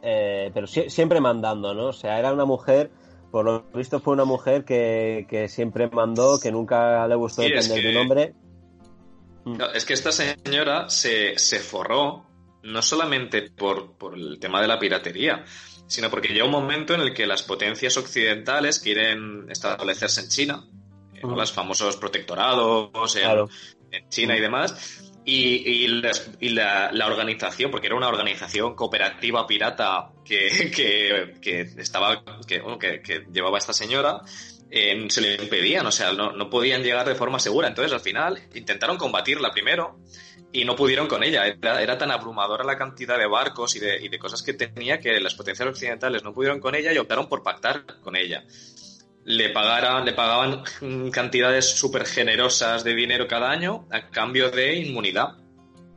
eh, 0.02 0.50
pero 0.52 0.66
sie- 0.66 0.88
siempre 0.90 1.20
mandando, 1.20 1.74
¿no? 1.74 1.86
O 1.88 1.92
sea, 1.92 2.18
era 2.18 2.32
una 2.32 2.44
mujer, 2.44 2.90
por 3.30 3.44
lo 3.44 3.62
visto 3.74 3.98
fue 4.00 4.12
una 4.14 4.24
mujer 4.24 4.64
que, 4.64 5.26
que 5.28 5.48
siempre 5.48 5.88
mandó, 5.88 6.38
que 6.40 6.52
nunca 6.52 7.06
le 7.08 7.14
gustó 7.16 7.42
depender 7.42 7.76
de 7.76 7.82
que- 7.82 7.90
un 7.90 7.96
hombre. 8.02 8.34
No, 9.44 9.66
es 9.74 9.84
que 9.84 9.94
esta 9.94 10.12
señora 10.12 10.88
se, 10.88 11.36
se 11.38 11.58
forró 11.58 12.24
no 12.64 12.82
solamente 12.82 13.42
por, 13.50 13.96
por 13.96 14.14
el 14.18 14.38
tema 14.38 14.60
de 14.60 14.68
la 14.68 14.78
piratería, 14.78 15.44
sino 15.86 16.10
porque 16.10 16.28
llega 16.28 16.44
un 16.44 16.50
momento 16.50 16.94
en 16.94 17.00
el 17.00 17.12
que 17.12 17.26
las 17.26 17.42
potencias 17.42 17.96
occidentales 17.96 18.78
quieren 18.78 19.46
establecerse 19.50 20.22
en 20.22 20.28
China, 20.28 20.64
¿no? 21.22 21.28
Ujú. 21.28 21.36
los 21.36 21.52
famosos 21.52 21.96
protectorados 21.96 23.16
en, 23.16 23.22
Claro. 23.22 23.48
en 23.90 24.08
China 24.08 24.36
y 24.36 24.40
demás. 24.40 25.08
Y, 25.24 25.84
y 25.84 25.86
las- 25.86 26.30
y 26.40 26.48
la, 26.48 26.90
la 26.92 27.06
organización, 27.06 27.70
porque 27.70 27.86
era 27.86 27.94
una 27.96 28.08
organización 28.08 28.74
cooperativa 28.74 29.46
pirata 29.46 30.10
que, 30.24 30.70
que, 30.74 31.34
que 31.40 31.60
estaba, 31.80 32.24
que, 32.46 32.60
que 33.02 33.26
llevaba 33.32 33.58
esta 33.58 33.72
señora, 33.72 34.22
eh, 34.68 35.06
se 35.10 35.20
le 35.20 35.34
impedían, 35.36 35.86
o 35.86 35.92
sea, 35.92 36.12
no, 36.12 36.32
no 36.32 36.48
podían 36.50 36.82
llegar 36.82 37.06
de 37.06 37.14
forma 37.14 37.38
segura. 37.38 37.68
Entonces, 37.68 37.92
al 37.92 38.00
final, 38.00 38.42
intentaron 38.54 38.96
combatirla 38.96 39.52
primero 39.52 39.98
y 40.52 40.64
no 40.64 40.76
pudieron 40.76 41.06
con 41.06 41.22
ella. 41.22 41.46
Era, 41.46 41.82
era 41.82 41.96
tan 41.98 42.10
abrumadora 42.10 42.64
la 42.64 42.76
cantidad 42.76 43.18
de 43.18 43.26
barcos 43.26 43.74
y 43.76 43.80
de, 43.80 43.96
y 44.04 44.08
de 44.08 44.18
cosas 44.18 44.42
que 44.42 44.52
tenía 44.54 45.00
que 45.00 45.18
las 45.20 45.34
potencias 45.34 45.68
occidentales 45.68 46.22
no 46.22 46.32
pudieron 46.32 46.60
con 46.60 46.74
ella 46.74 46.92
y 46.92 46.98
optaron 46.98 47.28
por 47.28 47.42
pactar 47.42 48.00
con 48.00 48.16
ella. 48.16 48.44
Le, 49.24 49.50
pagaran, 49.50 50.04
le 50.04 50.12
pagaban 50.12 50.62
cantidades 51.12 51.70
súper 51.70 52.06
generosas 52.06 52.84
de 52.84 52.94
dinero 52.94 53.26
cada 53.28 53.50
año 53.50 53.86
a 53.90 54.08
cambio 54.10 54.50
de 54.50 54.74
inmunidad. 54.76 55.36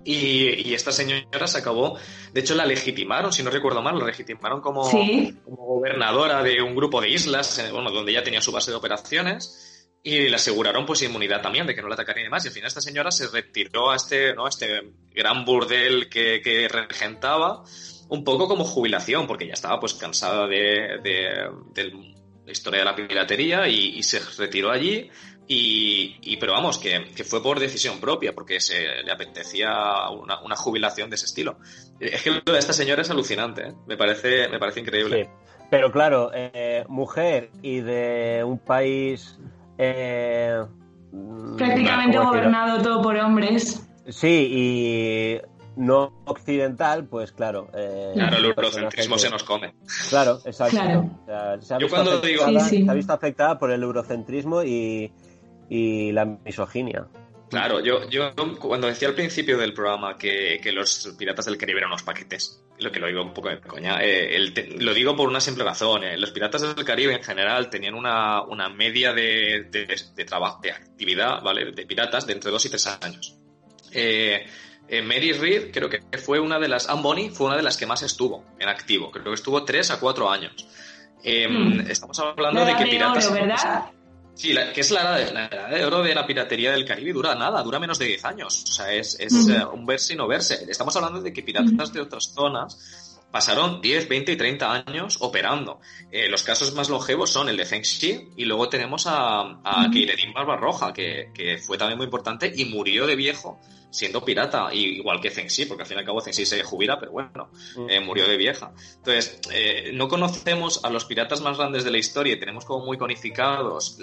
Y, 0.08 0.70
y 0.70 0.76
esta 0.76 0.92
señora 0.92 1.48
se 1.48 1.58
acabó, 1.58 1.98
de 2.32 2.40
hecho 2.40 2.54
la 2.54 2.68
legitimaron, 2.68 3.34
si 3.34 3.42
no 3.42 3.50
recuerdo 3.50 3.82
mal, 3.82 3.98
la 3.98 4.06
legitimaron 4.06 4.62
como, 4.62 4.86
Sí. 4.86 5.36
como 5.44 5.58
gobernadora 5.66 6.44
de 6.44 6.62
un 6.62 6.76
grupo 6.76 7.02
de 7.02 7.10
islas, 7.10 7.58
eh, 7.58 7.72
bueno, 7.72 7.90
donde 7.90 8.12
ella 8.12 8.24
tenía 8.24 8.40
su 8.40 8.52
base 8.52 8.70
de 8.70 8.78
operaciones, 8.78 9.75
y 10.08 10.30
le 10.30 10.36
aseguraron 10.36 10.86
pues 10.86 11.02
inmunidad 11.02 11.42
también, 11.42 11.66
de 11.66 11.74
que 11.74 11.82
no 11.82 11.88
la 11.88 11.96
atacarían 11.96 12.26
y 12.26 12.28
demás. 12.28 12.46
Y 12.46 12.50
al 12.50 12.54
final 12.54 12.68
esta 12.68 12.80
señora 12.80 13.10
se 13.10 13.28
retiró 13.28 13.90
a 13.90 13.96
este, 13.96 14.36
¿no? 14.36 14.46
a 14.46 14.50
este 14.50 14.82
gran 15.12 15.44
burdel 15.44 16.08
que, 16.10 16.42
que 16.44 16.68
regentaba, 16.68 17.64
un 18.10 18.24
poco 18.24 18.48
como 18.48 18.64
jubilación, 18.66 19.26
porque 19.26 19.48
ya 19.48 19.54
estaba 19.54 19.80
pues 19.80 19.96
cansada 19.96 20.46
de, 20.46 21.00
de- 21.04 21.50
de 21.74 21.92
la 22.46 22.52
historia 22.52 22.82
de 22.82 22.86
la 22.86 22.96
piratería 22.96 23.68
y, 23.68 24.04
se 24.04 24.20
retiró 24.38 24.70
allí. 24.70 25.10
Y, 25.48 26.38
pero 26.38 26.54
vamos, 26.54 26.78
que, 26.78 27.06
que 27.16 27.24
fue 27.24 27.42
por 27.42 27.60
decisión 27.60 28.00
propia, 28.00 28.34
porque 28.34 28.60
se 28.60 29.02
le 29.04 29.12
apetecía 29.12 30.08
una, 30.12 30.40
una 30.42 30.56
jubilación 30.56 31.10
de 31.10 31.16
ese 31.16 31.26
estilo. 31.26 31.58
Es 32.00 32.22
que 32.22 32.30
lo 32.30 32.42
de 32.54 32.60
esta 32.60 32.74
señora 32.74 33.02
es 33.02 33.10
alucinante, 33.10 33.70
¿eh? 33.70 33.74
me 33.88 33.98
parece, 33.98 34.48
me 34.50 34.60
parece 34.60 34.82
increíble. 34.82 35.30
Pero 35.72 35.92
claro, 35.92 36.30
eh, 36.34 36.84
mujer 36.90 37.50
y 37.64 37.80
de 37.80 38.44
un 38.44 38.60
país. 38.60 39.36
Eh, 39.78 40.64
mm, 41.12 41.56
Prácticamente 41.58 42.18
gobernado 42.18 42.82
todo 42.82 43.02
por 43.02 43.16
hombres. 43.18 43.88
Sí, 44.08 44.50
y 44.52 45.42
no 45.76 46.14
occidental, 46.26 47.06
pues 47.06 47.32
claro. 47.32 47.70
eh, 47.74 48.12
Claro, 48.14 48.38
el 48.38 48.46
eurocentrismo 48.46 49.16
que- 49.16 49.22
se 49.22 49.30
nos 49.30 49.44
come. 49.44 49.74
Claro, 50.10 50.40
exacto. 50.46 50.76
Claro. 50.78 51.10
O 51.22 51.26
sea, 51.26 51.62
se 51.62 51.74
ha 51.74 51.78
Yo 51.80 51.90
cuando 51.90 52.22
digo- 52.22 52.46
sí. 52.62 52.86
se 52.86 52.90
ha 52.92 52.94
visto 52.94 53.14
afectada 53.14 53.58
por 53.60 53.72
el 53.72 53.84
eurocentrismo 53.84 54.64
y, 54.64 55.12
y 55.70 56.12
la 56.12 56.26
misoginia. 56.26 57.08
Claro, 57.56 57.80
yo, 57.80 58.10
yo 58.10 58.34
cuando 58.60 58.88
decía 58.88 59.08
al 59.08 59.14
principio 59.14 59.58
del 59.58 59.74
programa 59.74 60.18
que, 60.18 60.60
los 60.74 61.16
piratas 61.18 61.46
del 61.46 61.58
Caribe 61.58 61.80
eran 61.80 61.90
unos 61.90 62.04
paquetes, 62.04 62.62
lo 62.80 62.92
que 62.92 63.00
lo 63.00 63.08
digo 63.08 63.22
un 63.22 63.34
poco 63.34 63.48
de 63.48 63.62
coña, 63.62 64.00
eh, 64.02 64.52
lo 64.78 64.94
digo 64.94 65.16
por 65.16 65.30
una 65.30 65.40
simple 65.40 65.64
razón. 65.64 66.04
Eh, 66.04 66.18
los 66.18 66.32
piratas 66.32 66.76
del 66.76 66.84
Caribe 66.84 67.14
en 67.14 67.24
general 67.24 67.70
tenían 67.70 67.94
una, 67.94 68.42
una 68.42 68.68
media 68.68 69.14
de, 69.14 69.70
de, 69.72 70.26
trabajo, 70.26 70.60
de 70.62 70.72
actividad, 70.74 71.42
¿vale? 71.42 71.72
De 71.72 71.86
piratas 71.86 72.28
de 72.28 72.34
entre 72.34 72.52
dos 72.52 72.66
y 72.66 72.70
tres 72.70 72.88
años. 72.88 73.38
Eh, 73.94 74.46
Mary 75.06 75.32
Reed 75.32 75.72
creo 75.72 75.90
que 75.90 76.02
fue 76.18 76.42
una 76.42 76.60
de 76.60 76.68
las, 76.68 76.90
Anne 76.90 77.32
fue 77.32 77.48
una 77.48 77.56
de 77.56 77.64
las 77.64 77.78
que 77.78 77.86
más 77.86 78.04
estuvo 78.04 78.44
en 78.60 78.68
activo, 78.68 79.12
creo 79.12 79.24
que 79.24 79.34
estuvo 79.34 79.64
tres 79.64 79.92
a 79.92 80.00
cuatro 80.02 80.30
años. 80.30 80.68
Hmm. 81.24 81.80
Estamos 81.90 82.20
hablando 82.20 82.66
de 82.66 82.76
que 82.76 82.84
piratas... 82.84 83.32
¿verdad? 83.32 83.86
Sí, 84.36 84.54
que 84.74 84.82
es 84.82 84.92
la 84.92 85.20
edad, 85.22 85.70
de, 85.70 85.86
oro 85.86 86.04
de 86.04 86.14
la 86.14 86.28
piratería 86.28 86.72
del 86.72 86.86
Caribe, 86.86 87.14
dura 87.14 87.34
nada, 87.36 87.64
dura 87.64 87.80
menos 87.80 87.98
de 87.98 88.06
10 88.06 88.26
años. 88.26 88.66
O 88.70 88.74
sea, 88.74 88.92
es, 88.92 89.18
es 89.18 89.48
eh, 89.48 89.66
un 89.66 89.86
verse 89.86 90.14
y 90.14 90.18
no 90.18 90.28
verse. 90.28 90.66
Estamos 90.68 90.94
hablando 90.98 91.22
de 91.22 91.32
que 91.32 91.42
piratas 91.42 91.94
de 91.94 92.02
otras 92.02 92.34
zonas 92.34 93.05
pasaron 93.36 93.82
10, 93.82 94.08
20 94.08 94.32
y 94.32 94.38
30 94.38 94.72
años 94.88 95.18
operando. 95.20 95.82
Eh, 96.10 96.30
los 96.30 96.42
casos 96.44 96.74
más 96.74 96.88
longevos 96.88 97.30
son 97.30 97.50
el 97.50 97.58
de 97.58 97.66
Feng 97.66 97.82
Shi 97.82 98.30
y 98.38 98.46
luego 98.46 98.70
tenemos 98.70 99.08
a, 99.08 99.60
a 99.62 99.90
Keiredin 99.92 100.32
Barbarroja, 100.32 100.94
que, 100.94 101.32
que 101.34 101.58
fue 101.58 101.78
también 101.78 101.98
muy 101.98 102.06
importante 102.06 102.50
y 102.56 102.64
murió 102.64 103.06
de 103.06 103.18
viejo 103.18 103.60
siendo 103.92 104.24
pirata, 104.24 104.74
igual 104.74 105.20
que 105.20 105.30
Zengxi, 105.30 105.66
porque 105.66 105.84
al 105.84 105.88
fin 105.88 105.98
y 105.98 106.00
al 106.00 106.06
cabo 106.06 106.22
Zengxi 106.22 106.46
se 106.46 106.64
jubila, 106.64 106.98
pero 106.98 107.12
bueno, 107.12 107.50
eh, 107.90 108.00
murió 108.00 108.26
de 108.26 108.38
vieja. 108.38 108.72
Entonces, 108.98 109.42
eh, 109.52 109.92
no 109.94 110.08
conocemos 110.08 110.84
a 110.86 110.90
los 110.90 111.04
piratas 111.04 111.42
más 111.42 111.58
grandes 111.58 111.84
de 111.84 111.92
la 111.92 111.98
historia 111.98 112.34
y 112.34 112.40
tenemos 112.40 112.64
como 112.64 112.86
muy 112.86 112.98
conificados 112.98 113.98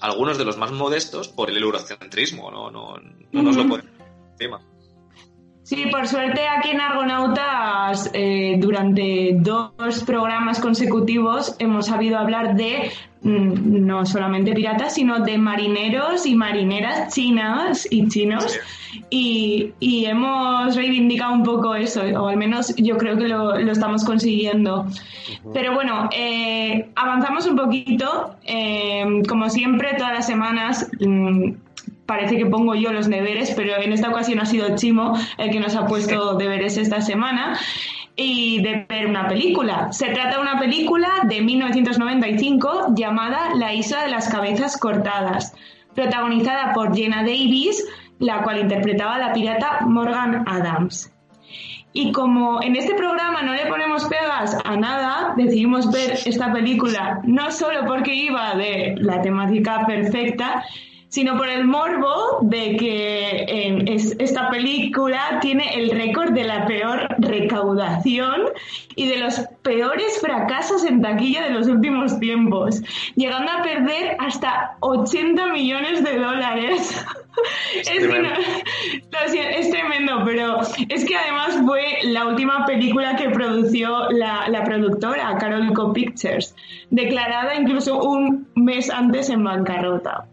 algunos 0.00 0.36
de 0.36 0.44
los 0.44 0.58
más 0.58 0.72
modestos 0.72 1.28
por 1.28 1.48
el 1.48 1.56
eurocentrismo, 1.56 2.50
no, 2.50 2.70
no, 2.70 2.96
no 3.32 3.42
nos 3.42 3.56
lo 3.56 3.66
podemos 3.66 3.92
encima. 4.32 4.60
Sí, 5.68 5.84
por 5.90 6.08
suerte 6.08 6.48
aquí 6.48 6.70
en 6.70 6.80
Argonautas 6.80 8.10
eh, 8.14 8.56
durante 8.58 9.32
dos 9.34 10.02
programas 10.06 10.60
consecutivos 10.60 11.56
hemos 11.58 11.88
sabido 11.88 12.16
hablar 12.16 12.56
de 12.56 12.90
mm, 13.20 13.84
no 13.84 14.06
solamente 14.06 14.54
piratas, 14.54 14.94
sino 14.94 15.20
de 15.20 15.36
marineros 15.36 16.24
y 16.24 16.34
marineras 16.36 17.12
chinas 17.12 17.86
y 17.90 18.08
chinos. 18.08 18.58
Y, 19.10 19.74
hemos 20.06 20.74
reivindicado 20.74 21.34
un 21.34 21.42
poco 21.42 21.74
eso, 21.74 22.00
o 22.00 22.28
al 22.28 22.38
menos 22.38 22.74
yo 22.76 22.96
creo 22.96 23.18
que 23.18 23.28
lo, 23.28 23.54
estamos 23.58 24.06
consiguiendo. 24.06 24.86
Pero 25.52 25.74
bueno, 25.74 26.08
eh, 26.16 26.88
avanzamos 26.96 27.46
un 27.46 27.56
poquito. 27.56 28.36
Eh, 28.46 29.04
como 29.28 29.50
siempre, 29.50 29.92
todas 29.98 30.14
las 30.14 30.26
semanas 30.26 30.90
mm, 30.98 31.50
parece 32.08 32.38
que 32.38 32.46
pongo 32.46 32.74
yo 32.74 32.90
los 32.90 33.06
deberes, 33.06 33.52
pero 33.54 33.76
en 33.76 33.92
esta 33.92 34.08
ocasión 34.08 34.40
ha 34.40 34.46
sido 34.46 34.74
Chimo 34.76 35.12
el 35.36 35.50
que 35.50 35.60
nos 35.60 35.76
ha 35.76 35.86
puesto 35.86 36.36
deberes 36.36 36.78
esta 36.78 37.02
semana 37.02 37.58
y 38.16 38.62
de 38.62 38.86
ver 38.88 39.06
una 39.06 39.28
película. 39.28 39.92
Se 39.92 40.06
trata 40.06 40.36
de 40.36 40.40
una 40.40 40.58
película 40.58 41.08
de 41.24 41.42
1995 41.42 42.94
llamada 42.96 43.54
La 43.56 43.74
isla 43.74 44.04
de 44.04 44.08
las 44.08 44.30
cabezas 44.30 44.78
cortadas, 44.78 45.54
protagonizada 45.94 46.72
por 46.72 46.96
Jenna 46.96 47.18
Davis, 47.18 47.84
la 48.20 48.42
cual 48.42 48.60
interpretaba 48.60 49.16
a 49.16 49.18
la 49.18 49.32
pirata 49.34 49.80
Morgan 49.82 50.44
Adams. 50.48 51.12
Y 51.92 52.10
como 52.12 52.62
en 52.62 52.76
este 52.76 52.94
programa 52.94 53.42
no 53.42 53.52
le 53.52 53.66
ponemos 53.66 54.06
pegas 54.06 54.56
a 54.64 54.76
nada, 54.76 55.34
decidimos 55.36 55.92
ver 55.92 56.12
esta 56.24 56.50
película 56.54 57.20
no 57.24 57.50
solo 57.50 57.84
porque 57.86 58.14
iba 58.14 58.54
de 58.54 58.94
la 58.96 59.20
temática 59.20 59.84
perfecta, 59.86 60.64
sino 61.08 61.36
por 61.36 61.48
el 61.48 61.64
morbo 61.64 62.38
de 62.42 62.76
que 62.76 63.84
esta 64.18 64.50
película 64.50 65.38
tiene 65.40 65.74
el 65.74 65.90
récord 65.90 66.32
de 66.32 66.44
la 66.44 66.66
peor 66.66 67.08
recaudación 67.18 68.50
y 68.94 69.08
de 69.08 69.18
los 69.18 69.40
peores 69.62 70.20
fracasos 70.20 70.84
en 70.84 71.00
taquilla 71.00 71.44
de 71.44 71.50
los 71.50 71.66
últimos 71.66 72.18
tiempos, 72.20 72.82
llegando 73.16 73.50
a 73.52 73.62
perder 73.62 74.16
hasta 74.18 74.76
80 74.80 75.48
millones 75.48 76.04
de 76.04 76.18
dólares. 76.18 77.06
Es, 77.72 79.70
tremendo. 79.70 80.22
pero 80.24 80.60
es 80.88 81.04
que 81.04 81.16
además 81.16 81.58
fue 81.64 81.98
la 82.04 82.26
última 82.26 82.64
película 82.66 83.16
que 83.16 83.28
produció 83.30 84.10
la, 84.10 84.48
la 84.48 84.64
productora, 84.64 85.36
Carolco 85.38 85.92
Pictures, 85.92 86.54
declarada 86.90 87.54
incluso 87.54 88.02
un 88.02 88.48
mes 88.54 88.90
antes 88.90 89.30
en 89.30 89.44
bancarrota. 89.44 90.26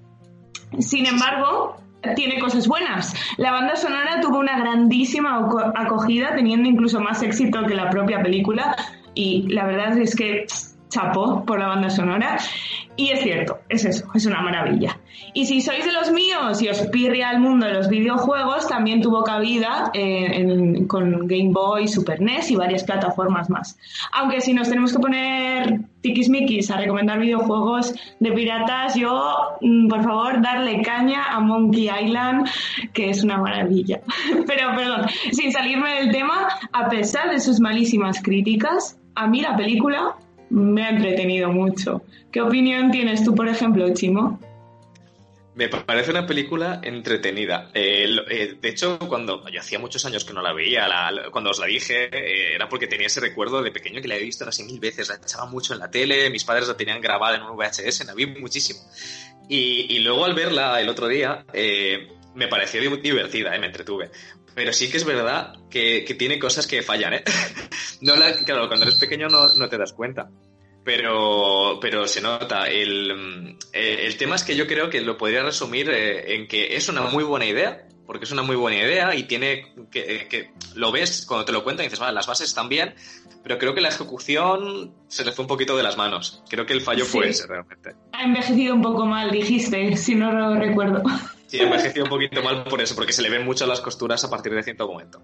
Sin 0.80 1.06
embargo, 1.06 1.78
tiene 2.16 2.40
cosas 2.40 2.68
buenas. 2.68 3.14
La 3.38 3.52
banda 3.52 3.76
sonora 3.76 4.22
tuvo 4.22 4.40
una 4.40 4.60
grandísima 4.60 5.50
acogida, 5.76 6.36
teniendo 6.36 6.70
incluso 6.70 7.00
más 7.00 7.24
éxito 7.24 7.66
que 7.66 7.74
la 7.74 7.90
propia 7.90 8.22
película. 8.22 8.76
Y 9.14 9.48
la 9.48 9.66
verdad 9.66 9.98
es 9.98 10.16
que 10.16 10.46
chapó 10.96 11.44
por 11.46 11.60
la 11.60 11.68
banda 11.68 11.90
sonora. 11.90 12.38
Y 12.98 13.12
es 13.12 13.22
cierto, 13.24 13.60
es 13.68 13.84
eso, 13.84 14.06
es 14.14 14.26
una 14.26 14.42
maravilla. 14.42 14.98
Y 15.34 15.46
si 15.46 15.60
sois 15.60 15.84
de 15.86 15.92
los 15.92 16.12
míos 16.12 16.62
y 16.62 16.70
os 16.70 16.80
pirria 16.88 17.32
el 17.32 17.40
mundo 17.40 17.66
de 17.66 17.74
los 17.74 17.90
videojuegos, 17.90 18.70
también 18.70 19.02
tuvo 19.02 19.22
cabida 19.24 19.92
eh, 19.94 20.86
con 20.88 21.28
Game 21.28 21.52
Boy, 21.52 21.90
Super 21.90 22.22
NES 22.22 22.52
y 22.52 22.56
varias 22.56 22.86
plataformas 22.86 23.50
más. 23.50 23.78
Aunque 24.14 24.40
si 24.40 24.54
nos 24.54 24.70
tenemos 24.70 24.94
que 24.94 25.00
poner 25.00 25.82
tiquismiquis 26.00 26.72
a 26.72 26.78
recomendar 26.78 27.20
videojuegos 27.20 27.94
de 28.22 28.32
piratas, 28.32 28.96
yo, 28.96 29.34
mm, 29.60 29.90
por 29.90 30.02
favor, 30.02 30.42
darle 30.42 30.82
caña 30.82 31.26
a 31.32 31.42
Monkey 31.42 31.90
Island, 31.90 32.48
que 32.94 33.10
es 33.10 33.22
una 33.26 33.38
maravilla. 33.38 34.00
Pero, 34.48 34.74
perdón, 34.74 35.08
sin 35.34 35.52
salirme 35.52 35.96
del 35.96 36.12
tema, 36.14 36.48
a 36.72 36.88
pesar 36.88 37.30
de 37.30 37.42
sus 37.42 37.60
malísimas 37.60 38.22
críticas, 38.22 38.98
a 39.16 39.28
mí 39.28 39.42
la 39.42 39.56
película 39.56 40.16
me 40.56 40.86
ha 40.86 40.90
entretenido 40.90 41.50
mucho. 41.52 42.02
¿Qué 42.32 42.42
opinión 42.42 42.90
tienes 42.90 43.24
tú, 43.24 43.36
por 43.36 43.48
ejemplo, 43.48 43.94
Chimo? 43.94 44.40
Me 45.54 45.70
parece 45.70 46.12
una 46.12 46.26
película 46.26 46.82
entretenida. 46.84 47.72
Eh, 47.74 48.08
eh, 48.30 48.58
de 48.62 48.70
hecho, 48.70 48.98
cuando 49.00 49.48
yo 49.50 49.60
hacía 49.60 49.80
muchos 49.80 50.06
años 50.06 50.24
que 50.24 50.34
no 50.34 50.42
la 50.42 50.54
veía, 50.54 50.88
cuando 51.32 51.52
os 51.52 51.60
la 51.60 51.66
dije, 51.66 52.06
eh, 52.06 52.56
era 52.56 52.68
porque 52.70 52.88
tenía 52.88 53.08
ese 53.08 53.22
recuerdo 53.22 53.62
de 53.62 53.72
pequeño 53.72 54.02
que 54.02 54.08
la 54.08 54.16
he 54.16 54.20
visto 54.20 54.46
casi 54.46 54.64
mil 54.64 54.80
veces. 54.80 55.10
La 55.10 55.16
echaba 55.16 55.46
mucho 55.46 55.74
en 55.74 55.80
la 55.80 55.92
tele, 55.92 56.30
mis 56.30 56.44
padres 56.46 56.68
la 56.68 56.78
tenían 56.78 57.02
grabada 57.02 57.36
en 57.36 57.44
un 57.44 57.58
VHS, 57.58 58.06
la 58.06 58.14
vi 58.14 58.26
muchísimo. 58.26 58.80
Y, 59.48 60.00
luego 60.00 60.26
al 60.26 60.34
verla 60.34 60.82
el 60.82 60.90
otro 60.90 61.08
día, 61.08 61.46
me 62.34 62.48
pareció 62.48 62.82
divertida, 62.82 63.58
me 63.58 63.68
entretuve. 63.68 64.10
Pero 64.56 64.74
sí 64.74 64.90
que 64.90 64.98
es 64.98 65.06
verdad 65.06 65.54
que, 65.70 66.02
tiene 66.18 66.40
cosas 66.40 66.66
que 66.66 66.82
fallan, 66.82 67.14
¿eh? 67.14 67.24
no 68.02 68.16
la, 68.16 68.34
claro, 68.38 68.68
cuando 68.68 68.86
eres 68.86 69.00
pequeño 69.00 69.28
no, 69.28 69.54
no 69.56 69.70
te 69.70 69.78
das 69.78 69.94
cuenta 69.94 70.30
pero, 70.86 71.80
pero 71.82 72.08
se 72.08 72.22
nota. 72.22 72.68
El, 72.68 73.58
eh, 73.74 74.06
el, 74.06 74.18
tema 74.18 74.36
es 74.36 74.44
que 74.44 74.56
yo 74.56 74.68
creo 74.68 74.90
que 74.90 75.02
lo 75.02 75.18
podría 75.18 75.44
resumir 75.44 75.90
eh, 75.90 76.36
en 76.36 76.48
que 76.48 76.78
es 76.78 76.88
una 76.88 77.02
muy 77.02 77.24
buena 77.24 77.46
idea, 77.46 77.88
porque 78.06 78.26
es 78.26 78.32
una 78.32 78.44
muy 78.44 78.56
buena 78.56 78.78
idea 78.78 79.16
y 79.16 79.24
tiene 79.24 79.74
que, 79.92 80.28
que 80.30 80.52
lo 80.76 80.92
ves 80.92 81.26
cuando 81.28 81.44
te 81.44 81.52
lo 81.52 81.64
cuentan 81.64 81.86
y 81.86 81.88
dices, 81.88 82.00
vale, 82.00 82.14
las 82.14 82.28
bases 82.28 82.48
están 82.48 82.70
bien, 82.70 82.94
pero 83.44 83.58
creo 83.58 83.74
que 83.74 83.82
la 83.82 83.90
ejecución 83.90 84.94
se 85.08 85.26
le 85.26 85.32
fue 85.32 85.44
un 85.44 85.48
poquito 85.48 85.76
de 85.76 85.84
las 85.84 85.98
manos. 85.98 86.44
Creo 86.48 86.68
que 86.68 86.74
el 86.74 86.82
fallo 86.82 87.06
fue 87.06 87.30
ese 87.30 87.48
realmente. 87.48 87.96
Ha 88.14 88.24
envejecido 88.24 88.76
un 88.76 88.84
poco 88.84 89.08
mal, 89.08 89.32
dijiste, 89.32 89.98
si 89.98 90.14
no 90.14 90.32
lo 90.32 90.56
recuerdo. 90.56 91.02
Sí, 91.48 91.60
ha 91.60 91.64
envejecido 91.64 92.06
un 92.06 92.10
poquito 92.10 92.42
mal 92.42 92.64
por 92.64 92.82
eso, 92.82 92.96
porque 92.96 93.14
se 93.14 93.22
le 93.22 93.30
ven 93.30 93.46
mucho 93.46 93.66
las 93.66 93.82
costuras 93.82 94.24
a 94.24 94.30
partir 94.30 94.54
de 94.54 94.64
cierto 94.64 94.88
momento. 94.88 95.22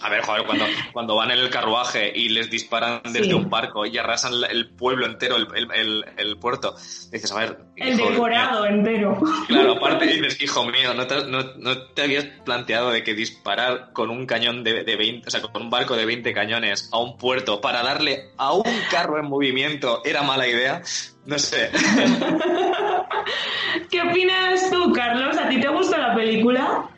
A 0.00 0.10
ver, 0.10 0.22
joder, 0.22 0.46
cuando, 0.46 0.64
cuando 0.92 1.16
van 1.16 1.32
en 1.32 1.38
el 1.38 1.50
carruaje 1.50 2.12
y 2.14 2.28
les 2.28 2.50
disparan 2.50 3.00
desde 3.04 3.34
un 3.34 3.50
barco 3.50 3.84
y 3.84 3.98
arrasan 3.98 4.32
el 4.48 4.70
pueblo 4.70 5.06
entero, 5.06 5.36
el, 5.36 6.04
el, 6.16 6.38
puerto, 6.38 6.74
dices, 7.10 7.32
a 7.32 7.40
ver. 7.40 7.58
El 7.74 7.96
decorado 7.96 8.64
entero. 8.66 9.20
Claro, 9.48 9.72
aparte 9.72 10.06
dices, 10.06 10.40
hijo 10.40 10.64
mío, 10.64 10.94
¿no 10.94 11.06
te, 11.06 11.24
no, 11.26 11.40
no 11.56 11.82
te, 11.88 12.02
habías 12.02 12.26
planteado 12.44 12.90
de 12.90 13.02
que 13.02 13.14
disparar 13.14 13.92
con 13.92 14.10
un 14.10 14.26
cañón 14.26 14.62
de, 14.62 14.84
de 14.84 14.96
20, 14.96 15.26
o 15.26 15.30
sea, 15.30 15.42
con 15.42 15.62
un 15.62 15.70
barco 15.70 15.96
de 15.96 16.06
20 16.06 16.32
cañones 16.32 16.88
a 16.92 16.98
un 16.98 17.16
puerto 17.16 17.60
para 17.60 17.82
darle 17.82 18.30
a 18.36 18.52
un 18.52 18.62
carro 18.90 19.18
en 19.18 19.26
movimiento 19.26 20.02
era 20.04 20.22
mala 20.22 20.46
idea? 20.46 20.80
No 21.26 21.38
sé. 21.38 21.70
¿Qué 23.90 24.02
opinas 24.02 24.70
tú, 24.70 24.92
Carlos? 24.92 25.36
¿A 25.38 25.48
ti 25.48 25.60
te 25.60 25.68
gusta 25.68 25.98
la 25.98 26.14
película? 26.14 26.90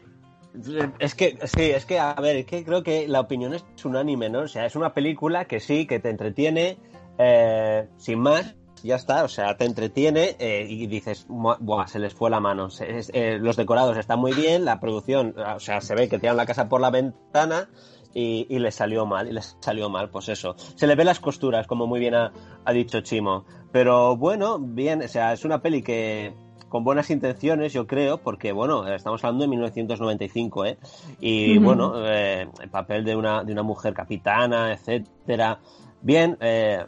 Es 0.99 1.15
que, 1.15 1.39
sí, 1.45 1.71
es 1.71 1.87
que, 1.87 1.99
a 1.99 2.15
ver, 2.15 2.37
es 2.37 2.47
que 2.47 2.65
creo 2.65 2.83
que 2.83 3.07
la 3.07 3.21
opinión 3.21 3.55
es 3.55 3.65
unánime, 3.85 4.29
¿no? 4.29 4.41
O 4.41 4.49
sea, 4.49 4.67
es 4.67 4.75
una 4.77 4.93
película 4.93 5.45
que 5.45 5.61
sí, 5.61 5.87
que 5.87 6.01
te 6.01 6.11
entretiene, 6.11 6.77
eh, 7.19 7.89
sin 7.97 8.19
más, 8.19 8.57
ya 8.83 8.97
está, 8.97 9.25
o 9.25 9.29
sea, 9.29 9.57
te 9.57 9.65
entretiene 9.65 10.37
eh, 10.39 10.67
y 10.69 10.87
dices, 10.87 11.27
buah, 11.29 11.87
se 11.87 11.99
les 11.99 12.15
fue 12.15 12.31
la 12.31 12.41
mano. 12.41 12.69
Eh, 12.81 13.39
los 13.41 13.57
decorados 13.57 13.97
están 13.97 14.19
muy 14.19 14.33
bien, 14.33 14.65
la 14.65 14.81
producción, 14.81 15.35
o 15.39 15.61
sea, 15.61 15.81
se 15.81 15.95
ve 15.95 16.09
que 16.09 16.19
tiran 16.19 16.37
la 16.37 16.47
casa 16.47 16.69
por 16.69 16.81
la 16.81 16.91
ventana 16.91 17.69
y, 18.15 18.47
y 18.49 18.59
les 18.59 18.75
salió 18.75 19.07
mal, 19.07 19.29
y 19.29 19.33
les 19.33 19.57
salió 19.61 19.89
mal, 19.89 20.11
pues 20.11 20.29
eso. 20.29 20.55
Se 20.57 20.87
le 20.87 20.95
ve 20.95 21.05
las 21.05 21.21
costuras, 21.21 21.67
como 21.67 21.87
muy 21.87 22.01
bien 22.01 22.15
ha, 22.15 22.33
ha 22.65 22.73
dicho 22.73 23.01
Chimo. 23.01 23.45
Pero 23.73 24.17
bueno, 24.17 24.59
bien, 24.59 25.03
o 25.03 25.09
sea, 25.09 25.33
es 25.33 25.45
una 25.45 25.63
peli 25.63 25.83
que 25.83 26.33
con 26.71 26.85
buenas 26.85 27.11
intenciones, 27.11 27.73
yo 27.73 27.87
creo, 27.87 28.19
porque, 28.19 28.53
bueno, 28.53 28.87
estamos 28.87 29.23
hablando 29.25 29.43
de 29.43 29.49
1995, 29.49 30.65
¿eh? 30.67 30.79
Y, 31.21 31.59
bueno, 31.59 31.95
eh, 32.07 32.49
el 32.63 32.71
papel 32.71 33.05
de 33.05 33.17
una, 33.17 33.43
de 33.45 33.53
una 33.53 33.65
mujer 33.65 33.93
capitana, 33.93 34.73
etcétera. 34.73 35.59
Bien, 36.01 36.39
eh, 36.41 36.85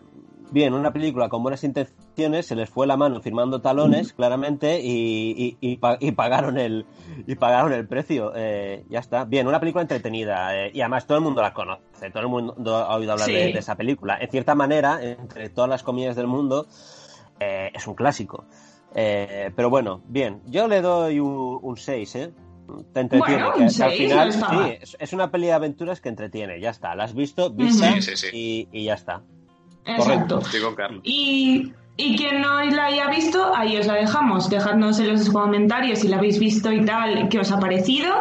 bien, 0.52 0.72
una 0.72 0.92
película 0.92 1.28
con 1.28 1.42
buenas 1.42 1.64
intenciones, 1.64 2.01
se 2.14 2.54
les 2.54 2.68
fue 2.68 2.86
la 2.86 2.96
mano 2.96 3.20
firmando 3.20 3.60
talones, 3.60 4.12
claramente, 4.12 4.80
y, 4.82 5.56
y, 5.60 6.12
pagaron 6.12 6.58
el 6.58 6.84
y 7.26 7.34
pagaron 7.34 7.72
el 7.72 7.86
precio. 7.86 8.32
Eh, 8.34 8.84
ya 8.88 9.00
está. 9.00 9.24
Bien, 9.24 9.46
una 9.46 9.60
película 9.60 9.82
entretenida. 9.82 10.56
Eh, 10.56 10.70
y 10.74 10.80
además 10.80 11.06
todo 11.06 11.18
el 11.18 11.24
mundo 11.24 11.42
la 11.42 11.52
conoce, 11.52 12.10
todo 12.10 12.22
el 12.22 12.28
mundo 12.28 12.76
ha 12.76 12.94
oído 12.96 13.12
hablar 13.12 13.28
de, 13.28 13.50
esa 13.50 13.76
película. 13.76 14.18
En 14.20 14.30
cierta 14.30 14.54
manera, 14.54 15.02
entre 15.02 15.48
todas 15.48 15.70
las 15.70 15.82
comedias 15.82 16.16
del 16.16 16.26
mundo, 16.26 16.66
eh, 17.40 17.70
es 17.74 17.86
un 17.86 17.94
clásico. 17.94 18.44
pero 18.92 19.70
bueno, 19.70 20.02
bien, 20.06 20.42
yo 20.46 20.68
le 20.68 20.82
doy 20.82 21.18
un 21.18 21.76
6, 21.76 22.14
¿eh? 22.16 22.32
te 22.92 23.00
entretiene. 23.00 23.42
al 23.42 23.70
final, 23.92 24.32
sí, 24.32 24.96
es, 24.98 25.12
una 25.12 25.30
peli 25.30 25.46
de 25.46 25.52
aventuras 25.52 26.00
que 26.00 26.08
entretiene, 26.08 26.60
ya 26.60 26.70
está. 26.70 26.94
La 26.94 27.04
has 27.04 27.14
visto, 27.14 27.50
vista 27.50 27.94
y, 28.32 28.68
y, 28.70 28.84
ya 28.84 28.94
está. 28.94 29.22
Exacto. 29.84 30.40
Y, 31.02 31.72
y 32.02 32.16
quien 32.16 32.40
no 32.40 32.60
la 32.60 32.86
haya 32.86 33.08
visto, 33.08 33.54
ahí 33.54 33.76
os 33.76 33.86
la 33.86 33.94
dejamos. 33.94 34.50
Dejadnos 34.50 34.98
en 34.98 35.10
los 35.10 35.30
comentarios 35.30 36.00
si 36.00 36.08
la 36.08 36.16
habéis 36.16 36.40
visto 36.40 36.72
y 36.72 36.84
tal, 36.84 37.28
qué 37.28 37.38
os 37.38 37.52
ha 37.52 37.60
parecido. 37.60 38.12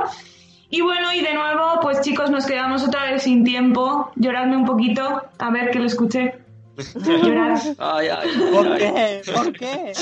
Y 0.70 0.82
bueno, 0.82 1.12
y 1.12 1.22
de 1.22 1.34
nuevo, 1.34 1.80
pues 1.82 2.02
chicos, 2.02 2.30
nos 2.30 2.46
quedamos 2.46 2.84
otra 2.84 3.12
vez 3.12 3.24
sin 3.24 3.44
tiempo. 3.44 4.12
Lloradme 4.16 4.56
un 4.56 4.66
poquito, 4.66 5.24
a 5.40 5.50
ver 5.50 5.72
que 5.72 5.80
lo 5.80 5.86
escuché. 5.86 6.36
Llorar. 7.06 7.60
Ay, 7.80 8.08
ay, 8.08 8.30
¿Por 8.54 8.78
qué? 8.78 9.22
¿Por 9.34 9.54
qué? 9.54 9.92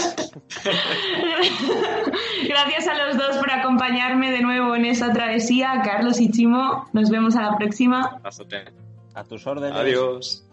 Gracias 2.49 2.87
a 2.87 3.05
los 3.05 3.17
dos 3.17 3.37
por 3.37 3.49
acompañarme 3.49 4.31
de 4.31 4.41
nuevo 4.41 4.75
en 4.75 4.85
esta 4.85 5.13
travesía. 5.13 5.81
Carlos 5.85 6.19
y 6.19 6.29
Chimo, 6.31 6.85
nos 6.91 7.09
vemos 7.09 7.37
a 7.37 7.43
la 7.43 7.57
próxima. 7.57 8.19
A 9.15 9.23
tus 9.23 9.47
órdenes. 9.47 9.77
Adiós. 9.77 10.48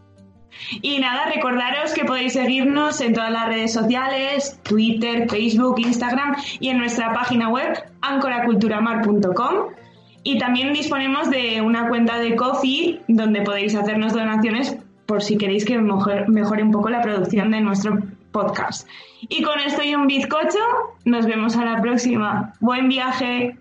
Y 0.83 0.99
nada, 0.99 1.27
recordaros 1.27 1.93
que 1.93 2.05
podéis 2.05 2.33
seguirnos 2.33 3.01
en 3.01 3.13
todas 3.13 3.31
las 3.31 3.47
redes 3.49 3.73
sociales, 3.73 4.59
Twitter, 4.63 5.29
Facebook, 5.29 5.79
Instagram 5.79 6.37
y 6.61 6.69
en 6.69 6.79
nuestra 6.79 7.13
página 7.13 7.49
web 7.49 7.85
ancoraculturamar.com. 8.01 9.75
Y 10.23 10.39
también 10.39 10.73
disponemos 10.73 11.31
de 11.31 11.61
una 11.61 11.89
cuenta 11.89 12.19
de 12.19 12.35
Coffee 12.35 13.01
donde 13.07 13.43
podéis 13.43 13.75
hacernos 13.77 14.13
donaciones 14.13 14.77
por 15.07 15.23
si 15.23 15.39
queréis 15.39 15.65
que 15.65 15.79
mejore, 15.79 16.63
un 16.63 16.73
poco 16.73 16.91
la 16.91 17.01
producción 17.01 17.53
de 17.53 17.61
nuestro 17.61 17.99
podcast. 18.33 18.89
Y 19.29 19.43
con 19.43 19.61
esto 19.61 19.83
y 19.83 19.95
un 19.95 20.09
bizcocho, 20.09 20.59
nos 21.05 21.27
vemos 21.27 21.57
a 21.57 21.65
la 21.65 21.81
próxima. 21.81 22.55
Buen 22.61 22.89
viaje. 22.89 23.57